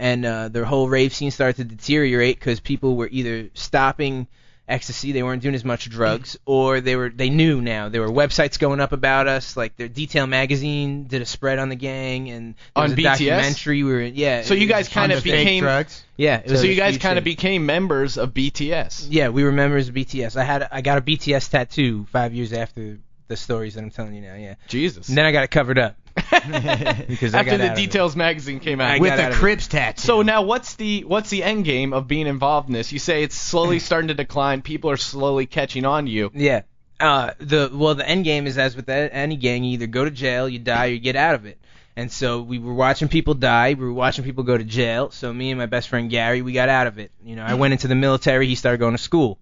And 0.00 0.24
uh, 0.24 0.48
the 0.48 0.64
whole 0.64 0.88
rave 0.88 1.12
scene 1.14 1.30
started 1.30 1.56
to 1.56 1.76
deteriorate 1.76 2.38
because 2.40 2.58
people 2.58 2.96
were 2.96 3.08
either 3.12 3.50
stopping 3.52 4.28
ecstasy. 4.66 5.12
They 5.12 5.22
weren't 5.22 5.42
doing 5.42 5.54
as 5.54 5.64
much 5.64 5.90
drugs, 5.90 6.38
or 6.46 6.80
they 6.80 6.96
were 6.96 7.10
they 7.10 7.28
knew 7.28 7.60
now. 7.60 7.90
There 7.90 8.00
were 8.00 8.08
websites 8.08 8.58
going 8.58 8.80
up 8.80 8.92
about 8.92 9.28
us, 9.28 9.58
like 9.58 9.76
their 9.76 9.88
Detail 9.88 10.26
magazine 10.26 11.04
did 11.04 11.20
a 11.20 11.26
spread 11.26 11.58
on 11.58 11.68
the 11.68 11.76
gang, 11.76 12.30
and 12.30 12.54
there 12.74 12.84
On 12.84 12.90
was 12.90 12.92
a 12.92 12.96
BTS? 12.96 13.04
documentary. 13.04 13.82
We 13.82 13.92
were 13.92 14.00
yeah. 14.00 14.42
So 14.42 14.54
you 14.54 14.68
guys 14.68 14.88
kind 14.88 15.12
of 15.12 15.22
became 15.22 15.64
drugs. 15.64 16.02
yeah. 16.16 16.46
So 16.46 16.62
you 16.62 16.76
guys 16.76 16.96
kind 16.96 17.18
of 17.18 17.24
became 17.24 17.66
members 17.66 18.16
of 18.16 18.32
BTS. 18.32 19.08
yeah. 19.10 19.28
We 19.28 19.44
were 19.44 19.52
members 19.52 19.88
of 19.88 19.94
BTS. 19.94 20.36
I 20.36 20.44
had 20.44 20.66
I 20.72 20.80
got 20.80 20.96
a 20.96 21.02
BTS 21.02 21.50
tattoo 21.50 22.06
five 22.10 22.32
years 22.32 22.54
after 22.54 22.98
the 23.28 23.36
stories 23.36 23.74
that 23.74 23.82
I'm 23.84 23.90
telling 23.90 24.14
you 24.14 24.22
now. 24.22 24.34
Yeah, 24.34 24.54
Jesus. 24.66 25.08
and 25.08 25.18
then 25.18 25.26
I 25.26 25.32
got 25.32 25.44
it 25.44 25.50
covered 25.50 25.78
up 25.78 25.96
because 27.08 27.34
After 27.34 27.56
the 27.58 27.70
out 27.70 27.72
it. 27.72 27.76
Details 27.76 28.16
magazine 28.16 28.60
came 28.60 28.80
out. 28.80 28.90
I 28.90 28.98
With 28.98 29.16
got 29.16 29.32
a. 29.32 29.34
Crips 29.34 29.66
tattoo. 29.66 30.00
So 30.00 30.22
now 30.22 30.42
what's 30.42 30.74
the 30.74 31.04
what's 31.04 31.30
the 31.30 31.42
end 31.42 31.64
game 31.64 31.92
of 31.92 32.06
being 32.08 32.26
involved 32.26 32.68
in 32.68 32.72
this? 32.74 32.92
You 32.92 32.98
say 32.98 33.22
it's 33.22 33.34
slowly 33.36 33.78
starting 33.80 34.08
to 34.08 34.14
decline. 34.14 34.62
People 34.62 34.90
are 34.90 34.96
slowly 34.96 35.46
catching 35.46 35.84
on 35.84 36.04
to 36.06 36.10
you. 36.10 36.30
Yeah. 36.34 36.62
Uh, 36.98 37.32
the 37.38 37.70
well, 37.72 37.94
the 37.94 38.06
end 38.08 38.24
game 38.24 38.46
is 38.46 38.58
as 38.58 38.76
with 38.76 38.88
any 38.88 39.36
gang, 39.36 39.64
you 39.64 39.72
either 39.74 39.86
go 39.86 40.04
to 40.04 40.10
jail, 40.10 40.48
you 40.48 40.58
die, 40.58 40.86
or 40.86 40.90
you 40.90 40.98
get 40.98 41.16
out 41.16 41.34
of 41.34 41.46
it. 41.46 41.58
And 41.96 42.10
so 42.12 42.40
we 42.42 42.58
were 42.58 42.72
watching 42.74 43.08
people 43.08 43.34
die, 43.34 43.74
we 43.74 43.84
were 43.84 43.92
watching 43.92 44.22
people 44.24 44.44
go 44.44 44.56
to 44.56 44.64
jail. 44.64 45.10
So 45.10 45.32
me 45.32 45.50
and 45.50 45.58
my 45.58 45.66
best 45.66 45.88
friend 45.88 46.08
Gary, 46.10 46.40
we 46.42 46.52
got 46.52 46.68
out 46.68 46.86
of 46.86 46.98
it. 46.98 47.10
You 47.24 47.36
know, 47.36 47.44
I 47.44 47.54
went 47.54 47.72
into 47.72 47.88
the 47.88 47.94
military, 47.94 48.46
he 48.46 48.54
started 48.54 48.78
going 48.78 48.94
to 48.94 49.02
school, 49.02 49.38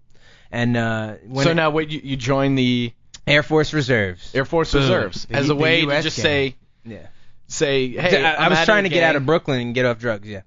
and 0.51 0.77
uh, 0.77 1.15
when 1.27 1.45
so 1.45 1.51
it- 1.51 1.55
now 1.55 1.71
what 1.71 1.91
you, 1.91 2.01
you 2.03 2.17
join 2.17 2.55
the 2.55 2.93
Air 3.27 3.43
Force 3.43 3.73
Reserves. 3.75 4.35
Air 4.35 4.45
Force 4.45 4.73
Boom. 4.73 4.83
Reserves 4.83 5.27
The 5.27 5.35
as 5.35 5.47
U- 5.49 5.53
a 5.53 5.57
the 5.57 5.61
way 5.63 5.85
to 5.85 6.03
just 6.03 6.17
gang. 6.17 6.23
say 6.25 6.57
Yeah. 6.91 7.07
say 7.49 7.89
hey 7.91 8.25
I, 8.25 8.47
I 8.47 8.49
was 8.49 8.65
trying 8.65 8.85
to 8.85 8.91
get 8.91 9.03
out 9.03 9.17
of 9.17 9.25
Brooklyn 9.27 9.61
and 9.61 9.75
get 9.75 9.87
off 9.87 9.99
drugs. 9.99 10.27
Yeah. 10.29 10.43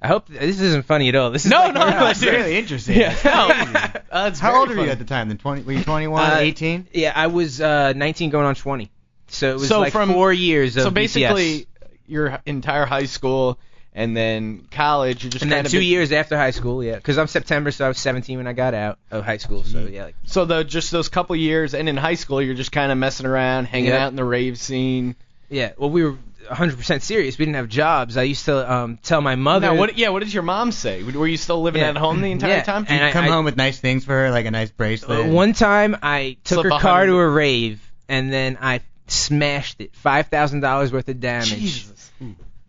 I 0.00 0.06
hope 0.06 0.28
this 0.28 0.60
isn't 0.60 0.84
funny 0.86 1.08
at 1.08 1.16
all. 1.16 1.30
This 1.32 1.44
is 1.44 1.50
No, 1.50 1.58
like 1.62 1.74
no, 1.74 1.90
no, 1.90 2.06
it's 2.08 2.22
really 2.22 2.56
interesting. 2.56 2.96
Yeah. 2.98 3.16
No. 3.24 4.00
Uh, 4.10 4.28
it's 4.30 4.38
How 4.38 4.52
very 4.52 4.60
old 4.60 4.68
were 4.70 4.84
you 4.84 4.90
at 4.90 4.98
the 4.98 5.04
time? 5.04 5.28
Then 5.28 5.36
20? 5.36 5.62
Were 5.64 5.72
you 5.72 5.84
21, 5.84 6.30
Uh, 6.30 6.36
18? 6.36 6.86
Yeah, 6.94 7.12
I 7.14 7.26
was 7.26 7.60
uh, 7.60 7.92
19 7.94 8.30
going 8.30 8.46
on 8.46 8.54
20. 8.54 8.90
So 9.26 9.50
it 9.50 9.54
was 9.54 9.68
So 9.68 9.80
like 9.80 9.92
from- 9.92 10.10
four 10.12 10.32
years 10.32 10.76
of 10.78 10.84
So 10.84 10.90
BTS. 10.90 10.94
basically, 10.94 11.66
your 12.06 12.38
entire 12.46 12.86
high 12.86 13.04
school 13.04 13.58
and 13.92 14.16
then 14.16 14.66
college, 14.70 15.24
you're 15.24 15.30
just 15.30 15.42
And 15.42 15.50
kind 15.50 15.58
then 15.58 15.66
of 15.66 15.72
two 15.72 15.82
years 15.82 16.10
after 16.12 16.38
high 16.38 16.52
school, 16.52 16.82
yeah, 16.82 16.94
because 16.94 17.18
I'm 17.18 17.26
September, 17.26 17.70
so 17.70 17.84
I 17.84 17.88
was 17.88 17.98
17 17.98 18.38
when 18.38 18.46
I 18.46 18.54
got 18.54 18.72
out 18.72 18.98
of 19.10 19.24
high 19.26 19.36
school. 19.36 19.62
So 19.64 19.80
yeah, 19.80 20.04
like, 20.04 20.14
So 20.24 20.46
the 20.46 20.62
just 20.64 20.90
those 20.90 21.08
couple 21.10 21.36
years, 21.36 21.74
and 21.74 21.86
in 21.86 21.96
high 21.98 22.14
school, 22.14 22.40
you're 22.40 22.54
just 22.54 22.72
kind 22.72 22.90
of 22.90 22.96
messing 22.96 23.26
around, 23.26 23.66
hanging 23.66 23.90
Yeah. 23.90 24.04
out 24.06 24.08
in 24.10 24.16
the 24.16 24.24
rave 24.24 24.58
scene. 24.58 25.16
Yeah. 25.48 25.72
Well, 25.76 25.90
we 25.90 26.02
were 26.04 26.16
100% 26.50 27.02
serious. 27.02 27.38
We 27.38 27.44
didn't 27.44 27.56
have 27.56 27.68
jobs. 27.68 28.16
I 28.16 28.22
used 28.22 28.46
to 28.46 28.72
um, 28.72 28.98
tell 29.02 29.20
my 29.20 29.34
mother. 29.36 29.66
Now, 29.68 29.74
what? 29.76 29.96
Yeah, 29.98 30.08
what 30.10 30.22
did 30.22 30.32
your 30.32 30.42
mom 30.42 30.72
say? 30.72 31.02
Were 31.02 31.26
you 31.26 31.36
still 31.36 31.60
living 31.62 31.82
Yeah. 31.82 31.88
at 31.90 31.96
home 31.96 32.20
the 32.20 32.30
entire 32.30 32.50
Yeah. 32.50 32.62
time? 32.62 32.86
And 32.88 33.04
I- 33.04 33.12
Come 33.12 33.26
home 33.26 33.44
with 33.44 33.56
nice 33.56 33.78
things 33.78 34.04
for 34.04 34.12
her, 34.12 34.30
like 34.30 34.46
a 34.46 34.50
nice 34.50 34.70
bracelet. 34.70 35.26
Uh, 35.26 35.30
one 35.30 35.52
time 35.52 35.96
I 36.02 36.36
took 36.44 36.64
her 36.64 36.70
car 36.70 37.06
to 37.06 37.16
a 37.18 37.28
rave, 37.28 37.80
and 38.08 38.32
then 38.32 38.56
I 38.60 38.80
smashed 39.08 39.80
it, 39.80 39.94
five 39.94 40.28
thousand 40.28 40.60
dollars 40.60 40.92
worth 40.92 41.08
of 41.08 41.20
damage. 41.20 41.48
Jesus. 41.54 42.10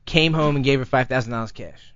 Came 0.06 0.34
home 0.34 0.56
and 0.56 0.66
gave 0.66 0.80
her 0.80 0.86
five 0.86 1.08
thousand 1.08 1.32
dollars 1.32 1.52
cash. 1.52 1.94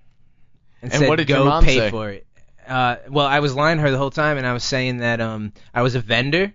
And, 0.81 0.91
And 0.91 0.99
said, 1.01 1.09
what 1.09 1.15
did 1.15 1.27
go 1.27 1.37
your 1.37 1.45
mom 1.45 1.63
pay 1.63 1.77
say? 1.77 1.89
for 1.89 2.09
it. 2.11 2.27
Uh, 2.67 2.97
well, 3.09 3.25
I 3.25 3.39
was 3.39 3.55
lying 3.55 3.77
to 3.77 3.81
her 3.83 3.91
the 3.91 3.97
whole 3.97 4.11
time, 4.11 4.37
and 4.37 4.45
I 4.45 4.53
was 4.53 4.63
saying 4.63 4.97
that 4.97 5.19
um, 5.19 5.51
I 5.73 5.81
was 5.81 5.95
a 5.95 5.99
vendor, 5.99 6.53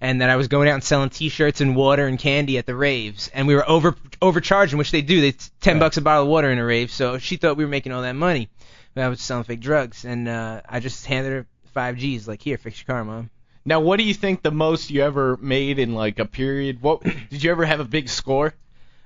and 0.00 0.20
that 0.20 0.30
I 0.30 0.36
was 0.36 0.48
going 0.48 0.68
out 0.68 0.74
and 0.74 0.84
selling 0.84 1.10
T-shirts 1.10 1.60
and 1.60 1.74
water 1.74 2.06
and 2.06 2.18
candy 2.18 2.58
at 2.58 2.66
the 2.66 2.74
raves, 2.74 3.28
and 3.34 3.46
we 3.46 3.54
were 3.54 3.68
over 3.68 3.96
overcharging, 4.22 4.78
which 4.78 4.90
they 4.90 5.02
do. 5.02 5.20
They 5.20 5.32
ten 5.60 5.74
Right. 5.74 5.80
bucks 5.80 5.96
a 5.96 6.00
bottle 6.02 6.24
of 6.24 6.28
water 6.28 6.50
in 6.50 6.58
a 6.58 6.64
rave, 6.64 6.90
so 6.90 7.18
she 7.18 7.36
thought 7.36 7.56
we 7.56 7.64
were 7.64 7.70
making 7.70 7.92
all 7.92 8.02
that 8.02 8.16
money. 8.16 8.48
But 8.94 9.04
I 9.04 9.08
was 9.08 9.20
selling 9.20 9.44
fake 9.44 9.60
drugs, 9.60 10.04
and 10.04 10.28
uh, 10.28 10.62
I 10.68 10.80
just 10.80 11.06
handed 11.06 11.32
her 11.32 11.46
five 11.74 11.96
G's, 11.96 12.26
like, 12.26 12.42
here, 12.42 12.58
fix 12.58 12.80
your 12.80 12.86
car, 12.86 13.04
mom. 13.04 13.30
Now, 13.64 13.80
what 13.80 13.98
do 13.98 14.02
you 14.04 14.14
think 14.14 14.42
the 14.42 14.50
most 14.50 14.90
you 14.90 15.02
ever 15.02 15.36
made 15.36 15.78
in 15.78 15.94
like 15.94 16.18
a 16.18 16.24
period? 16.24 16.80
What 16.80 17.02
did 17.02 17.42
you 17.42 17.50
ever 17.50 17.66
have 17.66 17.80
a 17.80 17.84
big 17.84 18.08
score? 18.08 18.54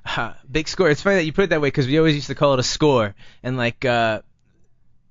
Ha, 0.05 0.37
big 0.51 0.69
score. 0.69 0.89
It's 0.89 1.03
funny 1.03 1.17
that 1.17 1.25
you 1.25 1.33
put 1.33 1.45
it 1.45 1.51
that 1.51 1.61
way 1.61 1.69
because 1.69 1.87
we 1.87 1.99
always 1.99 2.15
used 2.15 2.29
to 2.29 2.35
call 2.35 2.55
it 2.55 2.61
a 2.61 2.63
score, 2.65 3.15
and 3.43 3.57
like, 3.57 3.85
uh, 3.85 4.23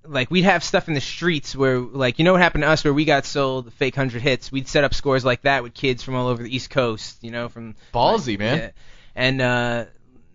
like 0.06 0.32
we'd 0.32 0.44
have 0.44 0.64
stuff 0.64 0.88
in 0.88 0.94
the 0.94 1.02
streets 1.02 1.56
where, 1.56 1.80
like, 1.80 2.20
you 2.20 2.26
know 2.26 2.34
what 2.34 2.42
happened 2.42 2.64
to 2.64 2.70
us 2.70 2.84
where 2.84 2.94
we 2.94 3.06
got 3.06 3.26
sold 3.26 3.72
fake 3.74 3.96
hundred 3.96 4.22
hits. 4.22 4.52
We'd 4.52 4.68
set 4.68 4.84
up 4.84 4.94
scores 4.94 5.24
like 5.24 5.44
that 5.44 5.64
with 5.64 5.74
kids 5.74 6.04
from 6.04 6.16
all 6.16 6.28
over 6.28 6.42
the 6.42 6.54
East 6.54 6.70
Coast, 6.70 7.24
you 7.24 7.32
know, 7.32 7.50
from 7.50 7.76
Ballsy, 7.94 8.38
man. 8.38 8.58
Yeah. 8.58 8.70
And 9.16 9.42
uh, 9.42 9.86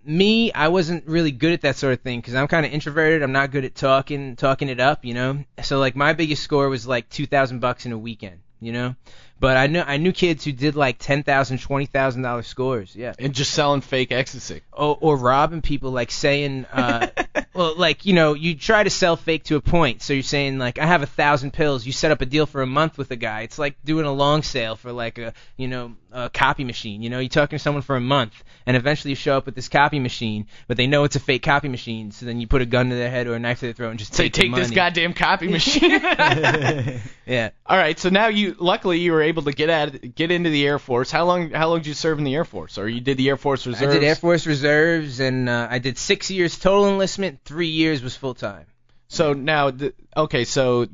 me, 0.04 0.52
I 0.52 0.68
wasn't 0.68 1.06
really 1.06 1.32
good 1.32 1.52
at 1.52 1.62
that 1.62 1.76
sort 1.76 1.94
of 1.94 2.00
thing 2.00 2.20
because 2.20 2.34
I'm 2.34 2.48
kind 2.48 2.64
of 2.64 2.72
introverted. 2.72 3.22
I'm 3.22 3.32
not 3.32 3.50
good 3.50 3.64
at 3.64 3.74
talking, 3.74 4.36
talking 4.36 4.68
it 4.68 4.80
up, 4.80 5.04
you 5.04 5.14
know. 5.14 5.44
So 5.62 5.78
like 5.78 5.96
my 5.96 6.12
biggest 6.12 6.42
score 6.42 6.68
was 6.68 6.86
like 6.86 7.08
two 7.08 7.26
thousand 7.26 7.60
bucks 7.60 7.86
in 7.86 7.92
a 7.92 7.98
weekend, 7.98 8.40
you 8.60 8.72
know. 8.72 8.94
But 9.38 9.56
I 9.56 9.66
knew 9.66 9.80
I 9.80 9.98
knew 9.98 10.12
kids 10.12 10.44
who 10.44 10.52
did 10.52 10.76
like 10.76 10.96
ten 10.98 11.22
thousand, 11.22 11.60
twenty 11.60 11.86
thousand 11.86 12.22
dollar 12.22 12.42
scores, 12.42 12.96
yeah 12.96 13.12
And 13.18 13.34
just 13.34 13.52
selling 13.52 13.82
fake 13.82 14.10
ecstasy. 14.10 14.62
or, 14.72 14.96
or 15.00 15.16
robbing 15.18 15.60
people, 15.60 15.90
like 15.90 16.10
saying, 16.10 16.64
uh, 16.72 17.08
well, 17.54 17.74
like 17.76 18.06
you 18.06 18.14
know, 18.14 18.32
you 18.34 18.54
try 18.54 18.82
to 18.82 18.90
sell 18.90 19.16
fake 19.16 19.44
to 19.44 19.56
a 19.56 19.60
point. 19.60 20.00
So 20.00 20.14
you're 20.14 20.22
saying 20.22 20.58
like, 20.58 20.78
I 20.78 20.86
have 20.86 21.02
a 21.02 21.06
thousand 21.06 21.52
pills. 21.52 21.84
You 21.84 21.92
set 21.92 22.10
up 22.12 22.22
a 22.22 22.26
deal 22.26 22.46
for 22.46 22.62
a 22.62 22.66
month 22.66 22.96
with 22.96 23.10
a 23.10 23.16
guy. 23.16 23.42
It's 23.42 23.58
like 23.58 23.76
doing 23.84 24.06
a 24.06 24.12
long 24.12 24.42
sale 24.42 24.74
for 24.76 24.90
like 24.90 25.18
a 25.18 25.34
you 25.58 25.68
know 25.68 25.94
a 26.12 26.30
copy 26.30 26.64
machine. 26.64 27.02
You 27.02 27.10
know, 27.10 27.18
you're 27.18 27.28
talking 27.28 27.58
to 27.58 27.62
someone 27.62 27.82
for 27.82 27.96
a 27.96 28.00
month, 28.00 28.42
and 28.64 28.74
eventually 28.74 29.10
you 29.10 29.16
show 29.16 29.36
up 29.36 29.44
with 29.44 29.54
this 29.54 29.68
copy 29.68 29.98
machine, 29.98 30.46
but 30.66 30.78
they 30.78 30.86
know 30.86 31.04
it's 31.04 31.16
a 31.16 31.20
fake 31.20 31.42
copy 31.42 31.68
machine. 31.68 32.10
So 32.10 32.24
then 32.24 32.40
you 32.40 32.46
put 32.46 32.62
a 32.62 32.66
gun 32.66 32.88
to 32.88 32.94
their 32.94 33.10
head 33.10 33.26
or 33.26 33.34
a 33.34 33.38
knife 33.38 33.60
to 33.60 33.66
their 33.66 33.74
throat 33.74 33.90
and 33.90 33.98
just 33.98 34.14
Say, 34.14 34.30
take 34.30 34.50
take 34.50 34.54
this 34.54 34.70
goddamn 34.70 35.12
copy 35.12 35.48
machine. 35.58 36.00
Yeah. 37.26 37.50
All 37.66 37.76
right, 37.76 37.98
so 37.98 38.08
now 38.08 38.28
you 38.28 38.54
luckily 38.60 39.00
you 39.00 39.10
were 39.10 39.22
able 39.26 39.42
to 39.42 39.52
get 39.52 39.68
at 39.68 40.14
get 40.14 40.30
into 40.30 40.50
the 40.50 40.66
Air 40.66 40.78
Force. 40.78 41.10
How 41.10 41.24
long 41.26 41.50
how 41.50 41.68
long 41.68 41.78
did 41.78 41.86
you 41.88 41.94
serve 41.94 42.18
in 42.18 42.24
the 42.24 42.34
Air 42.34 42.44
Force? 42.44 42.78
Or 42.78 42.88
you 42.88 43.00
did 43.00 43.16
the 43.18 43.28
Air 43.28 43.36
Force 43.36 43.66
Reserves? 43.66 43.94
I 43.94 43.98
did 43.98 44.04
Air 44.04 44.14
Force 44.14 44.46
Reserves, 44.46 45.20
and 45.20 45.48
uh, 45.48 45.68
I 45.70 45.78
did 45.78 45.98
six 45.98 46.30
years 46.30 46.58
total 46.58 46.88
enlistment. 46.88 47.40
Three 47.44 47.68
years 47.68 48.02
was 48.02 48.16
full 48.16 48.34
time. 48.34 48.66
So 49.08 49.32
now 49.34 49.70
the, 49.70 49.92
okay, 50.16 50.44
so 50.44 50.86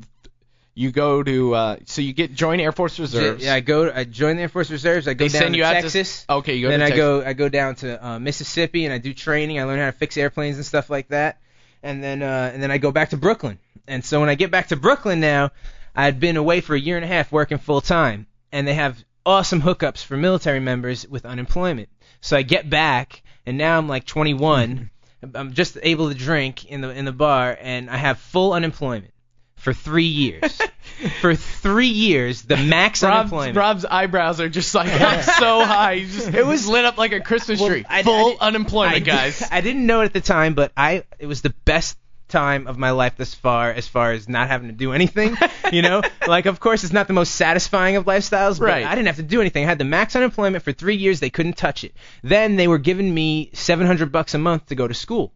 you 0.75 0.91
go 0.91 1.23
to 1.23 1.55
uh 1.55 1.77
so 1.87 2.01
you 2.01 2.13
get 2.15 2.35
join 2.35 2.59
Air 2.61 2.73
Force 2.73 2.99
Reserves. 2.99 3.45
Yeah, 3.45 3.55
I 3.55 3.61
go. 3.61 3.91
I 3.93 4.05
join 4.05 4.37
the 4.37 4.43
Air 4.43 4.49
Force 4.49 4.71
Reserves. 4.71 5.07
I 5.07 5.15
go 5.15 5.25
They 5.27 5.29
down 5.33 5.43
send 5.43 5.55
to 5.55 5.59
you 5.59 5.65
out 5.65 5.75
to- 5.75 5.83
Texas. 5.83 6.25
okay, 6.29 6.55
you 6.55 6.63
go 6.67 6.71
then 6.71 6.83
I 6.83 6.87
Texas. 6.91 6.99
go. 6.99 7.25
I 7.25 7.33
go 7.35 7.49
down 7.49 7.75
to 7.77 8.07
uh, 8.07 8.19
Mississippi 8.19 8.85
and 8.87 8.93
I 8.95 8.99
do 8.99 9.13
training. 9.15 9.61
I 9.61 9.65
learn 9.65 9.79
how 9.79 9.87
to 9.87 9.93
fix 9.93 10.17
airplanes 10.17 10.57
and 10.57 10.65
stuff 10.67 10.89
like 10.91 11.09
that. 11.09 11.39
And 11.83 12.03
then 12.03 12.23
uh, 12.23 12.51
and 12.55 12.63
then 12.63 12.71
I 12.71 12.79
go 12.79 12.91
back 12.93 13.11
to 13.11 13.17
Brooklyn. 13.17 13.59
And 13.89 14.05
so 14.05 14.21
when 14.21 14.29
I 14.29 14.35
get 14.37 14.51
back 14.53 14.69
to 14.69 14.77
Brooklyn 14.77 15.19
now, 15.21 15.51
I'd 15.95 16.21
been 16.21 16.37
away 16.37 16.61
for 16.61 16.75
a 16.75 16.81
year 16.81 16.97
and 16.97 17.05
a 17.05 17.09
half 17.09 17.31
working 17.33 17.59
full 17.59 17.81
time, 17.81 18.27
and 18.51 18.67
they 18.67 18.75
have 18.75 19.03
awesome 19.25 19.61
hookups 19.63 20.05
for 20.05 20.17
military 20.17 20.61
members 20.61 21.07
with 21.07 21.27
unemployment. 21.27 21.89
So 22.21 22.37
I 22.37 22.43
get 22.43 22.69
back, 22.71 23.23
and 23.47 23.59
now 23.59 23.79
I'm 23.79 23.89
like 23.89 24.07
21. 24.07 24.91
Mm-hmm. 25.25 25.37
I'm 25.37 25.53
just 25.53 25.79
able 25.83 26.09
to 26.09 26.15
drink 26.15 26.65
in 26.65 26.81
the 26.81 26.91
in 26.91 27.05
the 27.05 27.13
bar, 27.13 27.57
and 27.61 27.89
I 27.91 27.97
have 27.97 28.19
full 28.19 28.53
unemployment 28.53 29.13
for 29.57 29.73
three 29.73 30.07
years. 30.07 30.61
for 31.21 31.35
three 31.37 31.87
years, 31.87 32.43
the 32.43 32.57
max 32.57 33.03
Rob's, 33.03 33.19
unemployment. 33.19 33.57
Rob's 33.57 33.85
eyebrows 33.85 34.41
are 34.41 34.49
just 34.49 34.75
like 34.75 34.93
up 35.01 35.23
so 35.39 35.65
high. 35.65 36.01
Just, 36.01 36.35
it 36.35 36.45
was 36.45 36.67
lit 36.67 36.85
up 36.85 36.99
like 36.99 37.13
a 37.13 37.21
Christmas 37.21 37.61
Well, 37.61 37.69
tree. 37.69 37.85
I- 37.89 38.01
I 38.01 38.03
Full 38.03 38.31
did- 38.31 38.41
unemployment, 38.41 38.97
I, 38.97 38.99
guys. 39.01 39.43
I 39.53 39.61
didn't 39.61 39.87
know 39.87 40.01
it 40.01 40.07
at 40.07 40.13
the 40.13 40.21
time, 40.21 40.55
but 40.55 40.73
I 40.77 41.05
it 41.21 41.27
was 41.27 41.43
the 41.43 41.55
best 41.65 41.97
time 42.33 42.67
of 42.67 42.77
my 42.79 42.91
life 42.91 43.15
thus 43.17 43.33
far, 43.35 43.71
as 43.71 43.87
far 43.87 44.11
as 44.13 44.29
not 44.29 44.49
having 44.49 44.69
to 44.69 44.75
do 44.75 44.93
anything. 44.93 45.37
you 45.73 45.83
know, 45.83 46.03
like 46.27 46.47
of 46.47 46.59
course 46.59 46.83
it's 46.83 46.93
not 46.93 47.07
the 47.07 47.13
most 47.13 47.35
satisfying 47.37 47.95
of 47.97 48.07
lifestyles, 48.07 48.59
but 48.59 48.65
Right. 48.67 48.85
I 48.85 48.95
didn't 48.97 49.07
have 49.07 49.17
to 49.17 49.23
do 49.23 49.41
anything. 49.41 49.65
I 49.65 49.69
had 49.69 49.79
the 49.79 49.85
max 49.85 50.17
unemployment 50.17 50.65
for 50.65 50.73
three 50.73 50.97
years. 50.97 51.21
They 51.21 51.31
couldn't 51.31 51.57
touch 51.57 51.85
it. 51.85 51.95
Then 52.25 52.57
they 52.57 52.67
were 52.67 52.79
giving 52.79 53.13
me 53.15 53.51
700 53.53 54.11
bucks 54.11 54.35
a 54.35 54.39
month 54.39 54.67
to 54.67 54.75
go 54.75 54.89
to 54.89 54.95
school. 54.95 55.33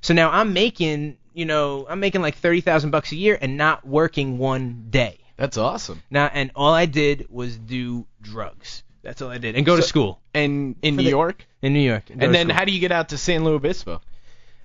So 0.00 0.14
now 0.14 0.30
I'm 0.30 0.52
making, 0.52 1.18
you 1.34 1.44
know, 1.44 1.86
I'm 1.88 2.00
making 2.00 2.22
like 2.22 2.36
30,000 2.36 2.90
bucks 2.90 3.12
a 3.12 3.16
year 3.16 3.38
and 3.40 3.56
not 3.56 3.86
working 3.86 4.38
one 4.38 4.86
day. 4.90 5.18
That's 5.36 5.56
awesome. 5.56 6.02
Now, 6.10 6.26
and 6.32 6.50
all 6.56 6.72
I 6.74 6.86
did 6.86 7.26
was 7.30 7.56
do 7.56 8.06
drugs. 8.20 8.82
That's 9.02 9.22
all 9.22 9.30
I 9.30 9.38
did, 9.38 9.54
and 9.54 9.64
go 9.64 9.76
to 9.76 9.82
school 9.82 10.20
And 10.34 10.74
in 10.82 10.94
For 10.94 10.98
New 10.98 11.04
the- 11.04 11.10
York. 11.10 11.46
in 11.62 11.72
New 11.72 11.80
York. 11.80 12.10
And 12.10 12.34
then 12.34 12.48
how 12.50 12.64
do 12.64 12.72
you 12.72 12.80
get 12.80 12.90
out 12.92 13.10
to 13.10 13.16
San 13.18 13.44
Luis 13.44 13.56
Obispo? 13.56 14.00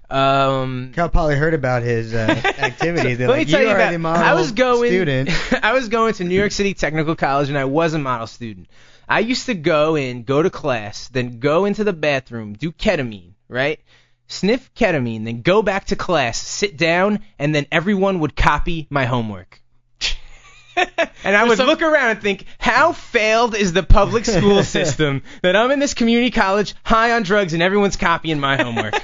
Um, 0.10 0.92
Cal 0.94 1.10
probably 1.10 1.36
heard 1.36 1.54
about 1.54 1.82
his 1.84 2.13
uh, 2.13 2.18
activity. 2.58 3.16
They're 3.16 3.28
let 3.28 3.38
like, 3.39 3.48
me 3.48 3.52
tell 3.52 3.62
you 3.62 3.68
you 3.68 3.74
are 3.74 3.78
about. 3.78 3.92
the 3.92 4.00
model 4.00 4.24
I 4.24 4.34
was 4.34 4.52
going. 4.52 4.89
student. 4.89 5.30
I 5.63 5.74
was 5.74 5.89
going 5.89 6.13
to 6.16 6.24
New 6.24 6.36
York 6.36 6.52
City 6.52 6.74
Technical 6.74 7.16
College, 7.16 7.50
and 7.50 7.58
I 7.58 7.66
was 7.66 7.94
a 7.94 8.00
model 8.00 8.28
student. 8.28 8.68
I 9.08 9.20
used 9.20 9.48
to 9.48 9.54
go 9.54 9.96
in, 9.96 10.24
go 10.24 10.42
to 10.42 10.50
class, 10.50 11.08
then 11.10 11.39
go 11.39 11.66
into 11.66 11.84
the 11.84 11.94
bathroom, 11.94 12.54
do 12.54 12.72
ketamine, 12.72 13.32
right? 13.48 13.80
Sniff 14.28 14.74
ketamine, 14.74 15.26
then 15.26 15.42
go 15.42 15.62
back 15.62 15.86
to 15.86 15.96
class, 15.96 16.38
sit 16.38 16.78
down, 16.78 17.20
and 17.38 17.54
then 17.54 17.66
everyone 17.72 18.20
would 18.20 18.36
copy 18.36 18.88
my 18.89 19.06
homework. 19.06 19.62
And 21.24 21.36
I 21.36 21.44
would 21.44 21.58
some- 21.58 21.68
look 21.68 21.82
around 21.84 22.10
and 22.12 22.22
think, 22.22 22.46
how 22.58 22.94
failed 22.94 23.56
is 23.56 23.74
the 23.74 23.84
public 23.84 24.26
school 24.26 24.63
system 24.63 25.22
that 25.44 25.56
I'm 25.56 25.70
in 25.72 25.78
this 25.80 25.94
community 25.94 26.32
college, 26.32 26.74
high 26.84 27.12
on 27.12 27.22
drugs, 27.24 27.54
and 27.54 27.62
everyone's 27.62 27.96
copying 27.96 28.39
my 28.39 28.58
homework? 28.62 28.96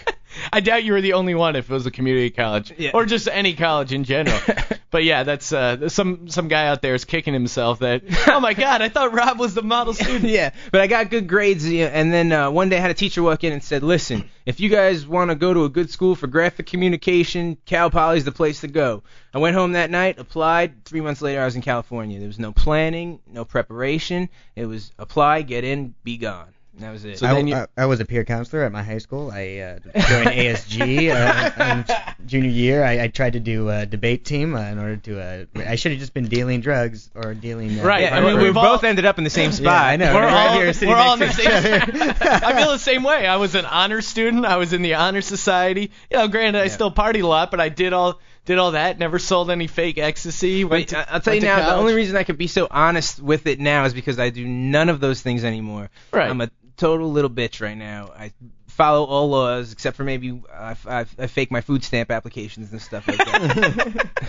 I 0.53 0.59
doubt 0.61 0.83
you 0.83 0.93
were 0.93 1.01
the 1.01 1.13
only 1.13 1.35
one 1.35 1.55
if 1.55 1.69
it 1.69 1.73
was 1.73 1.85
a 1.85 1.91
community 1.91 2.29
college 2.29 2.73
Yeah. 2.77 2.91
or 2.93 3.05
just 3.05 3.27
any 3.31 3.53
college 3.55 3.93
in 3.93 4.03
general. 4.03 4.39
but 4.91 5.03
yeah, 5.03 5.23
that's 5.23 5.51
uh, 5.53 5.89
some 5.89 6.27
some 6.29 6.47
guy 6.47 6.67
out 6.67 6.81
there 6.81 6.95
is 6.95 7.05
kicking 7.05 7.33
himself 7.33 7.79
that. 7.79 8.03
Oh 8.29 8.39
my 8.39 8.53
God, 8.53 8.81
I 8.81 8.89
thought 8.89 9.13
Rob 9.13 9.39
was 9.39 9.53
the 9.53 9.63
model 9.63 9.93
student. 9.93 10.23
yeah, 10.25 10.51
but 10.71 10.81
I 10.81 10.87
got 10.87 11.09
good 11.09 11.27
grades, 11.27 11.65
and 11.65 12.13
then 12.13 12.31
uh, 12.31 12.49
one 12.51 12.69
day 12.69 12.77
I 12.77 12.79
had 12.79 12.91
a 12.91 12.93
teacher 12.95 13.21
walk 13.23 13.43
in 13.43 13.51
and 13.53 13.63
said, 13.63 13.81
"Listen, 13.83 14.29
if 14.45 14.59
you 14.59 14.69
guys 14.69 15.05
want 15.05 15.29
to 15.31 15.35
go 15.35 15.53
to 15.53 15.63
a 15.65 15.69
good 15.69 15.89
school 15.89 16.15
for 16.15 16.27
graphic 16.27 16.67
communication, 16.67 17.57
Cal 17.65 17.89
Poly's 17.89 18.23
the 18.25 18.31
place 18.31 18.61
to 18.61 18.67
go." 18.67 19.03
I 19.33 19.39
went 19.39 19.55
home 19.55 19.73
that 19.73 19.89
night, 19.89 20.19
applied. 20.19 20.85
Three 20.85 21.01
months 21.01 21.21
later, 21.21 21.41
I 21.41 21.45
was 21.45 21.55
in 21.55 21.61
California. 21.63 22.19
There 22.19 22.27
was 22.27 22.39
no 22.39 22.51
planning, 22.51 23.19
no 23.27 23.45
preparation. 23.45 24.29
It 24.55 24.65
was 24.67 24.91
apply, 24.99 25.41
get 25.41 25.63
in, 25.63 25.95
be 26.03 26.17
gone. 26.17 26.53
And 26.79 26.87
that 26.87 26.91
was 26.93 27.03
it. 27.03 27.19
So 27.19 27.27
I, 27.27 27.33
then 27.33 27.47
you- 27.47 27.55
I, 27.55 27.67
I 27.77 27.85
was 27.87 27.99
a 27.99 28.05
peer 28.05 28.23
counselor 28.23 28.63
at 28.63 28.71
my 28.71 28.81
high 28.83 28.99
school. 28.99 29.31
I 29.31 29.57
uh, 29.57 29.79
joined 30.07 30.29
ASG 30.29 31.09
uh, 31.13 32.15
in 32.19 32.25
junior 32.25 32.49
year. 32.49 32.83
I, 32.85 33.03
I 33.03 33.07
tried 33.09 33.33
to 33.33 33.41
do 33.41 33.69
a 33.69 33.85
debate 33.85 34.23
team 34.23 34.55
uh, 34.55 34.61
in 34.61 34.79
order 34.79 34.95
to. 34.95 35.19
Uh, 35.21 35.45
I 35.67 35.75
should 35.75 35.91
have 35.91 35.99
just 35.99 36.13
been 36.13 36.29
dealing 36.29 36.61
drugs 36.61 37.09
or 37.15 37.33
dealing. 37.33 37.77
Uh, 37.79 37.83
Right, 37.83 38.03
yeah, 38.03 38.15
I 38.15 38.21
we're- 38.21 38.31
mean, 38.31 38.37
we 38.39 38.43
we've 38.45 38.53
both 38.53 38.85
ended 38.85 39.03
up 39.05 39.17
in 39.17 39.25
the 39.25 39.29
same 39.29 39.51
spot. 39.51 39.65
Yeah, 39.65 39.83
I 39.83 39.95
know. 39.97 40.13
We're 40.15 40.21
right 40.25 40.47
all, 40.47 40.53
here 40.61 40.71
sitting 40.71 40.89
we're 40.89 40.95
all 40.95 41.13
in 41.15 41.19
the 41.19 41.25
next 41.25 41.37
to 41.37 41.43
same. 41.43 41.75
each 41.83 42.21
other. 42.21 42.45
I 42.45 42.61
feel 42.61 42.71
the 42.71 42.77
same 42.79 43.03
way. 43.03 43.27
I 43.27 43.35
was 43.35 43.55
an 43.55 43.65
honor 43.65 44.01
student. 44.01 44.45
I 44.45 44.55
was 44.55 44.71
in 44.71 44.81
the 44.81 44.93
honor 44.93 45.21
society. 45.21 45.91
You 46.09 46.17
know, 46.17 46.27
granted, 46.29 46.59
I 46.59 46.63
Yeah. 46.63 46.69
still 46.69 46.91
partied 46.91 47.23
a 47.23 47.27
lot, 47.27 47.51
but 47.51 47.59
I 47.59 47.67
did 47.67 47.91
all 47.91 48.21
did 48.45 48.57
all 48.57 48.71
that. 48.71 48.97
Never 48.97 49.19
sold 49.19 49.51
any 49.51 49.67
fake 49.67 49.97
ecstasy. 49.97 50.63
Wait, 50.63 50.87
to, 50.89 50.97
I- 50.97 51.13
I'll 51.15 51.19
tell 51.19 51.35
you 51.35 51.41
went 51.41 51.55
to 51.57 51.61
now, 51.61 51.69
the 51.71 51.75
only 51.75 51.93
reason 51.93 52.15
I 52.15 52.23
could 52.23 52.37
be 52.37 52.47
so 52.47 52.67
honest 52.71 53.21
with 53.21 53.45
it 53.47 53.59
now 53.59 53.83
is 53.85 53.93
because 53.93 54.17
I 54.17 54.29
do 54.29 54.47
none 54.47 54.89
of 54.89 54.99
those 54.99 55.21
things 55.21 55.43
anymore. 55.43 55.89
Right. 56.11 56.29
I'm 56.29 56.41
a 56.41 56.49
total 56.79 57.11
little 57.11 57.29
bitch 57.29 57.61
right 57.61 57.77
now. 57.77 58.09
I 58.17 58.31
follow 58.67 59.05
all 59.05 59.29
laws 59.29 59.73
except 59.73 59.97
for 59.97 60.03
maybe 60.05 60.41
I, 60.53 60.75
I, 60.87 60.99
I 61.17 61.27
fake 61.27 61.51
my 61.51 61.59
food 61.61 61.83
stamp 61.83 62.09
applications 62.11 62.71
and 62.71 62.81
stuff 62.81 63.07
like 63.07 63.17
that. 63.17 64.09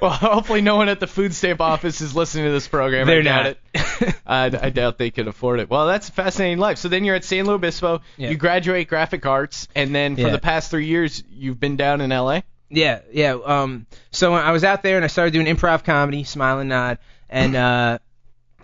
Well, 0.00 0.10
hopefully, 0.10 0.60
no 0.60 0.76
one 0.76 0.88
at 0.88 0.98
the 0.98 1.06
food 1.06 1.34
stamp 1.34 1.60
office 1.60 2.00
is 2.00 2.16
listening 2.16 2.46
to 2.46 2.50
this 2.50 2.66
program. 2.66 3.06
They're 3.06 3.20
I 3.20 3.22
doubt 3.22 3.56
not. 3.74 3.80
it. 4.02 4.14
I, 4.26 4.44
I 4.46 4.70
doubt 4.70 4.98
they 4.98 5.10
could 5.10 5.28
afford 5.28 5.60
it. 5.60 5.70
Well, 5.70 5.86
that's 5.86 6.08
a 6.08 6.12
fascinating 6.12 6.58
life. 6.58 6.78
So 6.78 6.88
then 6.88 7.04
you're 7.04 7.14
at 7.14 7.24
San 7.24 7.44
Luis 7.46 7.54
Obispo. 7.56 8.00
Yeah. 8.16 8.30
You 8.30 8.36
graduate 8.36 8.88
graphic 8.88 9.24
arts, 9.24 9.68
and 9.74 9.94
then 9.94 10.16
for 10.16 10.22
Yeah. 10.22 10.30
the 10.30 10.38
past 10.40 10.70
three 10.70 10.86
years, 10.86 11.22
you've 11.30 11.60
been 11.60 11.76
down 11.76 12.00
in 12.00 12.10
L.A. 12.12 12.42
Yeah, 12.70 13.00
yeah. 13.12 13.34
Um, 13.44 13.86
so 14.10 14.34
I 14.34 14.50
was 14.50 14.64
out 14.64 14.82
there 14.82 14.96
and 14.96 15.04
I 15.04 15.08
started 15.08 15.32
doing 15.32 15.46
improv 15.46 15.84
comedy, 15.84 16.24
smile 16.24 16.58
and 16.58 16.68
nod, 16.68 16.98
and 17.30 17.54
uh, 17.54 17.98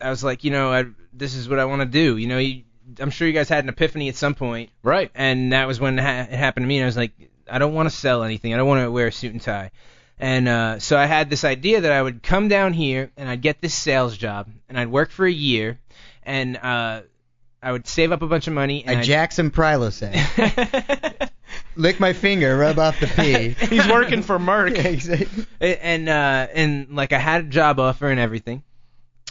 I 0.03 0.11
was 0.11 0.25
like, 0.25 0.43
you 0.43 0.51
know, 0.51 0.73
I, 0.73 0.87
this 1.12 1.35
is 1.35 1.49
what 1.49 1.59
I 1.61 1.66
want 1.66 1.81
to 1.83 1.87
do. 1.87 2.16
You 2.16 2.27
know, 2.27 2.38
you, 2.38 2.62
I'm 2.98 3.11
sure 3.11 3.26
you 3.29 3.35
guys 3.35 3.48
had 3.48 3.64
an 3.64 3.68
epiphany 3.70 4.09
at 4.09 4.16
some 4.16 4.35
point, 4.35 4.70
Right. 4.83 5.11
and 5.14 5.53
that 5.53 5.66
was 5.66 5.79
when 5.81 5.98
it, 5.98 6.03
ha- 6.03 6.26
it 6.33 6.37
happened 6.37 6.64
to 6.64 6.68
me. 6.68 6.79
And 6.79 6.85
I 6.85 6.87
was 6.87 6.96
like, 6.96 7.12
I 7.50 7.59
don't 7.59 7.74
want 7.74 7.88
to 7.88 7.94
sell 7.94 8.22
anything. 8.22 8.55
I 8.55 8.57
don't 8.57 8.68
want 8.68 8.85
to 8.85 8.90
wear 8.90 9.07
a 9.09 9.12
suit 9.12 9.33
and 9.33 9.40
tie. 9.42 9.70
And 10.18 10.48
uh, 10.48 10.79
so 10.81 10.98
I 10.98 11.07
had 11.07 11.31
this 11.31 11.44
idea 11.44 11.81
that 11.83 11.92
I 11.92 12.03
would 12.03 12.22
come 12.22 12.48
down 12.48 12.72
here 12.74 13.11
and 13.16 13.29
I'd 13.29 13.40
get 13.40 13.61
this 13.62 13.72
sales 13.74 14.16
job 14.16 14.48
and 14.68 14.79
I'd 14.79 14.88
work 14.90 15.11
for 15.11 15.24
a 15.26 15.31
year, 15.33 15.79
and 16.22 16.57
uh, 16.59 17.03
I 17.62 17.72
would 17.72 17.87
save 17.87 18.12
up 18.12 18.20
a 18.22 18.26
bunch 18.26 18.46
of 18.46 18.53
money. 18.53 18.83
And 18.85 18.96
I 18.96 19.00
I'd- 19.00 19.07
jack 19.07 19.33
some 19.33 19.50
Prilosec. 19.50 21.31
Lick 21.76 21.98
my 22.00 22.12
finger, 22.12 22.57
rub 22.57 22.79
off 22.79 23.00
the 23.00 23.07
pee. 23.07 23.50
He's 23.66 23.87
working 23.88 24.22
for 24.22 24.38
Merck. 24.38 24.76
Yeah, 24.76 24.88
exactly. 24.88 25.46
and 25.61 26.09
uh 26.09 26.46
and 26.53 26.90
like 26.94 27.12
I 27.12 27.18
had 27.18 27.40
a 27.46 27.48
job 27.48 27.81
offer 27.81 28.09
and 28.09 28.20
everything, 28.20 28.62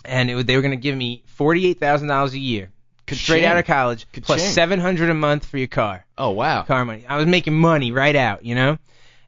and 0.04 0.30
it, 0.30 0.36
was- 0.36 0.45
they 0.45 0.56
were 0.56 0.62
gonna 0.62 0.76
give 0.76 0.98
me 0.98 1.24
forty 1.28 1.67
eight 1.67 1.80
thousand 1.80 2.08
dollars 2.08 2.34
a 2.34 2.39
year, 2.39 2.72
straight 3.17 3.43
out 3.45 3.58
of 3.58 3.65
college, 3.65 4.06
Ka-ching. 4.12 4.24
plus 4.24 4.43
seven 4.54 4.80
hundred 4.80 5.10
a 5.10 5.13
month 5.13 5.45
for 5.45 5.58
your 5.58 5.67
car, 5.67 6.06
Oh 6.17 6.32
wow. 6.32 6.63
car 6.63 6.86
money. 6.86 7.06
I 7.08 7.17
was 7.17 7.26
making 7.26 7.54
money 7.54 7.91
right 7.91 8.15
out, 8.15 8.43
you 8.45 8.56
know, 8.56 8.78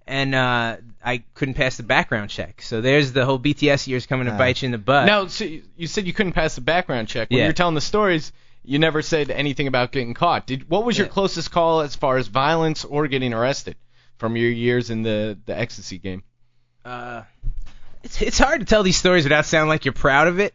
and 0.08 0.36
uh 0.36 0.78
I 1.04 1.24
couldn't 1.34 1.56
pass 1.56 1.78
the 1.78 1.84
background 1.84 2.30
check. 2.30 2.62
So 2.62 2.80
there's 2.82 3.12
the 3.12 3.26
whole 3.26 3.40
BTS 3.40 3.88
years 3.88 4.06
coming 4.06 4.28
to 4.28 4.34
Ah. 4.34 4.38
bite 4.38 4.62
you 4.62 4.68
in 4.68 4.72
the 4.72 4.78
butt. 4.78 5.06
Now, 5.08 5.28
so 5.28 5.46
you 5.46 5.64
you 5.78 5.88
said 5.88 6.06
you 6.08 6.14
couldn't 6.14 6.34
pass 6.34 6.56
the 6.56 6.62
background 6.62 7.08
check. 7.08 7.30
When 7.30 7.40
Yeah. 7.40 7.46
you're 7.46 7.54
telling 7.54 7.76
the 7.76 7.82
stories, 7.82 8.32
you 8.64 8.78
never 8.78 9.02
said 9.02 9.32
anything 9.32 9.66
about 9.68 9.92
getting 9.92 10.14
caught. 10.14 10.46
Did 10.46 10.70
what 10.70 10.86
was 10.86 10.98
your 10.98 11.08
Yeah. 11.08 11.14
closest 11.14 11.50
call 11.52 11.82
as 11.82 11.96
far 11.96 12.18
as 12.18 12.28
violence 12.28 12.86
or 12.86 13.08
getting 13.08 13.34
arrested 13.34 13.76
from 14.18 14.36
your 14.38 14.52
years 14.52 14.90
in 14.92 15.02
the 15.02 15.38
the 15.46 15.58
ecstasy 15.58 15.98
game? 15.98 16.22
uh, 16.86 17.22
it's 18.04 18.22
it's 18.22 18.38
hard 18.40 18.60
to 18.60 18.66
tell 18.66 18.84
these 18.84 18.98
stories 18.98 19.24
without 19.24 19.46
sounding 19.46 19.70
like 19.70 19.86
you're 19.86 19.94
proud 19.94 20.28
of 20.28 20.40
it 20.40 20.54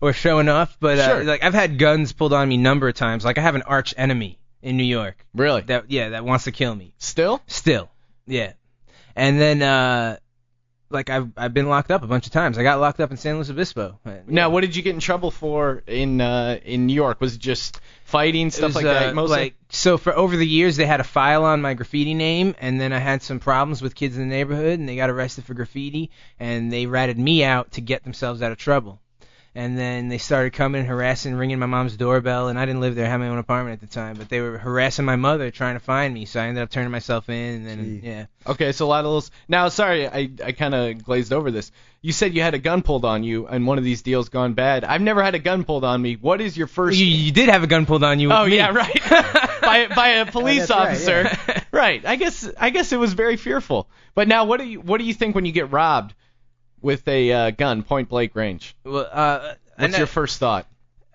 or 0.00 0.12
showing 0.12 0.48
off. 0.48 0.76
But 0.80 0.98
uh, 0.98 1.06
Sure. 1.06 1.24
like 1.24 1.42
I've 1.44 1.54
had 1.54 1.78
guns 1.78 2.12
pulled 2.12 2.32
on 2.32 2.48
me 2.48 2.54
a 2.56 2.58
number 2.58 2.88
of 2.88 2.94
times. 2.94 3.24
Like 3.24 3.38
I 3.38 3.42
have 3.42 3.54
an 3.54 3.62
arch 3.62 3.94
enemy 3.96 4.38
in 4.62 4.76
New 4.76 4.84
York 4.84 5.24
Really? 5.34 5.62
that 5.62 5.90
yeah 5.90 6.10
that 6.10 6.24
wants 6.24 6.44
to 6.44 6.52
kill 6.52 6.74
me. 6.74 6.94
Still? 6.98 7.40
Still, 7.46 7.90
yeah. 8.26 8.52
And 9.14 9.40
then, 9.40 9.62
uh, 9.62 10.16
like 10.90 11.10
I've 11.10 11.28
I've 11.36 11.52
been 11.52 11.68
locked 11.68 11.90
up 11.90 12.02
a 12.02 12.06
bunch 12.06 12.26
of 12.26 12.32
times. 12.32 12.56
I 12.56 12.62
got 12.62 12.80
locked 12.80 13.00
up 13.00 13.10
in 13.10 13.16
San 13.18 13.34
Luis 13.36 13.50
Obispo. 13.50 13.98
Uh, 14.06 14.12
Now, 14.26 14.48
what 14.50 14.62
did 14.62 14.74
you 14.74 14.82
get 14.82 14.94
in 14.94 15.00
trouble 15.00 15.30
for 15.30 15.82
in 15.86 16.20
uh, 16.20 16.58
in 16.64 16.86
New 16.86 16.94
York? 16.94 17.20
Was 17.20 17.34
it 17.34 17.40
just 17.40 17.80
fighting 18.04 18.50
stuff 18.50 18.74
like 18.74 18.86
uh, 18.86 18.94
that? 18.94 19.14
Mostly. 19.14 19.36
Like 19.38 19.54
so, 19.68 19.98
for 19.98 20.16
over 20.16 20.36
the 20.36 20.46
years, 20.46 20.76
they 20.76 20.86
had 20.86 21.00
a 21.00 21.04
file 21.04 21.44
on 21.44 21.60
my 21.60 21.74
graffiti 21.74 22.14
name, 22.14 22.54
and 22.58 22.80
then 22.80 22.92
I 22.94 23.00
had 23.00 23.22
some 23.22 23.38
problems 23.38 23.82
with 23.82 23.94
kids 23.94 24.16
in 24.16 24.28
the 24.28 24.34
neighborhood, 24.34 24.78
and 24.78 24.88
they 24.88 24.96
got 24.96 25.10
arrested 25.10 25.44
for 25.44 25.52
graffiti, 25.52 26.10
and 26.40 26.72
they 26.72 26.86
ratted 26.86 27.18
me 27.18 27.44
out 27.44 27.72
to 27.72 27.80
get 27.82 28.04
themselves 28.04 28.40
out 28.40 28.52
of 28.52 28.56
trouble. 28.58 29.00
And 29.54 29.76
then 29.76 30.08
they 30.08 30.18
started 30.18 30.52
coming, 30.52 30.84
harassing, 30.84 31.34
ringing 31.34 31.58
my 31.58 31.66
mom's 31.66 31.96
doorbell, 31.96 32.48
and 32.48 32.58
I 32.58 32.66
didn't 32.66 32.80
live 32.80 32.94
there, 32.94 33.06
I 33.06 33.08
had 33.08 33.16
my 33.16 33.28
own 33.28 33.38
apartment 33.38 33.82
at 33.82 33.88
the 33.88 33.92
time, 33.92 34.16
but 34.16 34.28
they 34.28 34.40
were 34.40 34.58
harassing 34.58 35.04
my 35.04 35.16
mother 35.16 35.50
trying 35.50 35.74
to 35.74 35.80
find 35.80 36.12
me, 36.14 36.26
so 36.26 36.40
I 36.40 36.46
ended 36.46 36.62
up 36.62 36.70
turning 36.70 36.90
myself 36.90 37.28
in, 37.28 37.34
and 37.34 37.66
then 37.66 38.00
Gee. 38.00 38.06
yeah. 38.06 38.26
Okay, 38.46 38.72
so 38.72 38.86
a 38.86 38.88
lot 38.88 39.04
of 39.04 39.10
those. 39.10 39.30
Now, 39.48 39.68
sorry, 39.68 40.06
I 40.06 40.30
I 40.44 40.52
kind 40.52 40.74
of 40.74 41.02
glazed 41.02 41.32
over 41.32 41.50
this. 41.50 41.72
You 42.00 42.12
said 42.12 42.34
you 42.34 42.42
had 42.42 42.54
a 42.54 42.58
gun 42.58 42.82
pulled 42.82 43.04
on 43.04 43.24
you, 43.24 43.46
and 43.48 43.66
one 43.66 43.78
of 43.78 43.84
these 43.84 44.02
deals 44.02 44.28
gone 44.28 44.54
bad. 44.54 44.84
I've 44.84 45.00
never 45.00 45.22
had 45.22 45.34
a 45.34 45.40
gun 45.40 45.64
pulled 45.64 45.84
on 45.84 46.00
me. 46.00 46.14
What 46.14 46.40
is 46.40 46.56
your 46.56 46.68
first? 46.68 46.96
You, 46.96 47.06
you 47.06 47.32
did 47.32 47.48
have 47.48 47.64
a 47.64 47.66
gun 47.66 47.86
pulled 47.86 48.04
on 48.04 48.20
you. 48.20 48.32
Oh 48.32 48.46
me. 48.46 48.56
yeah, 48.56 48.70
right. 48.70 49.02
by 49.60 49.88
by 49.88 50.08
a 50.08 50.26
police 50.26 50.70
right, 50.70 50.90
officer. 50.90 51.22
yeah. 51.22 51.64
right. 51.72 52.06
I 52.06 52.16
guess 52.16 52.48
I 52.58 52.70
guess 52.70 52.92
it 52.92 52.98
was 52.98 53.14
very 53.14 53.36
fearful. 53.36 53.88
But 54.14 54.28
now, 54.28 54.44
what 54.44 54.60
do 54.60 54.66
you 54.66 54.80
what 54.80 54.98
do 54.98 55.04
you 55.04 55.14
think 55.14 55.34
when 55.34 55.44
you 55.44 55.52
get 55.52 55.72
robbed 55.72 56.14
with 56.82 57.06
a 57.08 57.32
uh, 57.32 57.50
gun, 57.50 57.82
point 57.82 58.08
blank 58.08 58.34
range? 58.34 58.74
Well, 58.84 59.08
uh, 59.10 59.54
What's 59.76 59.92
ne- 59.92 59.98
your 59.98 60.06
first 60.06 60.38
thought? 60.38 60.66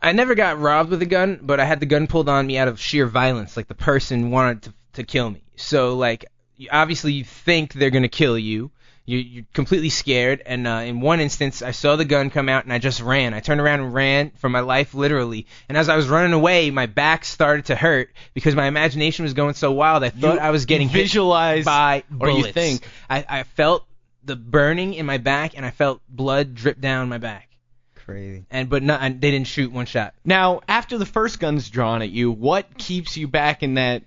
I 0.02 0.12
never 0.12 0.36
got 0.36 0.60
robbed 0.60 0.90
with 0.90 1.02
a 1.02 1.06
gun, 1.06 1.40
but 1.42 1.60
I 1.60 1.66
had 1.66 1.80
the 1.80 1.86
gun 1.86 2.08
pulled 2.08 2.28
on 2.28 2.46
me 2.46 2.58
out 2.58 2.68
of 2.68 2.80
sheer 2.80 3.08
violence. 3.08 3.56
Like 3.56 3.68
the 3.68 3.76
person 3.76 4.32
wanted 4.32 4.64
to 4.64 4.74
to 4.94 5.04
kill 5.04 5.30
me. 5.30 5.44
So 5.56 5.96
like, 5.96 6.26
you, 6.58 6.70
obviously 6.72 7.14
you 7.14 7.24
think 7.24 7.74
they're 7.74 7.90
gonna 7.90 8.08
kill 8.10 8.38
you. 8.38 8.72
You, 9.06 9.18
you're 9.18 9.46
completely 9.54 9.90
scared. 9.90 10.42
And 10.46 10.66
uh, 10.66 10.84
in 10.86 11.02
one 11.02 11.20
instance, 11.20 11.62
I 11.62 11.72
saw 11.72 11.98
the 11.98 12.06
gun 12.06 12.30
come 12.30 12.48
out 12.48 12.64
and 12.64 12.72
I 12.72 12.80
just 12.80 13.02
ran. 13.02 13.34
I 13.34 13.42
turned 13.42 13.60
around 13.60 13.82
and 13.82 13.94
ran 13.94 14.32
for 14.38 14.50
my 14.50 14.62
life, 14.62 14.94
literally. 14.94 15.46
And 15.68 15.78
as 15.78 15.90
I 15.90 15.98
was 15.98 16.08
running 16.08 16.32
away, 16.32 16.72
my 16.72 16.86
back 16.86 17.26
started 17.26 17.66
to 17.66 17.76
hurt 17.76 18.14
because 18.34 18.56
my 18.56 18.68
imagination 18.68 19.24
was 19.24 19.34
going 19.34 19.56
so 19.56 19.74
wild. 19.74 20.06
I 20.06 20.10
thought 20.10 20.36
You 20.36 20.40
I 20.40 20.52
was 20.52 20.66
getting 20.66 20.88
hit 20.88 21.02
visualize 21.02 21.66
by 21.66 22.04
or 22.18 22.30
you 22.30 22.52
think. 22.52 22.88
I, 23.10 23.26
I 23.28 23.44
felt 23.44 23.86
the 24.26 24.36
burning 24.36 24.94
in 24.94 25.06
my 25.06 25.18
back 25.18 25.56
and 25.56 25.66
I 25.66 25.72
felt 25.72 26.02
blood 26.10 26.56
drip 26.56 26.80
down 26.80 27.10
my 27.10 27.18
back. 27.18 27.50
Crazy. 27.96 28.46
And 28.52 28.70
but 28.70 28.84
not, 28.84 29.02
and 29.02 29.22
they 29.22 29.32
didn't 29.32 29.48
shoot 29.48 29.72
one 29.72 29.86
shot. 29.86 30.14
Now, 30.26 30.62
after 30.68 30.98
the 30.98 31.06
first 31.06 31.40
gun's 31.40 31.70
drawn 31.70 32.02
at 32.02 32.10
you, 32.10 32.32
what 32.32 32.78
keeps 32.78 33.16
you 33.16 33.28
back 33.28 33.64
in 33.64 33.76
that 33.76 34.04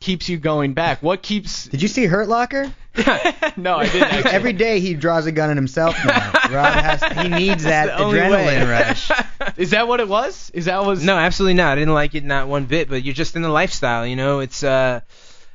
keeps 0.00 0.28
you 0.28 0.36
going 0.36 0.74
back? 0.74 1.02
What 1.02 1.22
keeps? 1.22 1.64
Did 1.68 1.80
you 1.82 1.88
see 1.88 2.06
Hurt 2.06 2.28
Locker? 2.28 2.72
no, 3.56 3.76
I 3.76 3.88
didn't. 3.88 4.02
Actually. 4.12 4.30
Every 4.30 4.52
day 4.52 4.80
he 4.80 4.94
draws 4.94 5.26
a 5.26 5.32
gun 5.32 5.50
at 5.50 5.56
himself 5.56 5.96
now. 6.04 6.32
Rob 6.50 6.72
has 6.72 7.02
he 7.22 7.28
needs 7.28 7.64
that 7.64 7.90
adrenaline 7.90 8.68
rush. 8.68 9.10
Is 9.56 9.70
that 9.70 9.86
what 9.86 10.00
it 10.00 10.08
was? 10.08 10.50
Is 10.54 10.64
that 10.64 10.78
what 10.78 10.88
was? 10.88 11.04
No, 11.04 11.16
absolutely 11.16 11.54
not. 11.54 11.72
I 11.72 11.74
didn't 11.76 11.94
like 11.94 12.14
it 12.14 12.24
not 12.24 12.48
one 12.48 12.64
bit. 12.64 12.88
But 12.88 13.04
you're 13.04 13.14
just 13.14 13.36
in 13.36 13.42
the 13.42 13.48
lifestyle, 13.48 14.06
you 14.06 14.16
know. 14.16 14.40
It's 14.40 14.64
uh, 14.64 15.00
yeah, 15.00 15.00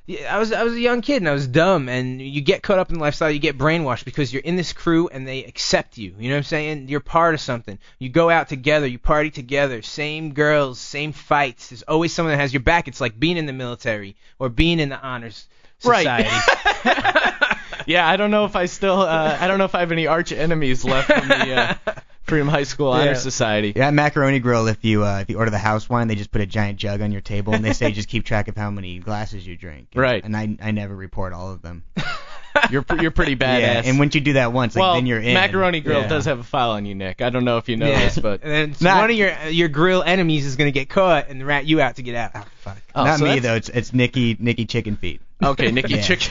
I 0.09 0.39
was 0.39 0.51
I 0.51 0.63
was 0.63 0.73
a 0.73 0.79
young 0.79 1.01
kid 1.01 1.17
and 1.17 1.29
I 1.29 1.31
was 1.31 1.47
dumb, 1.47 1.87
and 1.87 2.21
you 2.21 2.41
get 2.41 2.63
caught 2.63 2.79
up 2.79 2.89
in 2.89 2.95
the 2.95 3.01
lifestyle. 3.01 3.29
You 3.31 3.39
get 3.39 3.57
brainwashed 3.57 4.03
because 4.03 4.33
you're 4.33 4.41
in 4.41 4.55
this 4.55 4.73
crew 4.73 5.07
and 5.07 5.27
they 5.27 5.43
accept 5.45 5.97
you. 5.97 6.13
You 6.17 6.29
know 6.29 6.35
what 6.35 6.39
I'm 6.39 6.43
saying? 6.43 6.89
You're 6.89 6.99
part 6.99 7.33
of 7.33 7.39
something. 7.39 7.77
You 7.99 8.09
go 8.09 8.29
out 8.29 8.49
together, 8.49 8.87
you 8.87 8.99
party 8.99 9.29
together, 9.29 9.81
same 9.81 10.33
girls, 10.33 10.79
same 10.79 11.11
fights. 11.13 11.69
There's 11.69 11.83
always 11.83 12.13
someone 12.13 12.33
that 12.33 12.41
has 12.41 12.53
your 12.53 12.61
back. 12.61 12.87
It's 12.87 12.99
like 12.99 13.19
being 13.19 13.37
in 13.37 13.45
the 13.45 13.53
military 13.53 14.15
or 14.39 14.49
being 14.49 14.79
in 14.79 14.89
the 14.89 14.99
honors 14.99 15.47
Right. 15.83 15.99
society. 15.99 16.29
yeah, 17.87 18.07
I 18.07 18.17
don't 18.17 18.31
know 18.31 18.45
if 18.45 18.55
I 18.55 18.65
still. 18.65 19.01
Uh, 19.01 19.37
I 19.39 19.47
don't 19.47 19.57
know 19.57 19.65
if 19.65 19.75
I 19.75 19.79
have 19.79 19.91
any 19.91 20.07
arch 20.07 20.31
enemies 20.31 20.83
left 20.83 21.11
from 21.11 21.27
the 21.27 21.53
uh, 21.55 21.75
Freedom 22.23 22.47
High 22.47 22.63
School 22.63 22.89
Honor 22.91 23.05
Yeah. 23.11 23.13
Society. 23.15 23.73
Yeah, 23.75 23.87
at 23.87 23.93
Macaroni 23.93 24.39
Grill, 24.39 24.67
if 24.67 24.83
you 24.85 25.03
uh, 25.03 25.19
if 25.19 25.29
you 25.29 25.37
order 25.37 25.51
the 25.51 25.57
house 25.57 25.89
wine, 25.89 26.07
they 26.07 26.15
just 26.15 26.31
put 26.31 26.41
a 26.41 26.45
giant 26.45 26.77
jug 26.79 27.01
on 27.01 27.11
your 27.11 27.21
table 27.21 27.53
and 27.53 27.63
they 27.65 27.73
say 27.73 27.91
just 27.91 28.07
keep 28.09 28.25
track 28.25 28.47
of 28.47 28.55
how 28.55 28.69
many 28.71 28.99
glasses 28.99 29.45
you 29.45 29.57
drink. 29.57 29.89
And, 29.93 30.01
Right. 30.01 30.23
And 30.23 30.35
I 30.37 30.57
I 30.61 30.71
never 30.71 30.95
report 30.95 31.33
all 31.33 31.51
of 31.51 31.61
them. 31.61 31.83
You're 32.69 32.81
pr- 32.81 33.01
you're 33.01 33.11
pretty 33.11 33.37
badass. 33.37 33.59
Yeah. 33.61 33.81
And 33.85 33.97
once 33.97 34.13
you 34.13 34.19
do 34.19 34.33
that 34.33 34.51
once, 34.51 34.75
like 34.75 34.81
well, 34.81 34.93
then 34.95 35.05
you're 35.05 35.21
in. 35.21 35.33
Macaroni 35.33 35.79
Grill 35.79 36.01
Yeah. 36.01 36.07
does 36.07 36.25
have 36.25 36.39
a 36.39 36.43
file 36.43 36.71
on 36.71 36.85
you, 36.85 36.93
Nick. 36.95 37.21
I 37.21 37.29
don't 37.29 37.45
know 37.45 37.57
if 37.57 37.69
you 37.69 37.77
know 37.77 37.87
Yeah. 37.87 37.99
this, 38.05 38.19
but 38.19 38.41
and 38.43 38.51
then 38.51 38.75
Not- 38.81 38.97
one 38.99 39.09
of 39.09 39.15
your 39.15 39.33
your 39.47 39.67
grill 39.69 40.03
enemies 40.03 40.45
is 40.45 40.57
gonna 40.57 40.71
get 40.71 40.89
caught 40.89 41.29
and 41.29 41.45
rat 41.47 41.65
you 41.65 41.79
out 41.81 41.95
to 41.95 42.03
get 42.03 42.15
out. 42.15 42.31
Oh, 42.35 42.43
fuck. 42.59 42.77
Oh, 42.93 43.05
Not 43.05 43.19
so 43.19 43.23
me 43.25 43.39
that's- 43.39 43.43
though. 43.43 43.55
It's 43.55 43.69
it's 43.69 43.93
Nikki 43.93 44.35
Nikki 44.37 44.65
Chicken 44.65 44.97
Feet. 44.97 45.21
okay, 45.41 45.71
Nikki 45.71 45.93
Yeah. 45.95 46.01
Chicken. 46.01 46.29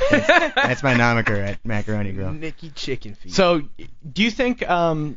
That's 0.54 0.82
my 0.82 0.94
moniker 0.94 1.34
at 1.34 1.64
Macaroni 1.64 2.12
Grill. 2.12 2.32
Nicky 2.32 2.70
Chicken 2.70 3.14
Feet. 3.14 3.32
So, 3.32 3.62
do 4.12 4.22
you 4.22 4.30
think? 4.30 4.68
Um, 4.68 5.16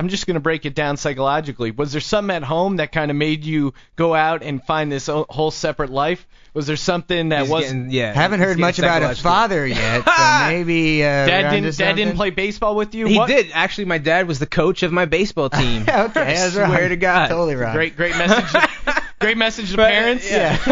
I'm 0.00 0.08
just 0.08 0.26
gonna 0.26 0.40
break 0.40 0.64
it 0.64 0.74
down 0.74 0.96
psychologically. 0.96 1.72
Was 1.72 1.92
there 1.92 2.00
something 2.00 2.34
at 2.34 2.42
home 2.42 2.76
that 2.76 2.90
kind 2.90 3.10
of 3.10 3.18
made 3.18 3.44
you 3.44 3.74
go 3.96 4.14
out 4.14 4.42
and 4.42 4.64
find 4.64 4.90
this 4.90 5.10
o- 5.10 5.26
whole 5.28 5.50
separate 5.50 5.90
life? 5.90 6.26
Was 6.54 6.66
there 6.66 6.76
something 6.76 7.28
that 7.28 7.42
He's 7.42 7.50
was? 7.50 7.64
getting- 7.66 7.90
yeah. 7.90 8.14
Haven't 8.14 8.40
heard 8.40 8.58
much 8.58 8.78
about 8.78 9.02
a 9.02 9.14
father 9.14 9.66
yet, 9.66 10.02
so 10.06 10.12
maybe 10.48 11.04
uh, 11.04 11.06
Dad 11.06 11.26
we're 11.42 11.48
onto 11.48 11.60
didn't. 11.60 11.76
Dad 11.78 11.92
didn't 11.92 11.98
something. 12.08 12.16
play 12.16 12.30
baseball 12.30 12.76
with 12.76 12.94
you. 12.94 13.06
He 13.08 13.18
What- 13.18 13.28
did 13.28 13.50
actually. 13.52 13.84
My 13.84 13.98
dad 13.98 14.26
was 14.26 14.38
the 14.38 14.46
coach 14.46 14.82
of 14.82 14.90
my 14.90 15.04
baseball 15.04 15.50
team. 15.50 15.84
Yeah, 15.86 16.04
okay, 16.10 16.22
I 16.22 16.24
that's 16.24 16.52
swear 16.54 16.64
wrong. 16.66 16.88
to 16.88 16.96
God. 16.96 17.28
Totally 17.28 17.56
wrong. 17.56 17.74
Great, 17.74 17.94
great 17.94 18.16
message. 18.16 18.62
great 19.20 19.36
message 19.36 19.70
to 19.70 19.76
But, 19.76 19.90
parents. 19.90 20.30
Yeah. 20.30 20.56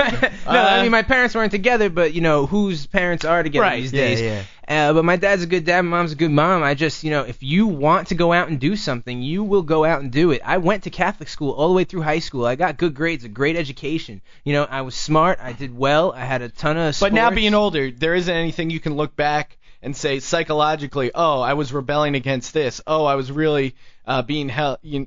no, 0.46 0.52
Uh, 0.52 0.66
I 0.70 0.82
mean 0.82 0.90
my 0.90 1.02
parents 1.02 1.34
weren't 1.34 1.52
together, 1.52 1.90
but 1.90 2.14
you 2.14 2.20
know 2.20 2.46
whose 2.46 2.86
parents 2.86 3.24
are 3.24 3.42
together 3.42 3.62
Right. 3.62 3.82
these 3.82 3.92
Yeah, 3.92 4.00
days. 4.00 4.20
yeah. 4.20 4.42
Uh, 4.66 4.92
but 4.92 5.04
my 5.04 5.16
dad's 5.16 5.42
a 5.42 5.46
good 5.46 5.64
dad, 5.64 5.80
my 5.82 5.96
mom's 5.98 6.12
a 6.12 6.14
good 6.14 6.30
mom. 6.30 6.62
I 6.62 6.74
just, 6.74 7.02
you 7.02 7.10
know, 7.10 7.22
if 7.22 7.42
you 7.42 7.66
want 7.66 8.08
to 8.08 8.14
go 8.14 8.32
out 8.34 8.48
and 8.48 8.60
do 8.60 8.76
something, 8.76 9.22
you 9.22 9.42
will 9.42 9.62
go 9.62 9.84
out 9.84 10.02
and 10.02 10.10
do 10.12 10.30
it. 10.30 10.42
I 10.44 10.58
went 10.58 10.82
to 10.84 10.90
Catholic 10.90 11.28
school 11.30 11.52
all 11.52 11.68
the 11.68 11.74
way 11.74 11.84
through 11.84 12.02
high 12.02 12.18
school. 12.18 12.44
I 12.44 12.54
got 12.54 12.76
good 12.76 12.92
grades, 12.94 13.24
a 13.24 13.28
great 13.28 13.56
education. 13.56 14.20
You 14.44 14.52
know, 14.52 14.64
I 14.64 14.82
was 14.82 14.94
smart. 14.94 15.38
I 15.42 15.52
did 15.52 15.76
well. 15.76 16.12
I 16.12 16.24
had 16.26 16.42
a 16.42 16.50
ton 16.50 16.76
of. 16.76 16.94
Sports. 16.94 17.00
But 17.10 17.14
now 17.14 17.30
being 17.30 17.54
older, 17.54 17.90
there 17.90 18.14
isn't 18.14 18.34
anything 18.34 18.68
you 18.68 18.80
can 18.80 18.94
look 18.94 19.16
back 19.16 19.56
and 19.80 19.96
say 19.96 20.20
psychologically, 20.20 21.12
oh, 21.14 21.40
I 21.40 21.54
was 21.54 21.72
rebelling 21.72 22.14
against 22.14 22.52
this. 22.52 22.80
Oh, 22.86 23.04
I 23.06 23.14
was 23.14 23.32
really 23.32 23.74
uh, 24.06 24.20
being 24.22 24.48
held, 24.50 24.78
you, 24.82 25.06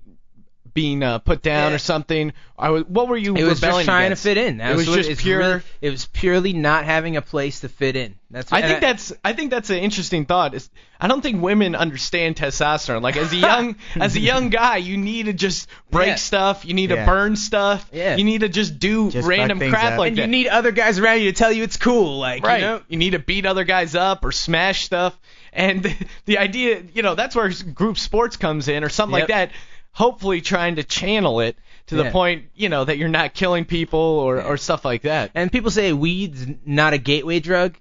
being 0.74 1.04
uh, 1.04 1.20
put 1.20 1.42
down 1.42 1.72
Yeah. 1.72 1.76
or 1.76 1.80
something. 1.80 2.34
I 2.58 2.70
was, 2.70 2.84
what 2.86 3.08
were 3.08 3.18
you 3.18 3.36
It 3.36 3.44
was 3.44 3.60
just 3.60 3.86
trying 3.86 4.06
against? 4.08 4.24
to 4.24 4.30
fit 4.30 4.38
in. 4.38 4.58
That 4.58 4.72
It 4.72 4.76
was 4.76 4.88
what- 4.88 4.98
just 4.98 5.10
it's 5.10 5.22
pure- 5.22 5.40
really- 5.40 5.62
it 5.82 5.90
was 5.90 6.06
purely 6.06 6.54
not 6.54 6.86
having 6.86 7.18
a 7.18 7.22
place 7.22 7.62
to 7.62 7.70
fit 7.70 7.96
in. 7.96 8.16
That's. 8.30 8.52
I 8.54 8.62
think 8.62 8.80
that's 8.82 9.12
I 9.26 9.34
think 9.34 9.52
that's 9.52 9.70
an 9.72 9.78
interesting 9.78 10.26
thought. 10.26 10.54
Is 10.54 10.70
I 11.00 11.08
don't 11.08 11.22
think 11.22 11.42
women 11.42 11.76
understand 11.76 12.36
testosterone. 12.38 13.02
Like 13.02 13.18
as 13.18 13.34
a 13.34 13.36
young 13.50 13.76
as 13.96 14.16
a 14.16 14.20
young 14.22 14.50
guy, 14.50 14.78
you 14.78 14.96
need 14.98 15.26
to 15.26 15.34
just 15.34 15.68
break 15.90 16.08
Yeah. 16.08 16.16
stuff. 16.16 16.64
You 16.66 16.74
need 16.74 16.92
Yeah. 16.92 17.04
to 17.04 17.12
burn 17.12 17.36
stuff. 17.36 17.90
Yeah. 17.92 18.16
You 18.16 18.24
need 18.24 18.42
to 18.42 18.50
just 18.50 18.80
do 18.80 19.12
Just 19.12 19.28
random 19.28 19.60
crap 19.60 19.94
up. 19.94 20.00
like 20.00 20.10
And 20.10 20.18
that. 20.18 20.22
you 20.22 20.28
need 20.28 20.48
other 20.48 20.72
guys 20.72 20.98
around 21.00 21.22
you 21.22 21.32
to 21.32 21.38
tell 21.38 21.52
you 21.52 21.64
it's 21.64 21.78
cool. 21.78 22.20
Like, 22.20 22.46
right. 22.46 22.62
you 22.62 22.66
know. 22.68 22.82
You 22.88 22.98
need 22.98 23.12
to 23.12 23.20
beat 23.20 23.46
other 23.46 23.64
guys 23.66 23.96
up 23.96 24.24
or 24.24 24.32
smash 24.32 24.86
stuff. 24.86 25.18
And 25.52 25.84
the, 25.84 25.94
the 26.26 26.38
idea, 26.38 26.82
you 26.94 27.02
know, 27.02 27.16
that's 27.16 27.36
where 27.36 27.52
group 27.74 27.98
sports 27.98 28.38
comes 28.38 28.70
in 28.70 28.86
or 28.86 28.90
something 28.90 29.12
like 29.20 29.28
that. 29.28 29.52
Hopefully 29.94 30.42
trying 30.42 30.76
to 30.78 30.84
channel 30.84 31.42
it 31.42 31.58
to 31.88 31.96
the 31.96 32.04
Yeah. 32.06 32.12
point, 32.12 32.46
you 32.56 32.70
know, 32.70 32.86
that 32.86 32.98
you're 32.98 33.10
not 33.10 33.34
killing 33.34 33.66
people 33.66 34.00
or, 34.00 34.38
Yeah. 34.38 34.44
or 34.44 34.58
stuff 34.58 34.86
like 34.86 35.02
that. 35.04 35.32
And 35.36 35.52
people 35.52 35.72
say 35.72 35.92
weed's 35.94 36.46
not 36.66 36.94
a 36.94 36.98
gateway 36.98 37.40
drug. 37.40 37.76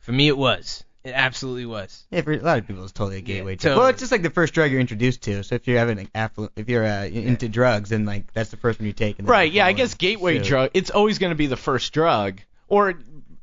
For 0.00 0.12
me, 0.12 0.28
it 0.28 0.36
was. 0.38 0.84
It 1.02 1.12
absolutely 1.14 1.66
was. 1.66 2.06
Yeah, 2.10 2.22
for 2.22 2.32
a 2.32 2.38
lot 2.38 2.56
of 2.58 2.66
people, 2.66 2.82
it's 2.82 2.92
totally 2.92 3.18
a 3.18 3.20
gateway. 3.20 3.52
Yeah, 3.52 3.56
drug. 3.56 3.60
totally. 3.60 3.78
Well, 3.80 3.88
it's 3.88 4.00
just 4.00 4.10
like 4.10 4.22
the 4.22 4.30
first 4.30 4.54
drug 4.54 4.70
you're 4.70 4.80
introduced 4.80 5.20
to. 5.24 5.42
So 5.42 5.54
if 5.54 5.66
you're 5.68 5.78
having 5.78 5.98
like, 5.98 6.12
afflu- 6.14 6.48
if 6.56 6.70
you're 6.70 6.86
uh, 6.86 7.04
into 7.04 7.46
drugs, 7.50 7.90
then 7.90 8.06
like 8.06 8.32
that's 8.32 8.48
the 8.50 8.56
first 8.56 8.80
one 8.80 8.86
you 8.86 8.94
take. 8.94 9.18
And 9.18 9.28
Right, 9.28 9.52
yeah, 9.52 9.66
I 9.66 9.72
guess 9.74 9.92
gateway 9.94 10.38
So- 10.38 10.44
drug. 10.44 10.70
It's 10.72 10.90
always 10.90 11.18
going 11.18 11.30
to 11.32 11.36
be 11.36 11.46
the 11.46 11.58
first 11.58 11.92
drug, 11.92 12.40
or 12.68 12.94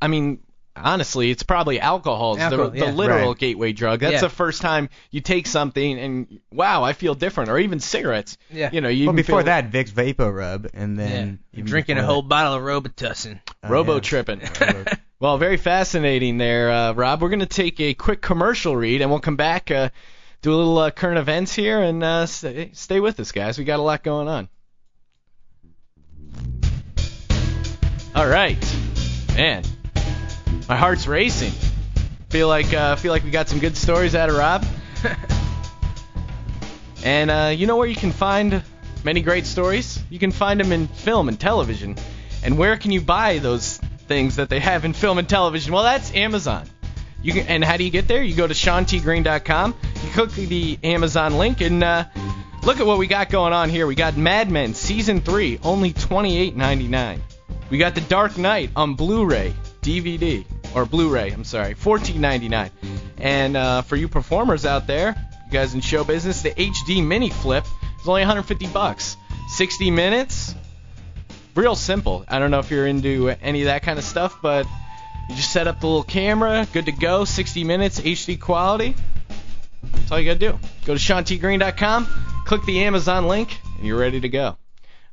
I 0.01 0.07
mean, 0.07 0.39
honestly, 0.75 1.31
it's 1.31 1.43
probably 1.43 1.79
alcohol. 1.79 2.33
It's 2.35 2.43
Alcohol, 2.43 2.69
the, 2.71 2.77
yeah. 2.79 2.85
the 2.85 2.91
literal 2.91 3.29
Right. 3.29 3.37
gateway 3.37 3.73
drug. 3.73 3.99
That's 3.99 4.13
Yeah. 4.13 4.21
the 4.21 4.29
first 4.29 4.61
time 4.61 4.89
you 5.11 5.21
take 5.21 5.47
something 5.47 5.99
and 5.99 6.39
wow, 6.51 6.83
I 6.83 6.93
feel 6.93 7.13
different. 7.15 7.49
Or 7.49 7.59
even 7.59 7.79
cigarettes. 7.79 8.37
Yeah. 8.49 8.69
You 8.71 8.81
know, 8.81 8.89
you 8.89 9.07
Well, 9.07 9.15
before 9.15 9.39
feel 9.39 9.45
that, 9.45 9.71
Vicks 9.71 9.91
VapoRub, 9.91 10.69
and 10.73 10.97
Yeah. 10.97 11.05
then 11.07 11.39
You're 11.53 11.65
drinking 11.65 11.97
a 11.97 12.01
before 12.01 12.13
whole 12.13 12.21
bottle 12.23 12.53
of 12.53 12.61
Robitussin. 12.61 13.39
that- 13.45 13.55
oh, 13.63 13.69
robo 13.69 13.99
tripping. 13.99 14.41
Robo- 14.61 14.91
well, 15.19 15.37
very 15.37 15.57
fascinating 15.57 16.37
there, 16.37 16.71
uh, 16.71 16.93
Rob. 16.93 17.21
We're 17.21 17.29
going 17.29 17.41
to 17.41 17.45
take 17.45 17.79
a 17.79 17.93
quick 17.93 18.21
commercial 18.21 18.75
read, 18.75 19.01
and 19.01 19.11
we'll 19.11 19.19
come 19.19 19.35
back, 19.35 19.69
uh, 19.69 19.89
do 20.41 20.51
a 20.51 20.55
little 20.55 20.77
uh, 20.79 20.89
current 20.91 21.19
events 21.19 21.53
here, 21.53 21.79
and 21.81 22.03
uh, 22.03 22.25
stay, 22.25 22.71
stay 22.73 22.99
with 22.99 23.19
us, 23.19 23.31
guys. 23.31 23.59
We 23.59 23.63
got 23.65 23.79
a 23.79 23.83
lot 23.83 24.03
going 24.03 24.27
on. 24.27 24.49
All 28.15 28.27
right, 28.27 28.57
man, 29.35 29.63
my 30.71 30.77
heart's 30.77 31.05
racing. 31.05 31.51
Feel 32.29 32.47
like 32.47 32.73
uh, 32.73 32.95
feel 32.95 33.11
like 33.11 33.25
we 33.25 33.29
got 33.29 33.49
some 33.49 33.59
good 33.59 33.75
stories 33.75 34.15
out 34.15 34.29
of 34.29 34.37
Rob. 34.37 34.65
and 37.03 37.29
uh, 37.29 37.53
you 37.53 37.67
know 37.67 37.75
where 37.75 37.89
you 37.89 37.95
can 37.95 38.13
find 38.13 38.63
many 39.03 39.19
great 39.19 39.45
stories? 39.45 40.01
You 40.09 40.17
can 40.17 40.31
find 40.31 40.61
them 40.61 40.71
in 40.71 40.87
film 40.87 41.27
and 41.27 41.37
television. 41.37 41.97
And 42.41 42.57
where 42.57 42.77
can 42.77 42.91
you 42.91 43.01
buy 43.01 43.39
those 43.39 43.79
things 44.07 44.37
that 44.37 44.47
they 44.47 44.61
have 44.61 44.85
in 44.85 44.93
film 44.93 45.17
and 45.17 45.27
television? 45.27 45.73
Well, 45.73 45.83
that's 45.83 46.15
Amazon. 46.15 46.69
You 47.21 47.33
can, 47.33 47.47
and 47.47 47.65
how 47.65 47.75
do 47.75 47.83
you 47.83 47.91
get 47.91 48.07
there? 48.07 48.23
You 48.23 48.33
go 48.33 48.47
to 48.47 48.53
SeanTGreen.com. 48.53 49.75
You 50.05 50.09
click 50.11 50.31
the 50.31 50.79
Amazon 50.85 51.37
link 51.37 51.59
and 51.59 51.83
uh, 51.83 52.05
look 52.63 52.79
at 52.79 52.85
what 52.85 52.97
we 52.97 53.07
got 53.07 53.29
going 53.29 53.51
on 53.51 53.69
here. 53.69 53.87
We 53.87 53.95
got 53.95 54.15
Mad 54.15 54.49
Men 54.49 54.73
season 54.73 55.19
three, 55.19 55.59
only 55.63 55.91
$28.99. 55.91 57.19
We 57.69 57.77
got 57.77 57.93
The 57.93 58.01
Dark 58.01 58.37
Knight 58.37 58.69
on 58.77 58.93
Blu-ray, 58.93 59.53
DVD 59.81 60.45
or 60.75 60.85
Blu-ray. 60.85 61.31
I'm 61.31 61.43
sorry, 61.43 61.75
$14.99. 61.75 62.71
And 63.17 63.57
uh, 63.57 63.81
for 63.81 63.95
you 63.95 64.07
performers 64.07 64.65
out 64.65 64.87
there, 64.87 65.15
you 65.45 65.51
guys 65.51 65.73
in 65.73 65.81
show 65.81 66.03
business, 66.03 66.41
the 66.41 66.51
HD 66.51 67.05
mini 67.05 67.29
flip 67.29 67.65
is 67.99 68.07
only 68.07 68.21
150 68.21 68.67
bucks. 68.67 69.17
60 69.49 69.91
minutes, 69.91 70.55
real 71.55 71.75
simple. 71.75 72.25
I 72.27 72.39
don't 72.39 72.51
know 72.51 72.59
if 72.59 72.71
you're 72.71 72.87
into 72.87 73.29
any 73.29 73.61
of 73.61 73.65
that 73.65 73.83
kind 73.83 73.99
of 73.99 74.05
stuff, 74.05 74.37
but 74.41 74.65
you 75.29 75.35
just 75.35 75.51
set 75.51 75.67
up 75.67 75.81
the 75.81 75.87
little 75.87 76.03
camera, 76.03 76.67
good 76.71 76.85
to 76.85 76.91
go, 76.91 77.25
60 77.25 77.63
minutes, 77.63 77.99
HD 77.99 78.39
quality. 78.39 78.95
That's 79.83 80.11
all 80.11 80.19
you 80.19 80.25
gotta 80.25 80.39
do. 80.39 80.59
Go 80.85 80.95
to 80.95 80.99
SeanTGreen.com, 80.99 82.07
click 82.45 82.63
the 82.65 82.83
Amazon 82.83 83.27
link, 83.27 83.59
and 83.77 83.85
you're 83.85 83.99
ready 83.99 84.21
to 84.21 84.29
go. 84.29 84.57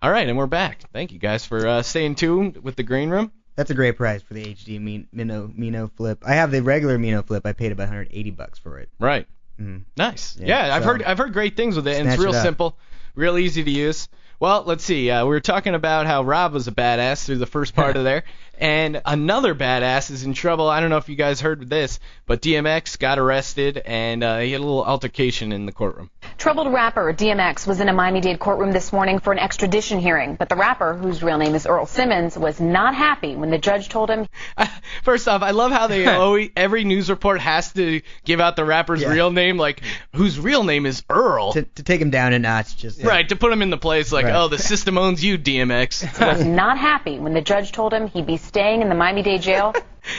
All 0.01 0.11
right, 0.11 0.29
and 0.29 0.39
we're 0.39 0.47
back. 0.47 0.81
Thank 0.93 1.13
you 1.13 1.19
guys 1.19 1.45
for 1.45 1.67
uh, 1.67 1.83
staying 1.83 2.15
tuned 2.15 2.59
with 2.59 2.77
the 2.77 2.85
Green 2.85 3.11
Room. 3.11 3.33
That's 3.59 3.71
a 3.73 3.75
great 3.75 3.97
price 3.97 4.23
for 4.23 4.35
the 4.35 4.45
HD 4.55 4.79
Min- 4.81 5.09
Mino 5.13 5.51
Mino 5.53 5.91
Flip. 5.97 6.23
I 6.25 6.35
have 6.35 6.53
the 6.53 6.63
regular 6.63 6.97
Mino 6.97 7.23
Flip. 7.23 7.45
I 7.45 7.53
paid 7.55 7.73
about 7.73 7.89
180 7.89 8.31
bucks 8.31 8.61
for 8.61 8.79
it. 8.79 8.89
Right. 9.01 9.27
Mhm. 9.61 9.83
Nice. 9.97 10.37
Yeah, 10.39 10.67
Yeah, 10.69 10.77
I've 10.77 10.85
so- 10.85 10.89
heard 10.91 11.03
I've 11.03 11.19
heard 11.19 11.33
great 11.33 11.57
things 11.57 11.75
with 11.75 11.89
it, 11.89 11.99
and 11.99 12.09
it's 12.09 12.23
real 12.23 12.33
it 12.33 12.41
simple, 12.41 12.79
real 13.17 13.37
easy 13.37 13.65
to 13.65 13.71
use. 13.71 14.09
Well, 14.39 14.63
let's 14.65 14.85
see. 14.85 15.11
Uh, 15.11 15.25
we 15.25 15.31
were 15.31 15.41
talking 15.41 15.75
about 15.75 16.07
how 16.07 16.23
Rob 16.23 16.53
was 16.53 16.69
a 16.69 16.71
badass 16.71 17.25
through 17.25 17.39
the 17.39 17.47
first 17.47 17.75
part 17.75 17.97
of 17.97 18.05
there, 18.05 18.23
and 18.59 19.01
another 19.05 19.55
badass 19.55 20.11
is 20.11 20.25
in 20.25 20.35
trouble. 20.35 20.69
I 20.69 20.81
don't 20.81 20.91
know 20.91 20.97
if 20.99 21.09
you 21.09 21.17
guys 21.17 21.41
heard 21.41 21.69
this, 21.71 21.99
but 22.27 22.43
DMX 22.43 22.99
got 22.99 23.19
arrested, 23.19 23.79
and 23.85 24.23
uh, 24.23 24.39
he 24.39 24.53
had 24.53 24.61
a 24.61 24.65
little 24.65 24.85
altercation 24.85 25.53
in 25.53 25.67
the 25.67 25.73
courtroom. 25.73 26.11
Troubled 26.37 26.73
rapper 26.73 27.13
DMX 27.13 27.67
was 27.67 27.81
in 27.81 27.89
a 27.89 27.93
Miami-Dade 27.93 28.39
courtroom 28.39 28.73
this 28.73 28.93
morning 28.93 29.19
for 29.19 29.33
an 29.33 29.39
extradition 29.39 29.99
hearing, 29.99 30.35
but 30.35 30.49
the 30.49 30.57
rapper, 30.57 30.95
whose 30.95 31.23
real 31.23 31.39
name 31.39 31.55
is 31.55 31.67
Earl 31.67 31.87
Simmons, 31.87 32.37
was 32.37 32.61
not 32.61 32.95
happy 32.95 33.35
when 33.37 33.51
the 33.51 33.59
judge 33.59 33.89
told 33.89 34.11
him 34.11 34.27
First 35.03 35.29
off, 35.29 35.43
I 35.43 35.51
love 35.53 35.73
how 35.73 35.87
they 35.87 36.07
always 36.15 36.51
every 36.57 36.85
news 36.85 37.11
report 37.11 37.41
has 37.41 37.73
to 37.75 38.01
give 38.25 38.41
out 38.41 38.57
the 38.57 38.65
rapper's 38.65 39.03
Yeah. 39.03 39.13
real 39.13 39.31
name, 39.31 39.57
like 39.57 39.83
whose 40.15 40.39
real 40.39 40.65
name 40.65 40.87
is 40.87 41.03
Earl. 41.09 41.53
To, 41.53 41.63
to 41.63 41.83
take 41.83 42.01
him 42.01 42.11
down 42.11 42.33
a 42.33 42.39
notch, 42.39 42.77
just 42.77 43.03
Right, 43.03 43.29
to 43.29 43.37
put 43.37 43.53
him 43.53 43.63
in 43.63 43.71
the 43.71 43.79
place 43.79 44.13
like, 44.13 44.25
Right. 44.27 44.35
oh, 44.35 44.49
the 44.49 44.59
system 44.59 44.99
owns 44.99 45.25
you, 45.25 45.39
DMX. 45.39 46.19
was 46.27 46.45
not 46.45 46.79
happy 46.79 47.19
when 47.19 47.35
the 47.35 47.41
judge 47.41 47.73
told 47.73 47.93
him 47.93 48.09
he'd 48.09 48.27
be 48.27 48.37
staying 48.49 48.83
in 48.83 48.89
the 48.89 48.95
Miami-Dade 48.95 49.43
jail. 49.43 49.75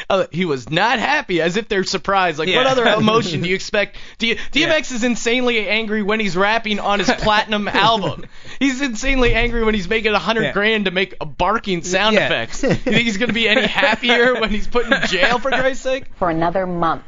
Uh, 0.10 0.26
he 0.32 0.46
was 0.46 0.70
not 0.70 1.00
happy, 1.00 1.42
as 1.42 1.58
if 1.58 1.68
they're 1.68 1.84
surprised. 1.84 2.38
Like, 2.40 2.48
what 2.50 2.68
other 2.68 2.86
emotion 2.98 3.42
do 3.42 3.50
you 3.50 3.56
expect? 3.56 3.98
Do 4.20 4.28
you, 4.28 4.36
DMX 4.36 4.92
is 4.92 5.04
insanely 5.04 5.68
angry 5.68 6.04
when 6.04 6.20
he's 6.20 6.38
rapping 6.38 6.80
on 6.80 7.00
his 7.00 7.10
platinum 7.12 7.68
album. 7.68 8.26
He's 8.60 8.82
insanely 8.82 9.34
angry 9.34 9.64
when 9.64 9.74
he's 9.74 9.90
making 9.90 10.14
a 10.14 10.20
hundred 10.20 10.44
Yeah. 10.44 10.54
grand 10.54 10.86
to 10.86 10.92
make 10.92 11.16
a 11.20 11.26
barking 11.26 11.82
sound 11.84 12.16
Yeah. 12.16 12.26
effects. 12.28 12.64
You 12.64 12.74
think 12.76 12.98
he's 12.98 13.18
gonna 13.18 13.34
be 13.34 13.50
any 13.50 13.66
happier 13.66 14.40
when 14.40 14.50
he's 14.52 14.68
put 14.68 14.86
in 14.86 15.08
jail 15.08 15.40
for 15.40 15.50
Christ's 15.50 15.84
sake? 15.84 16.06
for 16.18 16.30
another 16.30 16.66
month. 16.68 17.04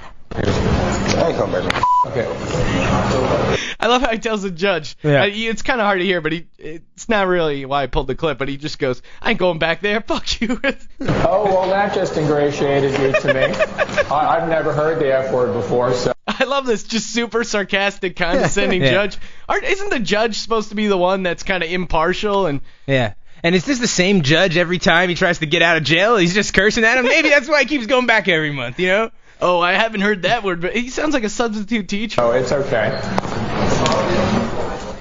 I 3.80 3.88
love 3.88 4.01
how 4.01 4.12
he 4.12 4.20
tells 4.20 4.41
the 4.43 4.51
judge. 4.51 4.95
Yeah. 5.03 5.26
He- 5.26 5.47
it's 5.47 5.62
kind 5.62 5.80
of 5.82 5.86
hard 5.86 5.99
to 5.99 6.05
hear, 6.05 6.22
but 6.22 6.32
he 6.32 6.45
it's 6.57 7.09
not 7.09 7.28
really 7.28 7.66
why 7.66 7.84
I 7.84 7.88
pulled 7.88 8.07
the 8.07 8.16
clip, 8.16 8.38
but 8.38 8.47
he 8.47 8.57
just 8.57 8.80
goes, 8.80 9.01
"I 9.22 9.32
ain't 9.32 9.39
going 9.39 9.59
back 9.59 9.82
there. 9.82 10.01
Fuck 10.07 10.41
you." 10.41 10.59
Oh, 11.01 11.45
well, 11.45 11.70
that 11.70 11.93
just 11.93 12.16
ingratiated 12.18 12.91
you 12.99 13.12
to 13.14 13.34
me. 13.34 13.41
I, 14.12 14.38
I've 14.38 14.49
never 14.49 14.74
heard 14.74 14.99
the 14.99 15.14
F 15.14 15.32
word 15.34 15.53
before, 15.53 15.93
so. 15.93 16.14
I 16.28 16.43
love 16.45 16.66
this 16.66 16.84
just 16.84 17.12
super 17.14 17.43
sarcastic, 17.43 18.16
condescending 18.16 18.82
Yeah. 18.84 18.91
judge. 18.91 19.18
Aren't, 19.49 19.64
isn't 19.66 19.89
the 19.89 19.99
judge 19.99 20.38
supposed 20.39 20.70
to 20.70 20.76
be 20.76 20.88
the 20.88 20.97
one 20.97 21.24
that's 21.24 21.43
kind 21.43 21.64
of 21.64 21.70
impartial 21.70 22.45
and 22.47 22.62
Yeah. 22.88 23.14
And 23.43 23.55
is 23.55 23.66
this 23.66 23.80
the 23.80 23.88
same 23.88 24.22
judge 24.22 24.55
every 24.55 24.78
time 24.78 25.09
he 25.09 25.16
tries 25.16 25.39
to 25.39 25.47
get 25.47 25.64
out 25.64 25.76
of 25.78 25.84
jail? 25.84 26.16
He's 26.16 26.36
just 26.36 26.53
cursing 26.53 26.84
at 26.84 26.99
him. 26.99 27.05
Maybe 27.05 27.30
that's 27.30 27.49
why 27.49 27.62
he 27.62 27.66
keeps 27.66 27.88
going 27.88 28.05
back 28.05 28.28
every 28.28 28.51
month. 28.51 28.80
You 28.80 28.88
know? 28.88 29.12
Oh, 29.42 29.60
I 29.60 29.74
haven't 29.74 30.02
heard 30.02 30.24
that 30.24 30.44
word, 30.44 30.62
but 30.62 30.76
he 30.76 30.89
sounds 30.89 31.14
like 31.14 31.24
a 31.24 31.30
substitute 31.30 31.88
teacher. 31.88 32.22
Oh, 32.22 32.32
it's 32.32 32.52
okay. 32.52 33.00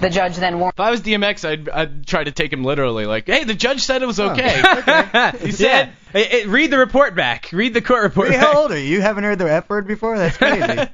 The 0.01 0.09
judge 0.09 0.36
then 0.36 0.59
warned 0.59 0.72
If 0.76 0.80
I 0.80 0.91
was 0.91 1.03
DMX, 1.03 1.47
I'd, 1.47 1.68
I'd 1.68 2.07
try 2.07 2.24
to 2.24 2.30
take 2.32 2.51
him 2.51 2.64
literally. 2.64 3.05
Like, 3.05 3.26
hey, 3.26 3.45
the 3.45 3.53
judge 3.53 3.82
said 3.82 4.03
it 4.03 4.07
was 4.07 4.18
okay. 4.18 4.62
Oh, 4.64 4.78
okay. 4.78 5.32
he 5.47 5.53
said- 5.53 5.93
Hey, 6.12 6.24
hey, 6.24 6.47
read 6.47 6.72
the 6.72 6.78
report 6.78 7.14
back. 7.14 7.51
Read 7.53 7.72
the 7.72 7.80
court 7.82 8.03
report 8.03 8.28
Hey, 8.30 8.36
back. 8.38 8.47
how 8.53 8.62
old 8.62 8.72
are 8.72 8.78
you? 8.78 8.84
You 8.97 9.01
haven't 9.03 9.22
heard 9.22 9.38
the 9.38 9.49
F 9.49 9.68
word 9.68 9.86
before? 9.86 10.16
That's 10.18 10.36
crazy. 10.38 10.88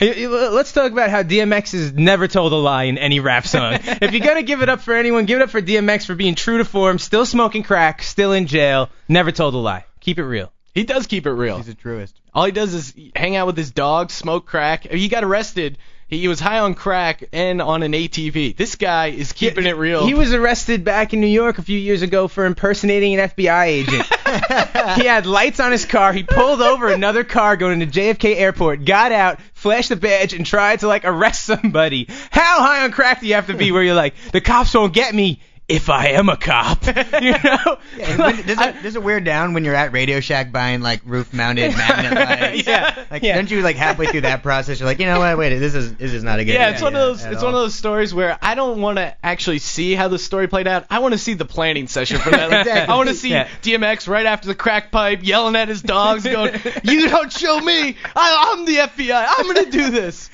You- 0.00 0.12
you- 0.14 0.50
Let's 0.50 0.72
talk 0.72 0.92
about 0.92 1.10
how 1.10 1.24
DMX 1.24 1.72
has 1.72 1.92
never 1.92 2.28
told 2.28 2.52
a 2.52 2.56
lie 2.56 2.84
in 2.84 2.98
any 2.98 3.18
rap 3.18 3.46
song. 3.48 3.74
if 3.82 4.12
you're 4.12 4.24
gonna 4.24 4.42
give 4.44 4.62
it 4.62 4.68
up 4.68 4.80
for 4.80 4.94
anyone, 4.94 5.26
give 5.26 5.40
it 5.40 5.42
up 5.42 5.50
for 5.50 5.60
DMX 5.60 6.06
for 6.06 6.14
being 6.14 6.36
true 6.36 6.58
to 6.58 6.64
form, 6.64 6.98
still 6.98 7.26
smoking 7.26 7.64
crack, 7.64 8.02
still 8.02 8.32
in 8.32 8.46
jail, 8.46 8.88
never 9.08 9.32
told 9.32 9.54
a 9.54 9.58
lie. 9.58 9.84
Keep 10.00 10.20
it 10.20 10.24
real. 10.24 10.52
He 10.74 10.84
does 10.84 11.06
keep 11.06 11.26
it 11.26 11.32
real. 11.32 11.58
He's 11.58 11.68
a 11.68 11.74
truest. 11.74 12.18
All 12.34 12.44
he 12.44 12.52
does 12.52 12.72
is 12.72 12.94
hang 13.14 13.36
out 13.36 13.46
with 13.46 13.56
his 13.56 13.70
dog, 13.70 14.10
smoke 14.10 14.46
crack. 14.46 14.84
He 14.84 15.08
got 15.08 15.24
arrested. 15.24 15.78
He 16.08 16.28
was 16.28 16.40
high 16.40 16.58
on 16.58 16.74
crack 16.74 17.24
and 17.32 17.62
on 17.62 17.82
an 17.82 17.92
ATV. 17.92 18.54
This 18.54 18.76
guy 18.76 19.06
is 19.06 19.32
keeping 19.32 19.64
it 19.64 19.78
real. 19.78 20.06
He 20.06 20.12
was 20.12 20.34
arrested 20.34 20.84
back 20.84 21.14
in 21.14 21.22
New 21.22 21.26
York 21.26 21.56
a 21.56 21.62
few 21.62 21.78
years 21.78 22.02
ago 22.02 22.28
for 22.28 22.44
impersonating 22.44 23.18
an 23.18 23.30
FBI 23.30 23.64
agent. 23.64 24.04
he 25.00 25.06
had 25.06 25.24
lights 25.24 25.58
on 25.58 25.72
his 25.72 25.86
car. 25.86 26.12
He 26.12 26.22
pulled 26.22 26.60
over 26.60 26.88
another 26.88 27.24
car 27.24 27.56
going 27.56 27.80
to 27.80 27.86
JFK 27.86 28.36
Airport, 28.36 28.84
got 28.84 29.10
out, 29.12 29.40
flashed 29.54 29.88
the 29.88 29.96
badge, 29.96 30.34
and 30.34 30.44
tried 30.44 30.80
to 30.80 30.86
like 30.86 31.06
arrest 31.06 31.44
somebody. 31.46 32.06
How 32.30 32.62
high 32.62 32.84
on 32.84 32.92
crack 32.92 33.20
do 33.20 33.26
you 33.26 33.34
have 33.34 33.46
to 33.46 33.56
be 33.56 33.72
where 33.72 33.82
you're 33.82 33.94
like, 33.94 34.14
the 34.32 34.42
cops 34.42 34.74
won't 34.74 34.92
get 34.92 35.14
me 35.14 35.40
if 35.72 35.90
I 35.90 36.08
am 36.08 36.28
a 36.28 36.36
cop? 36.36 36.86
you 36.86 37.32
know? 37.32 37.78
And 38.00 38.18
when, 38.18 38.36
does, 38.46 38.60
it, 38.60 38.82
does 38.82 38.96
it 38.96 39.02
wear 39.02 39.20
down 39.20 39.54
when 39.54 39.64
you're 39.64 39.74
at 39.74 39.92
Radio 39.92 40.20
Shack 40.20 40.52
buying 40.52 40.80
like 40.80 41.00
roof-mounted 41.04 41.72
magnet 41.76 42.14
lights? 42.14 42.66
Yeah. 42.66 43.04
Like, 43.10 43.22
Yeah. 43.22 43.34
don't 43.36 43.50
you 43.50 43.62
like 43.62 43.76
halfway 43.76 44.06
through 44.06 44.22
that 44.22 44.42
process, 44.42 44.78
you're 44.80 44.86
like, 44.88 44.98
you 45.00 45.06
know 45.06 45.18
what? 45.18 45.36
Wait, 45.38 45.56
this 45.58 45.74
is 45.74 45.94
this 45.94 46.12
is 46.12 46.22
not 46.22 46.38
a 46.38 46.44
good. 46.44 46.54
yeah, 46.54 46.70
it's 46.70 46.82
one 46.82 46.94
of 46.94 47.00
those. 47.00 47.24
It's 47.24 47.38
all. 47.42 47.46
one 47.46 47.54
of 47.54 47.60
those 47.60 47.74
stories 47.74 48.12
where 48.14 48.38
I 48.42 48.54
don't 48.54 48.80
want 48.80 48.98
to 48.98 49.16
actually 49.24 49.58
see 49.58 49.94
how 49.94 50.08
the 50.08 50.18
story 50.18 50.48
played 50.48 50.66
out. 50.66 50.84
I 50.90 50.98
want 51.00 51.12
to 51.12 51.18
see 51.18 51.34
the 51.34 51.44
planning 51.44 51.86
session 51.88 52.18
for 52.18 52.30
that. 52.30 52.42
Like, 52.50 52.60
Exactly. 52.66 52.92
I 52.92 52.96
want 52.96 53.08
to 53.08 53.14
see 53.14 53.30
Yeah. 53.30 53.48
DMX 53.62 54.08
right 54.08 54.26
after 54.26 54.48
the 54.48 54.54
crack 54.54 54.90
pipe 54.90 55.20
yelling 55.22 55.56
at 55.56 55.68
his 55.68 55.80
dogs, 55.82 56.24
going, 56.24 56.54
"You 56.84 57.08
don't 57.08 57.32
show 57.32 57.58
me. 57.60 57.96
I, 58.14 58.54
I'm 58.56 58.64
the 58.66 58.76
FBI. 58.76 59.24
I'm 59.38 59.46
gonna 59.46 59.70
do 59.70 59.90
this." 59.90 60.28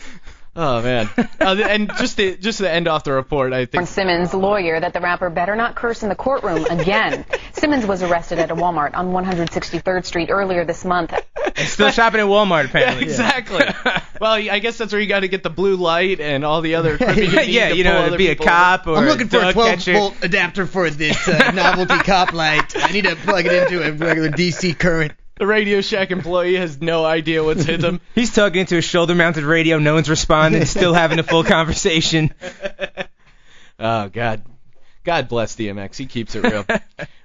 Oh 0.61 0.83
man. 0.83 1.09
Uh, 1.41 1.55
and 1.55 1.89
just 1.97 2.17
to 2.17 2.37
just 2.37 2.59
to 2.59 2.69
end 2.71 2.89
off 2.89 3.05
the 3.05 3.13
report, 3.13 3.53
I 3.53 3.65
think 3.65 3.87
Simmons' 3.87 4.35
lawyer 4.35 4.79
that 4.79 4.93
the 4.93 5.01
rapper 5.01 5.31
better 5.31 5.55
not 5.57 5.77
curse 5.77 6.03
in 6.03 6.09
the 6.11 6.15
courtroom 6.17 6.67
again. 6.67 7.25
Simmons 7.53 7.87
was 7.87 8.03
arrested 8.03 8.39
at 8.41 8.51
a 8.51 8.57
Walmart 8.57 8.95
on 8.95 9.13
163rd 9.13 10.05
Street 10.05 10.29
earlier 10.31 10.65
this 10.65 10.85
month. 10.85 11.15
Still 11.57 11.91
shopping 11.91 12.21
at 12.21 12.27
Walmart, 12.27 12.65
Yeah, 12.75 12.81
apparently. 12.81 13.05
exactly. 13.05 13.65
well, 14.21 14.33
I 14.33 14.59
guess 14.59 14.77
that's 14.77 14.93
where 14.93 15.01
you 15.01 15.07
got 15.07 15.21
to 15.21 15.29
get 15.29 15.43
the 15.43 15.49
blue 15.49 15.77
light 15.77 16.21
and 16.21 16.45
all 16.45 16.61
the 16.61 16.75
other 16.75 16.97
equipment 16.97 17.33
you 17.33 17.41
yeah, 17.53 17.69
you 17.71 17.85
know, 17.85 17.93
to 17.93 18.07
other 18.09 18.19
be 18.19 18.29
a 18.29 18.35
cop 18.37 18.87
or 18.89 18.97
I'm 18.97 19.07
looking 19.07 19.29
for 19.29 19.39
a 19.43 19.53
12 19.53 19.69
catcher. 19.71 19.93
volt 19.95 20.15
adapter 20.23 20.67
for 20.67 20.91
this 20.91 21.29
uh, 21.29 21.53
novelty 21.53 21.99
cop 21.99 22.33
light. 22.33 22.77
I 22.77 22.91
need 22.91 23.05
to 23.05 23.15
plug 23.17 23.47
it 23.47 23.53
into 23.53 23.87
a 23.87 23.93
regular 23.93 24.29
DC 24.29 24.77
current. 24.79 25.13
The 25.39 25.47
Radio 25.47 25.81
Shack 25.81 26.11
employee 26.11 26.57
has 26.57 26.81
no 26.81 27.05
idea 27.05 27.45
what's 27.45 27.65
hit 27.65 27.81
them. 27.81 28.01
He's 28.15 28.35
talking 28.35 28.63
into 28.63 28.77
a 28.77 28.83
shoulder-mounted 28.83 29.45
radio. 29.45 29.79
No 29.79 29.95
one's 29.95 30.11
responding. 30.11 30.65
Still 30.65 30.95
having 30.95 31.19
a 31.19 31.23
full 31.23 31.45
conversation. 31.57 32.35
Oh 33.79 34.09
God, 34.09 34.43
God 35.05 35.29
bless 35.29 35.55
DMX. 35.55 35.97
He 35.97 36.07
keeps 36.07 36.35
it 36.35 36.43
real. 36.43 36.65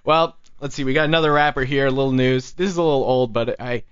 well, 0.04 0.38
let's 0.62 0.76
see. 0.76 0.84
We 0.84 0.94
got 0.94 1.06
another 1.06 1.34
rapper 1.34 1.64
here. 1.64 1.88
A 1.88 1.92
little 1.92 2.12
news. 2.12 2.52
This 2.52 2.70
is 2.70 2.78
a 2.78 2.84
little 2.84 3.04
old, 3.04 3.34
but 3.34 3.60
I, 3.60 3.84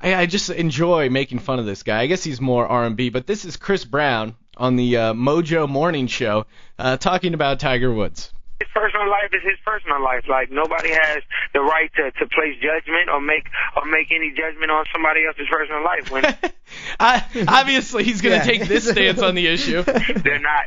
I, 0.00 0.14
I 0.14 0.26
just 0.26 0.48
enjoy 0.50 1.10
making 1.10 1.40
fun 1.40 1.58
of 1.58 1.66
this 1.66 1.82
guy. 1.82 2.00
I 2.00 2.06
guess 2.06 2.22
he's 2.22 2.40
more 2.40 2.66
R&B, 2.66 3.10
but 3.10 3.26
this 3.26 3.44
is 3.44 3.56
Chris 3.56 3.84
Brown 3.84 4.36
on 4.56 4.76
the 4.76 4.96
uh, 4.96 5.12
Mojo 5.12 5.68
Morning 5.68 6.06
Show 6.06 6.46
uh, 6.78 6.96
talking 6.96 7.34
about 7.34 7.58
Tiger 7.58 7.92
Woods. 7.92 8.32
His 8.76 8.82
personal 8.82 9.08
life 9.10 9.30
is 9.32 9.42
his 9.42 9.58
personal 9.64 10.02
life. 10.02 10.24
Like 10.28 10.50
nobody 10.50 10.90
has 10.90 11.22
the 11.54 11.60
right 11.60 11.90
to 11.96 12.10
to 12.12 12.26
place 12.28 12.56
judgment 12.60 13.08
or 13.08 13.20
make 13.20 13.46
or 13.76 13.84
make 13.86 14.10
any 14.12 14.30
judgment 14.30 14.70
on 14.70 14.84
somebody 14.92 15.24
else's 15.26 15.46
personal 15.50 15.82
life 15.84 16.10
when 16.10 16.24
I, 17.00 17.24
obviously, 17.48 18.04
he's 18.04 18.20
gonna 18.20 18.36
Yeah. 18.36 18.42
take 18.44 18.66
this 18.68 18.88
stance 18.88 19.22
on 19.22 19.34
the 19.34 19.46
issue. 19.46 19.82
they're 20.22 20.38
not 20.38 20.66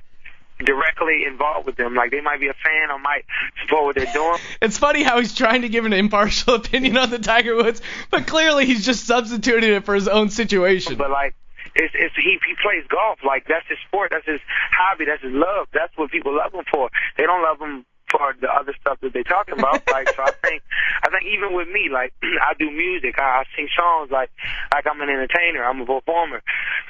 directly 0.60 1.24
involved 1.26 1.66
with 1.66 1.76
them. 1.78 1.96
Like 1.96 2.12
they 2.12 2.22
might 2.22 2.40
be 2.40 2.48
a 2.48 2.54
fan 2.54 2.92
or 2.92 3.00
might 3.00 3.24
support 3.64 3.86
what 3.86 3.96
they're 3.96 4.14
doing. 4.14 4.38
It's 4.62 4.78
funny 4.78 5.04
how 5.04 5.20
he's 5.20 5.34
trying 5.34 5.62
to 5.62 5.70
give 5.70 5.86
an 5.86 5.94
impartial 5.94 6.56
opinion 6.56 6.98
on 6.98 7.10
the 7.10 7.20
Tiger 7.20 7.56
Woods, 7.56 7.82
but 8.12 8.28
clearly 8.28 8.66
he's 8.66 8.86
just 8.86 9.06
substituting 9.06 9.72
it 9.72 9.86
for 9.86 9.96
his 9.96 10.08
own 10.08 10.30
situation. 10.30 10.96
But 10.98 11.12
like 11.12 11.36
it's 11.76 11.94
it's 11.96 12.16
he 12.16 12.38
he 12.46 12.56
plays 12.62 12.84
golf. 12.90 13.20
Like 13.26 13.46
that's 13.48 13.68
his 13.70 13.78
sport. 13.88 14.10
That's 14.12 14.26
his 14.26 14.42
hobby. 14.72 15.06
That's 15.06 15.24
his 15.24 15.34
love. 15.34 15.68
That's 15.74 15.96
what 15.98 16.12
people 16.12 16.36
love 16.36 16.54
him 16.54 16.66
for. 16.72 16.90
They 17.18 17.24
don't 17.24 17.42
love 17.44 17.60
him 17.62 17.86
for 18.12 18.36
the 18.40 18.48
other 18.48 18.74
stuff 18.80 19.00
that 19.02 19.14
they're 19.14 19.24
talking 19.24 19.58
about. 19.58 19.82
Like 19.90 20.10
so, 20.16 20.24
I 20.24 20.32
think 20.44 20.64
I 21.04 21.10
think 21.10 21.24
even 21.34 21.54
with 21.54 21.68
me, 21.68 21.90
like 21.92 22.14
I 22.24 22.54
do 22.58 22.70
music. 22.72 23.16
I, 23.18 23.42
I 23.42 23.44
sing 23.56 23.68
songs. 23.76 24.12
Like 24.12 24.30
like 24.74 24.86
I'm 24.88 25.00
an 25.02 25.10
entertainer. 25.10 25.64
I'm 25.64 25.82
a 25.82 25.86
performer. 25.86 26.42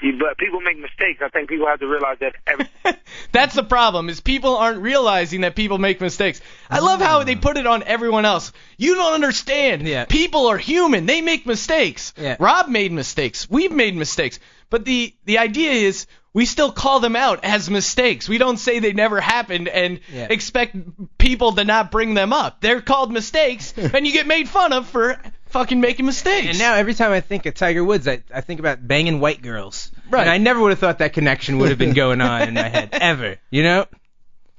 But 0.02 0.38
people 0.38 0.62
make 0.62 0.80
mistakes. 0.80 1.22
I 1.22 1.30
think 1.30 1.50
people 1.50 1.68
have 1.68 1.80
to 1.80 1.88
realize 1.88 2.18
that 2.20 2.36
every 2.48 2.70
That's 3.32 3.56
the 3.56 3.64
problem 3.64 4.10
is 4.10 4.22
people 4.22 4.58
aren't 4.58 4.82
realizing 4.82 5.42
that 5.42 5.56
people 5.56 5.78
make 5.78 6.02
mistakes. 6.02 6.42
I 6.70 6.80
love 6.80 7.02
how 7.02 7.24
they 7.24 7.36
put 7.36 7.58
it 7.58 7.68
on 7.68 7.84
everyone 7.84 8.26
else. 8.26 8.52
You 8.78 8.96
don't 8.96 9.14
understand. 9.14 9.88
Yeah. 9.88 10.06
People 10.06 10.48
are 10.48 10.58
human. 10.58 11.06
They 11.06 11.22
make 11.22 11.46
mistakes. 11.46 12.14
Yeah. 12.18 12.38
Rob 12.40 12.68
made 12.68 12.92
mistakes. 12.92 13.50
We've 13.50 13.72
made 13.72 13.96
mistakes. 13.96 14.40
But 14.70 14.86
the 14.86 15.14
the 15.26 15.40
idea 15.40 15.72
is 15.72 16.06
we 16.34 16.46
still 16.46 16.72
call 16.72 17.00
them 17.00 17.16
out 17.16 17.44
as 17.44 17.70
mistakes. 17.70 18.30
We 18.30 18.38
don't 18.38 18.58
say 18.58 18.80
they 18.80 18.94
never 18.94 19.20
happened 19.20 19.68
and 19.68 20.00
Yeah. 20.14 20.28
expect 20.30 20.76
people 21.18 21.54
to 21.54 21.64
not 21.66 21.92
bring 21.92 22.14
them 22.14 22.34
up. 22.34 22.62
They're 22.62 22.82
called 22.82 23.12
mistakes 23.12 23.74
and 23.78 24.06
you 24.06 24.14
get 24.14 24.28
made 24.28 24.48
fun 24.48 24.72
of 24.74 24.88
for 24.88 25.18
fucking 25.48 25.82
making 25.82 26.06
mistakes. 26.06 26.50
And 26.50 26.60
now 26.60 26.76
every 26.76 26.94
time 26.94 27.12
I 27.12 27.22
think 27.22 27.46
of 27.48 27.56
Tiger 27.56 27.84
Woods, 27.84 28.08
I, 28.08 28.22
I 28.34 28.42
think 28.42 28.60
about 28.60 28.88
banging 28.88 29.20
white 29.20 29.42
girls. 29.42 29.92
Right. 30.10 30.22
And 30.22 30.30
I 30.30 30.38
never 30.38 30.60
would 30.60 30.70
have 30.70 30.80
thought 30.80 31.00
that 31.00 31.14
connection 31.14 31.58
would 31.58 31.70
have 31.70 31.80
been 31.80 31.94
going 31.96 32.22
on 32.22 32.48
in 32.48 32.54
my 32.54 32.70
head 32.70 32.90
ever. 32.94 33.38
You 33.50 33.64
know? 33.64 33.86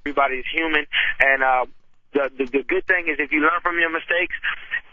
everybody's 0.05 0.45
human. 0.53 0.87
And 1.21 1.43
uh, 1.43 1.67
the, 2.13 2.31
the 2.39 2.45
the 2.47 2.63
good 2.65 2.87
thing 2.87 3.07
is 3.09 3.17
if 3.21 3.31
you 3.33 3.41
learn 3.41 3.61
from 3.63 3.79
your 3.79 3.91
mistakes, 3.93 4.35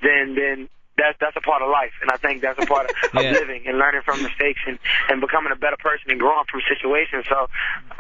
then 0.04 0.36
then 0.36 0.70
that's 0.98 1.18
that's 1.20 1.36
a 1.38 1.42
part 1.42 1.62
of 1.62 1.70
life. 1.70 1.94
And 2.02 2.12
I 2.12 2.18
think 2.18 2.42
that's 2.42 2.58
a 2.62 2.66
part 2.66 2.90
of, 2.90 2.96
of 3.18 3.24
Yeah. 3.24 3.32
living 3.32 3.64
and 3.68 3.78
learning 3.78 4.02
from 4.04 4.22
mistakes 4.24 4.60
and 4.68 4.80
and 5.10 5.22
becoming 5.22 5.52
a 5.52 5.56
better 5.56 5.78
person 5.78 6.12
and 6.12 6.20
growing 6.20 6.46
from 6.50 6.62
situations. 6.68 7.26
So 7.30 7.48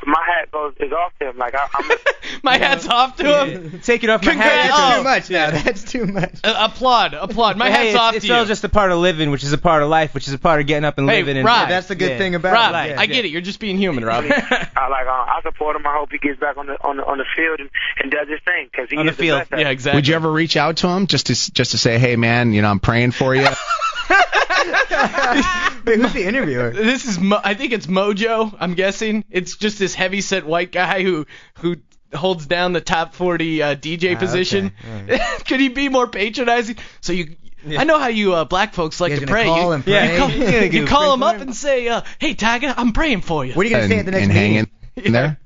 my 0.06 0.24
hat 0.26 0.52
goes 0.52 0.74
is 0.80 0.92
off 0.92 1.14
to 1.20 1.30
him. 1.30 1.38
Like 1.38 1.56
I, 1.56 1.68
I'm. 1.74 1.92
My 2.44 2.58
hat's 2.58 2.86
off 2.88 3.16
to 3.18 3.46
him. 3.46 3.80
Take 3.82 4.04
it 4.04 4.10
off 4.10 4.22
my 4.24 4.32
Congrats. 4.32 4.70
hat. 4.70 4.72
Oh. 4.74 4.98
Too 4.98 5.04
much 5.04 5.30
now. 5.30 5.52
That's 5.64 5.84
too 5.90 6.06
much. 6.06 6.40
Uh, 6.44 6.68
applaud, 6.70 7.14
applaud. 7.14 7.56
My 7.58 7.70
Hey, 7.72 7.72
hat's 7.72 7.90
it's, 7.92 7.98
off 8.00 8.16
it's 8.16 8.26
to 8.26 8.34
all 8.34 8.42
you. 8.42 8.48
just 8.48 8.64
a 8.66 8.70
part 8.70 8.92
of 8.92 9.00
living, 9.00 9.32
which 9.32 9.44
is 9.44 9.54
a 9.54 9.58
part 9.58 9.82
of 9.82 9.90
life, 9.90 10.14
which 10.14 10.28
is 10.28 10.34
a 10.34 10.38
part 10.38 10.60
of 10.60 10.68
getting 10.68 10.84
up 10.84 10.98
and 10.98 11.10
Hey, 11.10 11.20
living. 11.20 11.38
And 11.38 11.46
Rob. 11.46 11.70
That's 11.70 11.88
the 11.88 11.96
good 11.96 12.12
Yeah. 12.12 12.18
thing 12.18 12.36
about 12.36 12.52
Rob, 12.54 12.86
it. 12.86 12.90
Yeah. 12.90 13.00
I 13.00 13.06
get 13.06 13.24
it. 13.26 13.30
You're 13.30 13.42
just 13.42 13.60
being 13.62 13.78
human, 13.78 14.04
Rob. 14.04 14.26
I 14.26 14.88
like 14.90 15.08
uh, 15.08 15.12
I 15.12 15.40
support 15.44 15.78
him. 15.78 15.88
I 15.88 15.96
hope 15.98 16.12
he 16.12 16.18
gets 16.18 16.38
back 16.40 16.58
on 16.58 16.68
the 16.68 16.74
on 16.84 16.98
the 16.98 17.06
on 17.06 17.18
the 17.18 17.26
field 17.36 17.60
and, 17.62 17.70
and 18.02 18.12
does 18.12 18.28
his 18.28 18.40
thing 18.44 18.68
because 18.72 18.90
he 18.90 18.98
On 18.98 19.06
the 19.06 19.14
field. 19.14 19.42
the 19.44 19.46
best. 19.50 19.62
yeah, 19.62 19.70
exactly. 19.70 19.98
Would 20.00 20.08
you 20.10 20.16
ever 20.16 20.30
reach 20.32 20.58
out 20.58 20.78
to 20.78 20.90
him 20.90 21.08
just 21.08 21.28
to 21.28 21.52
just 21.54 21.72
to 21.72 21.78
say, 21.78 21.98
hey 21.98 22.18
man, 22.18 22.52
you 22.52 22.62
know, 22.62 22.70
I'm 22.70 22.80
praying 22.88 23.12
for 23.12 23.36
you? 23.36 23.42
Wait, 25.86 26.00
who's 26.00 26.14
the 26.14 26.24
interviewer? 26.26 26.72
This 26.72 27.06
is, 27.06 27.20
Mo- 27.20 27.40
I 27.44 27.54
think 27.54 27.74
it's 27.74 27.88
Mojo. 27.88 28.56
I'm 28.60 28.74
guessing 28.74 29.24
it's 29.30 29.56
just 29.58 29.78
this 29.80 29.94
heavy 29.94 30.22
set 30.22 30.46
white 30.46 30.72
guy 30.72 31.04
who 31.04 31.26
who 31.60 31.78
holds 32.14 32.46
down 32.46 32.72
the 32.74 32.80
top 32.82 33.14
40 33.14 33.62
uh, 33.62 33.76
DJ 33.76 34.16
Ah, 34.16 34.20
position. 34.20 34.72
okay. 35.10 35.20
Could 35.48 35.60
he 35.60 35.70
be 35.70 35.90
more 35.90 36.08
patronizing? 36.08 36.78
So 37.02 37.14
you 37.14 37.36
I 37.78 37.84
know 37.84 38.00
how 38.00 38.08
you 38.08 38.34
uh, 38.34 38.46
black 38.46 38.74
folks 38.74 39.02
like 39.02 39.18
to 39.20 39.28
pray. 39.28 39.44
call 39.46 39.62
you, 39.66 39.72
and 39.74 39.86
you 39.88 40.18
call, 40.18 40.30
You're 40.32 40.52
gonna 40.52 40.66
you 40.68 40.82
go 40.86 40.88
call 40.88 41.02
pray 41.02 41.10
them 41.12 41.24
up 41.24 41.36
him? 41.36 41.42
and 41.42 41.56
say, 41.56 41.88
uh, 41.90 42.02
"Hey, 42.20 42.34
Tiger, 42.34 42.74
I'm 42.78 42.94
praying 42.94 43.22
for 43.22 43.44
you." 43.46 43.54
What 43.54 43.66
are 43.66 43.70
you 43.70 43.76
gonna 43.76 43.84
and, 43.84 43.92
say 43.92 44.00
at 44.00 44.06
the 44.06 44.12
next 44.12 44.24
and 44.26 44.34
meeting? 44.34 44.54
hanging 44.54 44.72
in 45.08 45.12
there. 45.12 45.40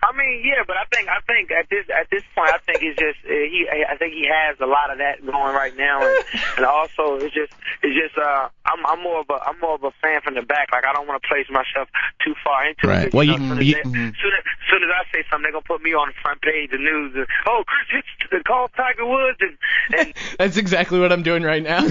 I 0.00 0.16
mean, 0.16 0.42
yeah, 0.46 0.62
but 0.66 0.76
I 0.76 0.84
think 0.94 1.08
I 1.08 1.18
think 1.26 1.50
at 1.50 1.68
this 1.70 1.84
at 1.90 2.08
this 2.10 2.22
point, 2.34 2.50
I 2.54 2.58
think 2.58 2.82
it's 2.82 2.98
just 2.98 3.18
uh, 3.26 3.30
he. 3.34 3.66
I 3.68 3.96
think 3.96 4.14
he 4.14 4.28
has 4.30 4.56
a 4.60 4.66
lot 4.66 4.92
of 4.92 4.98
that 4.98 5.20
going 5.26 5.54
right 5.54 5.76
now, 5.76 6.00
and, 6.06 6.24
and 6.56 6.64
also 6.64 7.16
it's 7.18 7.34
just 7.34 7.52
it's 7.82 7.98
just 7.98 8.16
uh 8.16 8.48
I'm 8.64 8.86
I'm 8.86 9.02
more 9.02 9.20
of 9.20 9.26
a 9.28 9.42
I'm 9.42 9.58
more 9.60 9.74
of 9.74 9.82
a 9.82 9.90
fan 10.00 10.20
from 10.22 10.34
the 10.34 10.42
back. 10.42 10.68
Like 10.70 10.84
I 10.84 10.92
don't 10.92 11.08
want 11.08 11.20
to 11.20 11.28
place 11.28 11.46
myself 11.50 11.88
too 12.24 12.34
far 12.44 12.68
into 12.68 12.86
Right. 12.86 13.06
it. 13.08 13.12
Well, 13.14 13.26
know, 13.26 13.32
you- 13.34 13.38
soon, 13.38 13.58
as 13.58 13.66
you- 13.66 13.74
soon, 13.82 14.32
as, 14.38 14.44
soon 14.70 14.82
as 14.86 14.90
I 14.94 15.02
say 15.12 15.24
something, 15.28 15.42
they're 15.42 15.52
gonna 15.52 15.66
put 15.66 15.82
me 15.82 15.92
on 15.94 16.08
the 16.08 16.14
front 16.22 16.42
page 16.42 16.70
of 16.72 16.78
the 16.78 16.84
news. 16.84 17.12
And, 17.16 17.26
oh, 17.46 17.64
Chris 17.66 18.02
hits 18.04 18.30
the 18.30 18.40
call 18.46 18.68
Tiger 18.76 19.04
Woods, 19.04 19.38
and 19.40 19.58
and 19.98 20.14
That's 20.38 20.56
exactly 20.56 21.00
what 21.00 21.12
I'm 21.12 21.24
doing 21.24 21.42
right 21.42 21.62
now. 21.62 21.82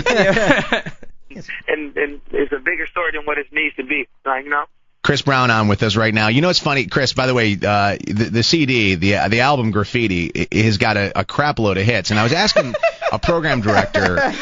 and 1.68 1.95
and 1.97 2.22
it's 2.32 2.53
a 2.53 2.60
bigger 2.60 2.88
story 2.88 3.12
than 3.12 3.26
what 3.26 3.38
it 3.38 3.47
needs 3.51 3.76
to 3.76 3.84
be. 3.84 4.08
Like 4.26 4.45
you 4.45 4.49
know. 4.49 4.64
Chris 5.08 5.22
Brown 5.22 5.49
on 5.51 5.70
with 5.70 5.84
us 5.84 5.95
right 5.95 6.14
now. 6.14 6.28
You 6.28 6.41
know 6.41 6.47
what's 6.49 6.60
funny, 6.60 6.86
Chris? 6.88 7.14
By 7.14 7.28
the 7.28 7.34
way, 7.34 7.53
uh, 7.53 7.95
the, 8.05 8.30
the 8.30 8.43
CD, 8.43 8.95
the 8.95 9.14
the 9.30 9.39
album 9.39 9.72
Graffiti, 9.72 10.49
i- 10.51 10.58
has 10.64 10.78
got 10.78 10.97
a, 10.97 11.18
a 11.22 11.24
crap 11.24 11.60
load 11.60 11.78
of 11.78 11.86
hits. 11.86 12.12
And 12.12 12.20
I 12.20 12.24
was 12.24 12.34
asking 12.34 12.76
a 13.14 13.18
program 13.18 13.62
director, 13.62 14.18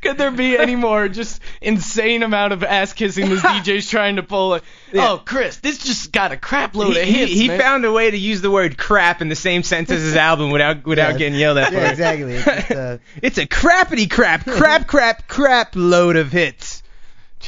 Could 0.00 0.18
there 0.18 0.30
be 0.32 0.56
any 0.58 0.74
more 0.74 1.06
just 1.08 1.40
insane 1.60 2.24
amount 2.24 2.52
of 2.52 2.64
ass 2.64 2.92
kissing 2.94 3.28
this 3.28 3.40
DJ's 3.44 3.88
trying 3.88 4.16
to 4.16 4.24
pull? 4.24 4.48
Like, 4.50 4.62
Oh, 4.94 5.22
Chris, 5.24 5.58
this 5.58 5.78
just 5.78 6.10
got 6.10 6.32
a 6.32 6.36
crap 6.36 6.74
load 6.74 6.96
he, 6.96 7.00
of 7.02 7.06
hits. 7.08 7.32
he 7.32 7.46
man. 7.46 7.60
found 7.60 7.84
a 7.84 7.92
way 7.92 8.10
to 8.10 8.16
use 8.18 8.40
the 8.40 8.50
word 8.50 8.76
crap 8.76 9.20
in 9.22 9.28
the 9.28 9.36
same 9.36 9.62
sentence 9.62 9.98
as 9.98 10.02
his 10.02 10.16
album 10.16 10.50
without 10.50 10.84
without 10.84 11.12
Yeah. 11.12 11.18
getting 11.18 11.38
yelled 11.38 11.58
at 11.58 11.72
Yeah, 11.72 11.90
exactly. 11.90 12.32
It's 12.34 12.44
just, 12.44 12.70
uh, 12.72 12.98
It's 13.22 13.38
a 13.38 13.46
crappity 13.46 14.10
crap, 14.10 14.44
crap, 14.44 14.88
crap, 14.88 15.28
crap 15.28 15.76
load 15.76 16.16
of 16.16 16.32
hits. 16.32 16.82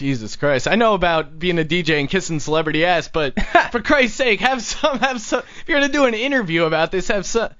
Jesus 0.00 0.34
Christ! 0.36 0.66
I 0.66 0.76
know 0.76 0.94
about 0.94 1.38
being 1.38 1.58
a 1.58 1.62
DJ 1.62 2.00
and 2.00 2.08
kissing 2.08 2.40
celebrity 2.40 2.86
ass, 2.86 3.08
but 3.08 3.38
for 3.70 3.82
Christ's 3.82 4.16
sake, 4.16 4.40
have 4.40 4.62
some, 4.62 4.98
have 4.98 5.20
some. 5.20 5.40
If 5.40 5.64
you're 5.68 5.78
gonna 5.78 5.92
do 5.92 6.06
an 6.06 6.14
interview 6.14 6.64
about 6.64 6.90
this, 6.90 7.08
have 7.08 7.26
some, 7.26 7.50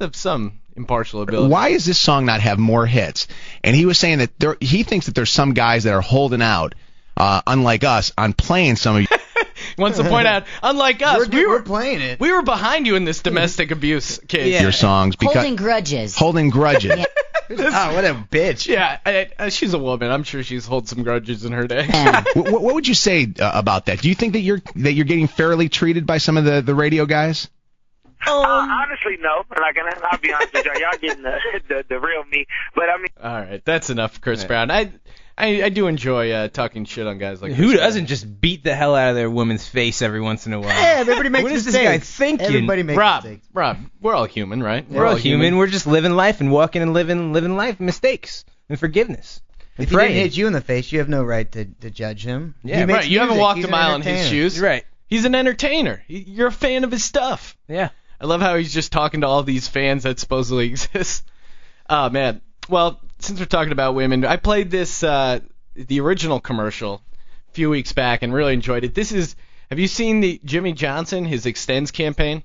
have 0.00 0.16
some 0.16 0.58
impartial 0.74 1.22
ability. 1.22 1.52
why 1.52 1.70
does 1.70 1.84
this 1.84 2.00
song 2.00 2.26
not 2.26 2.40
have 2.40 2.58
more 2.58 2.84
hits? 2.84 3.28
And 3.62 3.76
he 3.76 3.86
was 3.86 3.96
saying 3.96 4.18
that 4.18 4.36
there, 4.40 4.56
he 4.60 4.82
thinks 4.82 5.06
that 5.06 5.14
there's 5.14 5.30
some 5.30 5.54
guys 5.54 5.84
that 5.84 5.94
are 5.94 6.00
holding 6.00 6.42
out, 6.42 6.74
uh, 7.16 7.42
unlike 7.46 7.84
us, 7.84 8.10
on 8.18 8.32
playing 8.32 8.74
some 8.74 8.96
of 8.96 9.06
wants 9.82 9.98
to 9.98 10.04
point 10.04 10.26
out, 10.26 10.44
unlike 10.62 11.02
us, 11.02 11.18
we're, 11.18 11.28
we 11.28 11.46
we're 11.46 11.52
were 11.58 11.62
playing 11.62 12.00
it. 12.00 12.20
we 12.20 12.32
were 12.32 12.42
behind 12.42 12.86
you 12.86 12.96
in 12.96 13.04
this 13.04 13.22
domestic 13.22 13.70
abuse 13.70 14.18
case. 14.28 14.52
Yeah. 14.52 14.62
your 14.62 14.72
songs 14.72 15.16
because 15.16 15.34
Holding 15.34 15.56
grudges. 15.56 16.16
holding 16.16 16.50
grudges. 16.50 16.92
oh, 17.50 17.94
what 17.94 18.04
a 18.04 18.14
bitch. 18.30 18.66
Yeah, 18.66 18.98
I, 19.04 19.28
I, 19.38 19.48
she's 19.50 19.74
a 19.74 19.78
woman. 19.78 20.10
I'm 20.10 20.22
sure 20.22 20.42
she's 20.42 20.66
hold 20.66 20.88
some 20.88 21.02
grudges 21.02 21.44
in 21.44 21.52
her 21.52 21.66
day. 21.66 21.86
What, 22.34 22.62
what 22.62 22.74
would 22.74 22.88
you 22.88 22.94
say 22.94 23.32
uh, 23.38 23.52
about 23.54 23.86
that? 23.86 24.00
Do 24.00 24.08
you 24.08 24.14
think 24.14 24.32
that 24.32 24.40
you're 24.40 24.62
that 24.76 24.92
you're 24.92 25.04
getting 25.04 25.26
fairly 25.26 25.68
treated 25.68 26.06
by 26.06 26.18
some 26.18 26.36
of 26.36 26.44
the 26.44 26.62
the 26.62 26.74
radio 26.74 27.06
guys? 27.06 27.48
Uh, 28.26 28.30
honestly, 28.32 29.18
no. 29.20 29.42
Like, 29.50 29.76
I'll 30.10 30.18
be 30.18 30.32
honest 30.32 30.52
with 30.54 30.64
y'all, 30.64 30.80
y'all 30.80 30.98
getting 30.98 31.22
the, 31.22 31.38
the 31.68 31.84
the 31.88 32.00
real 32.00 32.24
me. 32.24 32.46
But 32.74 32.88
I 32.88 32.96
mean, 32.96 33.06
All 33.22 33.32
right, 33.32 33.64
that's 33.64 33.90
enough, 33.90 34.20
Chris 34.20 34.44
Brown. 34.44 34.70
I, 34.70 34.92
I 35.36 35.64
I 35.64 35.68
do 35.68 35.86
enjoy 35.88 36.30
uh, 36.30 36.48
talking 36.48 36.84
shit 36.84 37.06
on 37.06 37.18
guys 37.18 37.42
like 37.42 37.52
Who 37.52 37.68
Chris 37.70 37.80
doesn't 37.80 38.06
just 38.06 38.40
beat 38.40 38.62
the 38.62 38.74
hell 38.74 38.94
out 38.94 39.10
of 39.10 39.16
their 39.16 39.30
woman's 39.30 39.66
face 39.66 40.00
every 40.02 40.20
once 40.20 40.46
in 40.46 40.52
a 40.52 40.60
while? 40.60 40.68
Yeah, 40.68 40.96
everybody 40.98 41.28
makes 41.28 41.42
What 41.42 41.52
is 41.52 41.64
this 41.64 41.74
guy 41.74 41.98
thinking? 41.98 42.46
Everybody 42.46 42.82
makes 42.84 42.94
Brown. 42.96 43.12
Rob, 43.14 43.24
mistakes. 43.24 43.48
Rob, 43.52 43.78
we're 44.00 44.14
all 44.14 44.26
human, 44.26 44.62
right? 44.62 44.88
We're 44.88 45.06
all 45.06 45.16
human. 45.16 45.56
We're 45.56 45.66
just 45.66 45.86
living 45.86 46.12
life 46.12 46.40
and 46.40 46.52
walking 46.52 46.82
and 46.82 46.92
living 46.92 47.32
living 47.32 47.56
life, 47.56 47.80
mistakes 47.80 48.44
and 48.68 48.78
forgiveness. 48.78 49.40
And 49.76 49.84
If 49.84 49.90
he 49.90 49.96
didn't 49.96 50.12
hit 50.12 50.36
you 50.36 50.46
in 50.46 50.52
the 50.52 50.60
face, 50.60 50.92
you 50.92 51.00
have 51.00 51.08
no 51.08 51.24
right 51.24 51.50
to, 51.52 51.64
to 51.64 51.90
judge 51.90 52.24
him. 52.24 52.54
Yeah, 52.62 52.80
He 52.80 52.86
makes 52.86 52.96
Right, 52.98 53.08
you 53.08 53.18
haven't 53.18 53.38
walked 53.38 53.56
He's 53.56 53.66
a 53.66 53.70
mile 53.70 53.96
in 53.96 54.02
his 54.02 54.08
entertainer. 54.08 54.30
shoes. 54.30 54.60
Right. 54.60 54.84
He's 55.08 55.24
an 55.24 55.34
entertainer. 55.34 56.02
You're 56.06 56.46
a 56.48 56.52
fan 56.52 56.84
of 56.84 56.92
his 56.92 57.02
stuff. 57.04 57.56
Yeah. 57.66 57.88
I 58.20 58.26
love 58.26 58.40
how 58.40 58.56
he's 58.56 58.72
just 58.72 58.92
talking 58.92 59.22
to 59.22 59.26
all 59.26 59.42
these 59.42 59.66
fans 59.66 60.04
that 60.04 60.20
supposedly 60.20 60.66
exist. 60.70 61.28
Oh 61.90 62.08
man. 62.08 62.40
Well, 62.68 63.00
since 63.18 63.38
we're 63.38 63.46
talking 63.46 63.72
about 63.72 63.94
women, 63.94 64.24
I 64.24 64.36
played 64.36 64.70
this 64.70 65.02
uh 65.02 65.40
the 65.74 66.00
original 66.00 66.40
commercial 66.40 67.02
a 67.48 67.52
few 67.52 67.70
weeks 67.70 67.92
back 67.92 68.22
and 68.22 68.32
really 68.32 68.54
enjoyed 68.54 68.84
it. 68.84 68.94
This 68.94 69.12
is 69.12 69.36
have 69.70 69.78
you 69.78 69.88
seen 69.88 70.20
the 70.20 70.40
Jimmy 70.44 70.72
Johnson 70.72 71.24
his 71.24 71.46
extenze 71.46 71.90
campaign? 71.90 72.42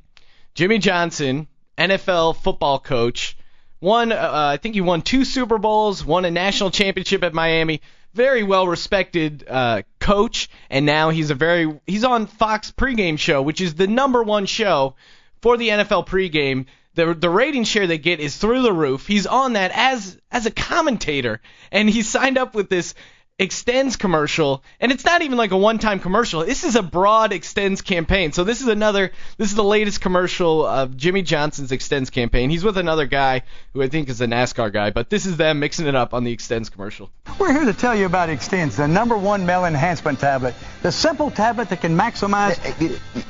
Jimmy 0.56 0.80
Johnson, 0.80 1.48
NFL 1.78 2.38
football 2.38 2.80
coach, 2.80 3.38
won 3.82 4.12
uh, 4.12 4.30
I 4.32 4.58
think 4.58 4.76
he 4.76 4.82
won 4.82 5.02
two 5.02 5.26
Super 5.26 5.58
Bowls, 5.58 6.04
won 6.04 6.26
a 6.26 6.32
national 6.32 6.72
championship 6.72 7.24
at 7.24 7.34
Miami. 7.34 7.82
Very 8.14 8.42
well 8.42 8.68
respected 8.68 9.46
uh, 9.48 9.84
coach, 10.00 10.50
and 10.70 10.86
now 10.86 11.12
he's 11.12 11.30
a 11.30 11.36
very 11.36 11.80
he's 11.86 12.04
on 12.04 12.26
Fox 12.26 12.72
pregame 12.72 13.20
show, 13.20 13.42
which 13.42 13.62
is 13.62 13.76
the 13.76 13.88
number 13.88 14.24
one 14.24 14.48
show 14.48 14.96
for 15.42 15.58
the 15.58 15.70
NFL 15.70 16.08
pregame. 16.08 16.66
The 17.00 17.14
the 17.14 17.30
rating 17.30 17.64
share 17.64 17.88
they 17.88 17.98
get 17.98 18.20
is 18.20 18.36
through 18.36 18.62
the 18.62 18.74
roof. 18.74 19.08
He's 19.08 19.26
on 19.26 19.54
that 19.54 19.72
as 19.74 20.18
as 20.32 20.46
a 20.46 20.52
commentator, 20.52 21.40
and 21.72 21.90
he 21.90 22.02
signed 22.02 22.38
up 22.38 22.54
with 22.54 22.70
this 22.70 22.94
extenze 23.40 23.98
commercial 23.98 24.64
and 24.82 24.92
it's 24.92 25.06
not 25.06 25.22
even 25.22 25.38
like 25.38 25.52
a 25.52 25.58
one 25.58 25.80
time 25.80 26.00
commercial 26.00 26.46
this 26.46 26.66
is 26.66 26.76
a 26.76 26.84
broad 26.84 27.32
extenze 27.32 27.82
campaign 27.82 28.34
so 28.34 28.44
this 28.44 28.60
is 28.60 28.68
another 28.68 29.12
this 29.38 29.50
is 29.50 29.56
the 29.56 29.64
latest 29.64 30.02
commercial 30.02 30.66
of 30.66 30.98
jimmy 30.98 31.22
johnson's 31.22 31.72
extenze 31.72 32.12
campaign 32.12 32.50
he's 32.50 32.66
with 32.66 32.78
another 32.78 33.06
guy 33.06 33.42
who 33.74 33.82
i 33.82 33.88
think 33.88 34.10
is 34.10 34.20
a 34.20 34.28
nascar 34.28 34.72
guy 34.72 34.90
but 34.90 35.10
this 35.10 35.26
is 35.26 35.38
them 35.38 35.60
mixing 35.60 35.88
it 35.88 35.96
up 35.96 36.14
on 36.14 36.26
the 36.26 36.36
extenze 36.36 36.70
commercial 36.70 37.10
We're 37.40 37.54
here 37.54 37.66
to 37.66 37.74
tell 37.74 37.96
you 37.96 38.06
about 38.06 38.28
Extenze, 38.28 38.76
the 38.76 38.88
number 38.88 39.18
one 39.18 39.46
male 39.46 39.64
enhancement 39.64 40.20
tablet. 40.20 40.54
The 40.82 40.92
simple 40.92 41.32
tablet 41.32 41.70
that 41.70 41.80
can 41.80 41.98
maximize. 41.98 42.60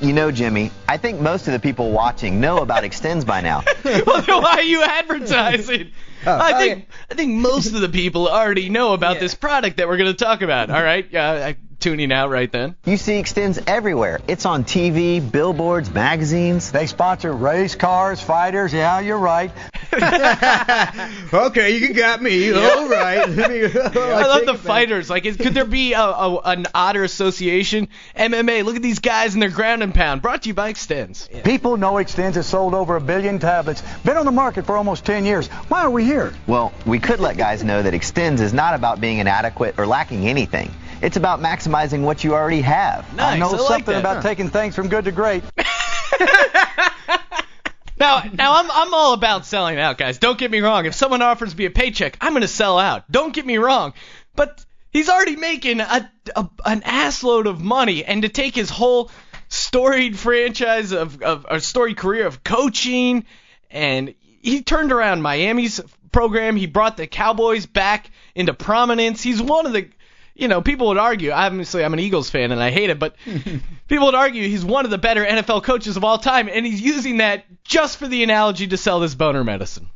You 0.02 0.14
know, 0.14 0.32
Jimmy, 0.32 0.72
I 0.88 0.98
think 0.98 1.22
most 1.22 1.48
of 1.48 1.54
the 1.54 1.60
people 1.60 1.92
watching 1.92 2.42
know 2.42 2.58
about 2.58 2.84
Extenze 2.84 3.24
by 3.24 3.42
now. 3.42 3.64
well, 3.86 4.22
then 4.22 4.42
why 4.42 4.56
are 4.56 4.64
you 4.64 4.82
advertising 4.82 5.92
Oh, 6.26 6.32
I 6.32 6.50
okay. 6.50 6.58
think 6.58 6.88
oh, 6.90 6.94
I 7.12 7.14
think 7.16 7.34
most 7.34 7.74
of 7.74 7.82
the 7.82 7.90
people 7.90 8.28
already 8.28 8.70
know 8.70 8.94
about 8.94 9.20
this 9.20 9.36
product 9.36 9.78
that 9.78 9.88
we're 9.88 9.98
going 9.98 10.14
to 10.16 10.26
talk 10.26 10.42
about. 10.42 10.70
All 10.70 10.84
right, 10.84 11.08
yeah, 11.12 11.48
I'm 11.48 11.69
tuning 11.80 12.12
out 12.12 12.30
right 12.30 12.52
then. 12.52 12.76
You 12.86 12.98
see 12.98 13.14
Extenze 13.14 13.62
everywhere. 13.68 14.20
It's 14.28 14.46
on 14.46 14.64
TV, 14.64 15.20
billboards, 15.20 15.92
magazines. 15.92 16.72
They 16.72 16.88
sponsor 16.88 17.32
race 17.34 17.76
cars, 17.76 18.22
fighters. 18.22 18.74
Yeah, 18.74 19.00
you're 19.00 19.18
right. 19.18 19.52
Okay, 21.32 21.78
you 21.78 21.94
got 21.94 22.22
me. 22.22 22.52
All 22.52 22.90
right. 22.90 23.20
I 23.30 24.26
love 24.26 24.46
the 24.46 24.56
fighters. 24.56 25.10
Like, 25.10 25.26
is, 25.26 25.38
could 25.38 25.54
there 25.54 25.66
be 25.66 25.94
a, 25.94 26.02
a, 26.02 26.38
an 26.46 26.66
odder 26.74 27.04
association? 27.04 27.88
MMA. 28.16 28.64
Look 28.64 28.76
at 28.76 28.82
these 28.82 29.00
guys 29.00 29.34
in 29.34 29.40
their 29.40 29.50
ground 29.50 29.84
and 29.84 29.94
pound. 29.94 30.22
Brought 30.22 30.44
to 30.44 30.50
you 30.50 30.54
by 30.54 30.72
Extenze. 30.72 31.28
People 31.44 31.78
know 31.78 31.94
Extenze 31.94 32.36
has 32.36 32.48
sold 32.48 32.74
over 32.74 32.96
a 32.96 33.02
billion 33.02 33.40
tablets. 33.40 33.84
Been 34.04 34.18
on 34.18 34.26
the 34.26 34.32
market 34.32 34.66
for 34.66 34.76
almost 34.76 35.06
10 35.06 35.26
years. 35.26 35.48
Why 35.48 35.82
are 35.84 35.92
we 35.92 36.04
here? 36.04 36.34
Well, 36.48 36.74
we 36.86 37.00
could 37.00 37.20
let 37.20 37.38
guys 37.38 37.64
know 37.64 37.82
that 37.82 37.94
Extenze 37.94 38.42
is 38.42 38.54
not 38.54 38.74
about 38.74 39.00
being 39.00 39.20
inadequate 39.20 39.76
or 39.78 39.86
lacking 39.86 40.28
anything. 40.28 40.72
It's 41.02 41.18
about 41.18 41.40
maximizing 41.40 42.02
what 42.02 42.24
you 42.24 42.34
already 42.34 42.62
have. 42.62 43.14
Nice. 43.16 43.36
I 43.36 43.38
know 43.38 43.50
I 43.50 43.52
like 43.52 43.68
something 43.68 43.94
that. 43.94 44.00
about 44.00 44.24
taking 44.24 44.50
things 44.50 44.76
from 44.76 44.90
good 44.90 45.06
to 45.06 45.12
great. 45.12 45.44
Now, 48.00 48.24
now 48.34 48.56
I'm 48.56 48.72
I'm 48.72 48.94
all 48.94 49.14
about 49.14 49.46
selling 49.46 49.78
out, 49.78 49.98
guys. 49.98 50.18
Don't 50.20 50.40
get 50.40 50.50
me 50.50 50.62
wrong. 50.62 50.86
If 50.86 50.96
someone 50.96 51.22
offers 51.22 51.56
me 51.56 51.66
a 51.66 51.70
paycheck, 51.70 52.18
I'm 52.22 52.34
gonna 52.34 52.48
sell 52.48 52.80
out. 52.80 53.12
Don't 53.12 53.34
get 53.34 53.46
me 53.46 53.58
wrong. 53.58 53.94
But 54.36 54.64
he's 54.92 55.10
already 55.10 55.36
making 55.36 55.82
a, 55.82 56.10
a 56.36 56.50
an 56.66 56.82
assload 56.82 57.46
of 57.46 57.60
money, 57.60 58.06
and 58.06 58.22
to 58.22 58.30
take 58.30 58.56
his 58.56 58.70
whole 58.70 59.12
storied 59.50 60.18
franchise 60.18 60.94
of 60.94 61.22
of 61.22 61.46
a 61.50 61.60
storied 61.60 61.98
career 61.98 62.26
of 62.26 62.42
coaching, 62.42 63.26
and 63.70 64.16
he 64.42 64.62
turned 64.62 64.94
around 64.94 65.22
Miami's 65.22 65.82
program. 66.14 66.56
He 66.56 66.68
brought 66.68 66.96
the 66.96 67.06
Cowboys 67.06 67.66
back 67.66 68.12
into 68.34 68.54
prominence. 68.54 69.22
He's 69.22 69.42
one 69.42 69.66
of 69.66 69.74
the 69.74 69.90
you 70.40 70.48
know, 70.48 70.62
people 70.62 70.88
would 70.88 70.98
argue. 70.98 71.32
Obviously, 71.32 71.84
I'm 71.84 71.94
an 71.94 72.00
Eagles 72.00 72.30
fan 72.30 72.52
and 72.52 72.64
I 72.64 72.72
hate 72.72 72.90
it, 72.90 72.98
but 72.98 73.16
people 73.88 74.06
would 74.06 74.16
argue 74.16 74.48
he's 74.48 74.64
one 74.64 74.86
of 74.86 74.92
the 74.92 74.98
better 74.98 75.26
NFL 75.26 75.64
coaches 75.64 75.98
of 75.98 76.04
all 76.04 76.18
time, 76.18 76.50
and 76.52 76.66
he's 76.66 76.82
using 76.82 77.18
that 77.18 77.46
just 77.64 77.98
for 77.98 78.08
the 78.08 78.24
analogy 78.24 78.68
to 78.68 78.78
sell 78.78 79.00
this 79.00 79.16
boner 79.16 79.44
medicine. 79.44 79.90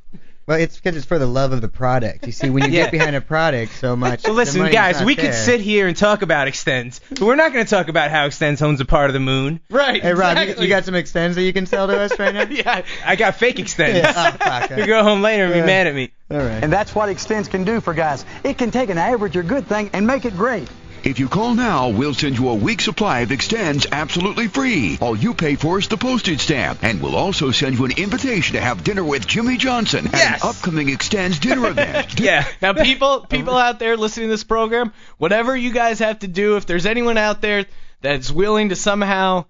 Well, 0.45 0.59
it's 0.59 0.75
because 0.75 0.97
it's 0.97 1.05
for 1.05 1.17
the 1.19 1.25
love 1.25 1.53
of 1.53 1.61
the 1.61 1.69
product. 1.69 2.25
You 2.25 2.31
see, 2.33 2.49
when 2.49 2.63
you 2.65 2.69
Yeah. 2.73 2.83
get 2.83 2.91
behind 2.91 3.15
a 3.15 3.21
product 3.21 3.73
so 3.73 3.95
much. 3.95 4.21
So 4.21 4.29
the 4.29 4.33
listen, 4.33 4.59
money's 4.59 4.73
guys, 4.73 4.97
not 4.97 5.05
we 5.05 5.15
there. 5.15 5.25
could 5.25 5.33
sit 5.35 5.61
here 5.61 5.87
and 5.87 5.95
talk 5.95 6.21
about 6.21 6.47
Extenze, 6.47 6.99
but 7.09 7.21
we're 7.21 7.35
not 7.35 7.53
going 7.53 7.63
to 7.65 7.69
talk 7.69 7.87
about 7.87 8.11
how 8.11 8.27
Extenze 8.27 8.61
owns 8.61 8.81
a 8.81 8.85
part 8.85 9.09
of 9.09 9.13
the 9.13 9.19
moon. 9.21 9.61
Right. 9.69 10.01
Hey, 10.01 10.13
Rob, 10.13 10.35
you, 10.35 10.41
exactly. 10.43 10.65
you 10.65 10.69
got 10.69 10.83
some 10.85 10.95
extenze 10.95 11.35
that 11.35 11.43
you 11.43 11.53
can 11.53 11.65
sell 11.65 11.87
to 11.87 11.97
us 11.99 12.17
right 12.19 12.33
now? 12.33 12.43
yeah. 12.49 12.83
I 13.05 13.15
got 13.15 13.35
fake 13.35 13.55
Extenze. 13.57 13.95
Yeah, 13.95 14.13
oh, 14.15 14.37
fuck. 14.37 14.77
you 14.77 14.85
go 14.85 15.01
home 15.03 15.21
later 15.21 15.45
and 15.45 15.53
be 15.53 15.61
uh, 15.61 15.65
mad 15.65 15.87
at 15.87 15.95
me. 15.95 16.11
All 16.29 16.37
right. 16.37 16.63
And 16.63 16.71
that's 16.73 16.93
what 16.93 17.09
Extenze 17.09 17.49
can 17.49 17.63
do 17.63 17.79
for 17.79 17.93
guys. 17.93 18.25
It 18.43 18.57
can 18.57 18.71
take 18.71 18.89
an 18.89 18.97
average 18.97 19.37
or 19.37 19.43
good 19.43 19.67
thing 19.67 19.89
and 19.93 20.05
make 20.05 20.25
it 20.25 20.35
great. 20.35 20.67
If 21.03 21.19
you 21.19 21.27
call 21.27 21.53
now, 21.53 21.89
we'll 21.89 22.13
send 22.13 22.37
you 22.37 22.47
a 22.47 22.55
week's 22.55 22.85
supply 22.85 23.19
of 23.19 23.29
Extenze 23.29 23.85
absolutely 23.91 24.47
free. 24.47 24.97
All 25.01 25.17
you 25.17 25.33
pay 25.33 25.55
for 25.55 25.77
is 25.77 25.89
the 25.89 25.97
postage 25.97 26.39
stamp. 26.39 26.81
And 26.81 27.01
we'll 27.01 27.17
also 27.17 27.51
send 27.51 27.77
you 27.77 27.83
an 27.83 27.91
invitation 27.97 28.55
to 28.55 28.61
have 28.61 28.85
dinner 28.85 29.03
with 29.03 29.27
Jimmy 29.27 29.57
Johnson 29.57 30.07
at 30.07 30.35
an 30.35 30.39
upcoming 30.41 30.87
Extenze 30.87 31.41
dinner 31.41 31.67
event. 31.67 32.19
yeah. 32.21 32.47
Now, 32.61 32.71
people, 32.71 33.25
people 33.25 33.57
out 33.57 33.79
there 33.79 33.97
listening 33.97 34.27
to 34.27 34.31
this 34.31 34.45
program, 34.45 34.93
whatever 35.17 35.57
you 35.57 35.73
guys 35.73 35.99
have 35.99 36.19
to 36.19 36.29
do, 36.29 36.55
if 36.55 36.65
there's 36.65 36.85
anyone 36.85 37.17
out 37.17 37.41
there 37.41 37.65
that's 37.99 38.31
willing 38.31 38.69
to 38.69 38.77
somehow 38.77 39.43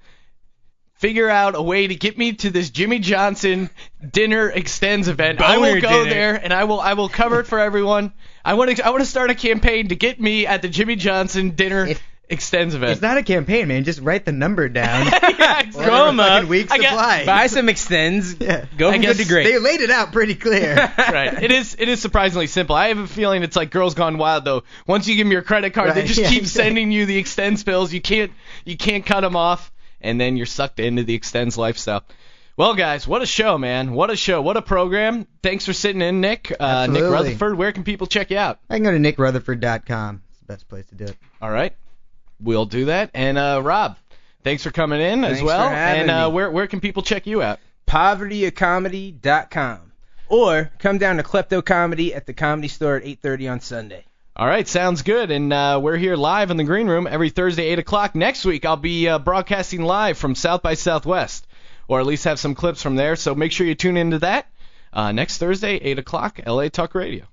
figure 1.03 1.29
out 1.29 1.53
a 1.53 1.61
way 1.61 1.85
to 1.85 1.95
get 1.95 2.17
me 2.17 2.31
to 2.31 2.49
this 2.49 2.69
Jimmy 2.69 2.99
Johnson 2.99 3.69
dinner 4.09 4.49
extenze 4.49 5.09
event, 5.09 5.41
I 5.41 5.57
will 5.57 5.81
go 5.81 6.05
dinner. 6.05 6.09
there 6.09 6.35
and 6.35 6.53
I 6.53 6.63
will, 6.63 6.79
I 6.79 6.93
will 6.93 7.09
cover 7.09 7.41
it 7.41 7.47
for 7.47 7.59
everyone. 7.59 8.13
I 8.45 8.53
want 8.53 8.77
to, 8.77 8.85
I 8.85 8.89
want 8.91 9.01
to 9.01 9.05
start 9.05 9.29
a 9.29 9.35
campaign 9.35 9.89
to 9.89 9.97
get 9.97 10.17
me 10.21 10.47
at 10.47 10.61
the 10.61 10.69
Jimmy 10.69 10.95
Johnson 10.95 11.49
dinner 11.49 11.89
extenze 12.29 12.73
event. 12.73 12.93
It's 12.93 13.01
not 13.01 13.17
a 13.17 13.23
campaign, 13.23 13.67
man. 13.67 13.83
Just 13.83 13.99
write 13.99 14.23
the 14.23 14.31
number 14.31 14.69
down. 14.69 15.07
yeah, 15.37 15.57
Order 15.57 15.71
Throw 15.71 15.95
up. 16.07 16.15
fucking 16.15 16.47
week's 16.49 16.71
I 16.71 16.77
got- 16.77 16.89
supply. 16.91 17.25
Buy 17.25 17.47
some 17.47 17.67
extenze. 17.67 18.37
Yeah. 18.43 18.65
Go 18.77 18.89
I 18.89 18.93
from 18.93 19.01
good 19.01 19.17
to 19.17 19.25
great. 19.25 19.43
They 19.43 19.59
laid 19.59 19.81
it 19.81 19.89
out 19.89 20.13
pretty 20.13 20.35
clear. 20.35 20.75
right. 20.97 21.43
It 21.43 21.51
is 21.51 21.75
it 21.79 21.89
is 21.89 22.01
surprisingly 22.01 22.47
simple. 22.47 22.75
I 22.75 22.87
have 22.87 22.97
a 22.97 23.07
feeling 23.07 23.43
it's 23.43 23.55
like 23.57 23.71
Girls 23.71 23.93
Gone 23.93 24.17
Wild 24.17 24.45
though. 24.45 24.63
Once 24.87 25.07
you 25.07 25.15
give 25.15 25.25
them 25.25 25.33
your 25.33 25.41
credit 25.41 25.73
card, 25.73 25.95
they 25.95 26.05
just 26.05 26.19
yeah, 26.19 26.29
keep 26.29 26.43
exactly. 26.43 26.63
sending 26.69 26.91
you 26.91 27.05
the 27.05 27.17
extenze 27.21 27.63
bills. 27.63 27.91
You 27.91 28.01
can't 28.01 28.31
you 28.65 28.77
can't 28.77 29.05
cut 29.05 29.21
them 29.21 29.35
off, 29.35 29.71
and 30.03 30.19
then 30.19 30.37
you're 30.37 30.45
sucked 30.45 30.79
into 30.79 31.03
the 31.03 31.17
extenze 31.17 31.57
lifestyle. 31.57 32.03
Well, 32.55 32.75
guys, 32.75 33.07
what 33.07 33.23
a 33.23 33.25
show, 33.25 33.57
man! 33.57 33.93
What 33.93 34.11
a 34.11 34.15
show! 34.15 34.39
What 34.41 34.57
a 34.57 34.61
program! 34.61 35.25
Thanks 35.41 35.65
for 35.65 35.73
sitting 35.73 36.03
in, 36.03 36.21
Nick. 36.21 36.55
Uh, 36.59 36.85
Nick 36.87 37.03
Rutherford. 37.03 37.57
Where 37.57 37.71
can 37.71 37.83
people 37.83 38.05
check 38.05 38.29
you 38.29 38.37
out? 38.37 38.59
I 38.69 38.75
can 38.75 38.83
go 38.83 38.91
to 38.91 38.99
nickrutherford.com. 38.99 40.21
It's 40.29 40.39
the 40.39 40.45
best 40.45 40.69
place 40.69 40.85
to 40.87 40.95
do 40.95 41.05
it. 41.05 41.15
All 41.41 41.49
right, 41.49 41.73
we'll 42.39 42.67
do 42.67 42.85
that. 42.85 43.09
And 43.15 43.39
uh, 43.39 43.59
Rob, 43.63 43.97
thanks 44.43 44.61
for 44.61 44.69
coming 44.71 45.01
in 45.01 45.23
as 45.23 45.37
Thanks 45.37 45.43
well. 45.43 45.67
for 45.67 45.73
having 45.73 46.01
and 46.03 46.11
uh, 46.11 46.29
me. 46.29 46.35
where 46.35 46.51
where 46.51 46.67
can 46.67 46.79
people 46.79 47.01
check 47.01 47.25
you 47.25 47.41
out? 47.41 47.59
PovertyOfComedy.com. 47.87 49.79
Or 50.29 50.71
come 50.79 50.97
down 50.97 51.17
to 51.17 51.23
Klepto 51.23 51.63
Comedy 51.63 52.13
at 52.13 52.25
the 52.25 52.33
Comedy 52.33 52.67
Store 52.67 52.95
at 52.97 53.03
8:30 53.03 53.51
on 53.51 53.59
Sunday. 53.59 54.05
All 54.35 54.47
right, 54.47 54.67
sounds 54.67 55.03
good. 55.03 55.29
And 55.29 55.53
uh, 55.53 55.79
we're 55.81 55.97
here 55.97 56.15
live 56.15 56.49
in 56.49 56.57
the 56.57 56.63
green 56.63 56.87
room 56.87 57.05
every 57.05 57.29
Thursday, 57.29 57.65
8 57.65 57.79
o'clock. 57.79 58.15
Next 58.15 58.45
week, 58.45 58.65
I'll 58.65 58.75
be 58.75 59.07
uh, 59.07 59.19
broadcasting 59.19 59.83
live 59.83 60.17
from 60.17 60.33
South 60.33 60.63
by 60.63 60.73
Southwest, 60.73 61.45
or 61.87 61.99
at 61.99 62.07
least 62.07 62.23
have 62.23 62.39
some 62.39 62.55
clips 62.55 62.81
from 62.81 62.95
there. 62.95 63.15
So 63.15 63.35
make 63.35 63.51
sure 63.51 63.67
you 63.67 63.75
tune 63.75 63.95
into 63.95 64.17
that 64.19 64.47
uh, 64.91 65.11
next 65.11 65.37
Thursday, 65.37 65.75
8 65.75 65.99
o'clock, 65.99 66.39
LA 66.47 66.69
Talk 66.69 66.95
Radio. 66.95 67.25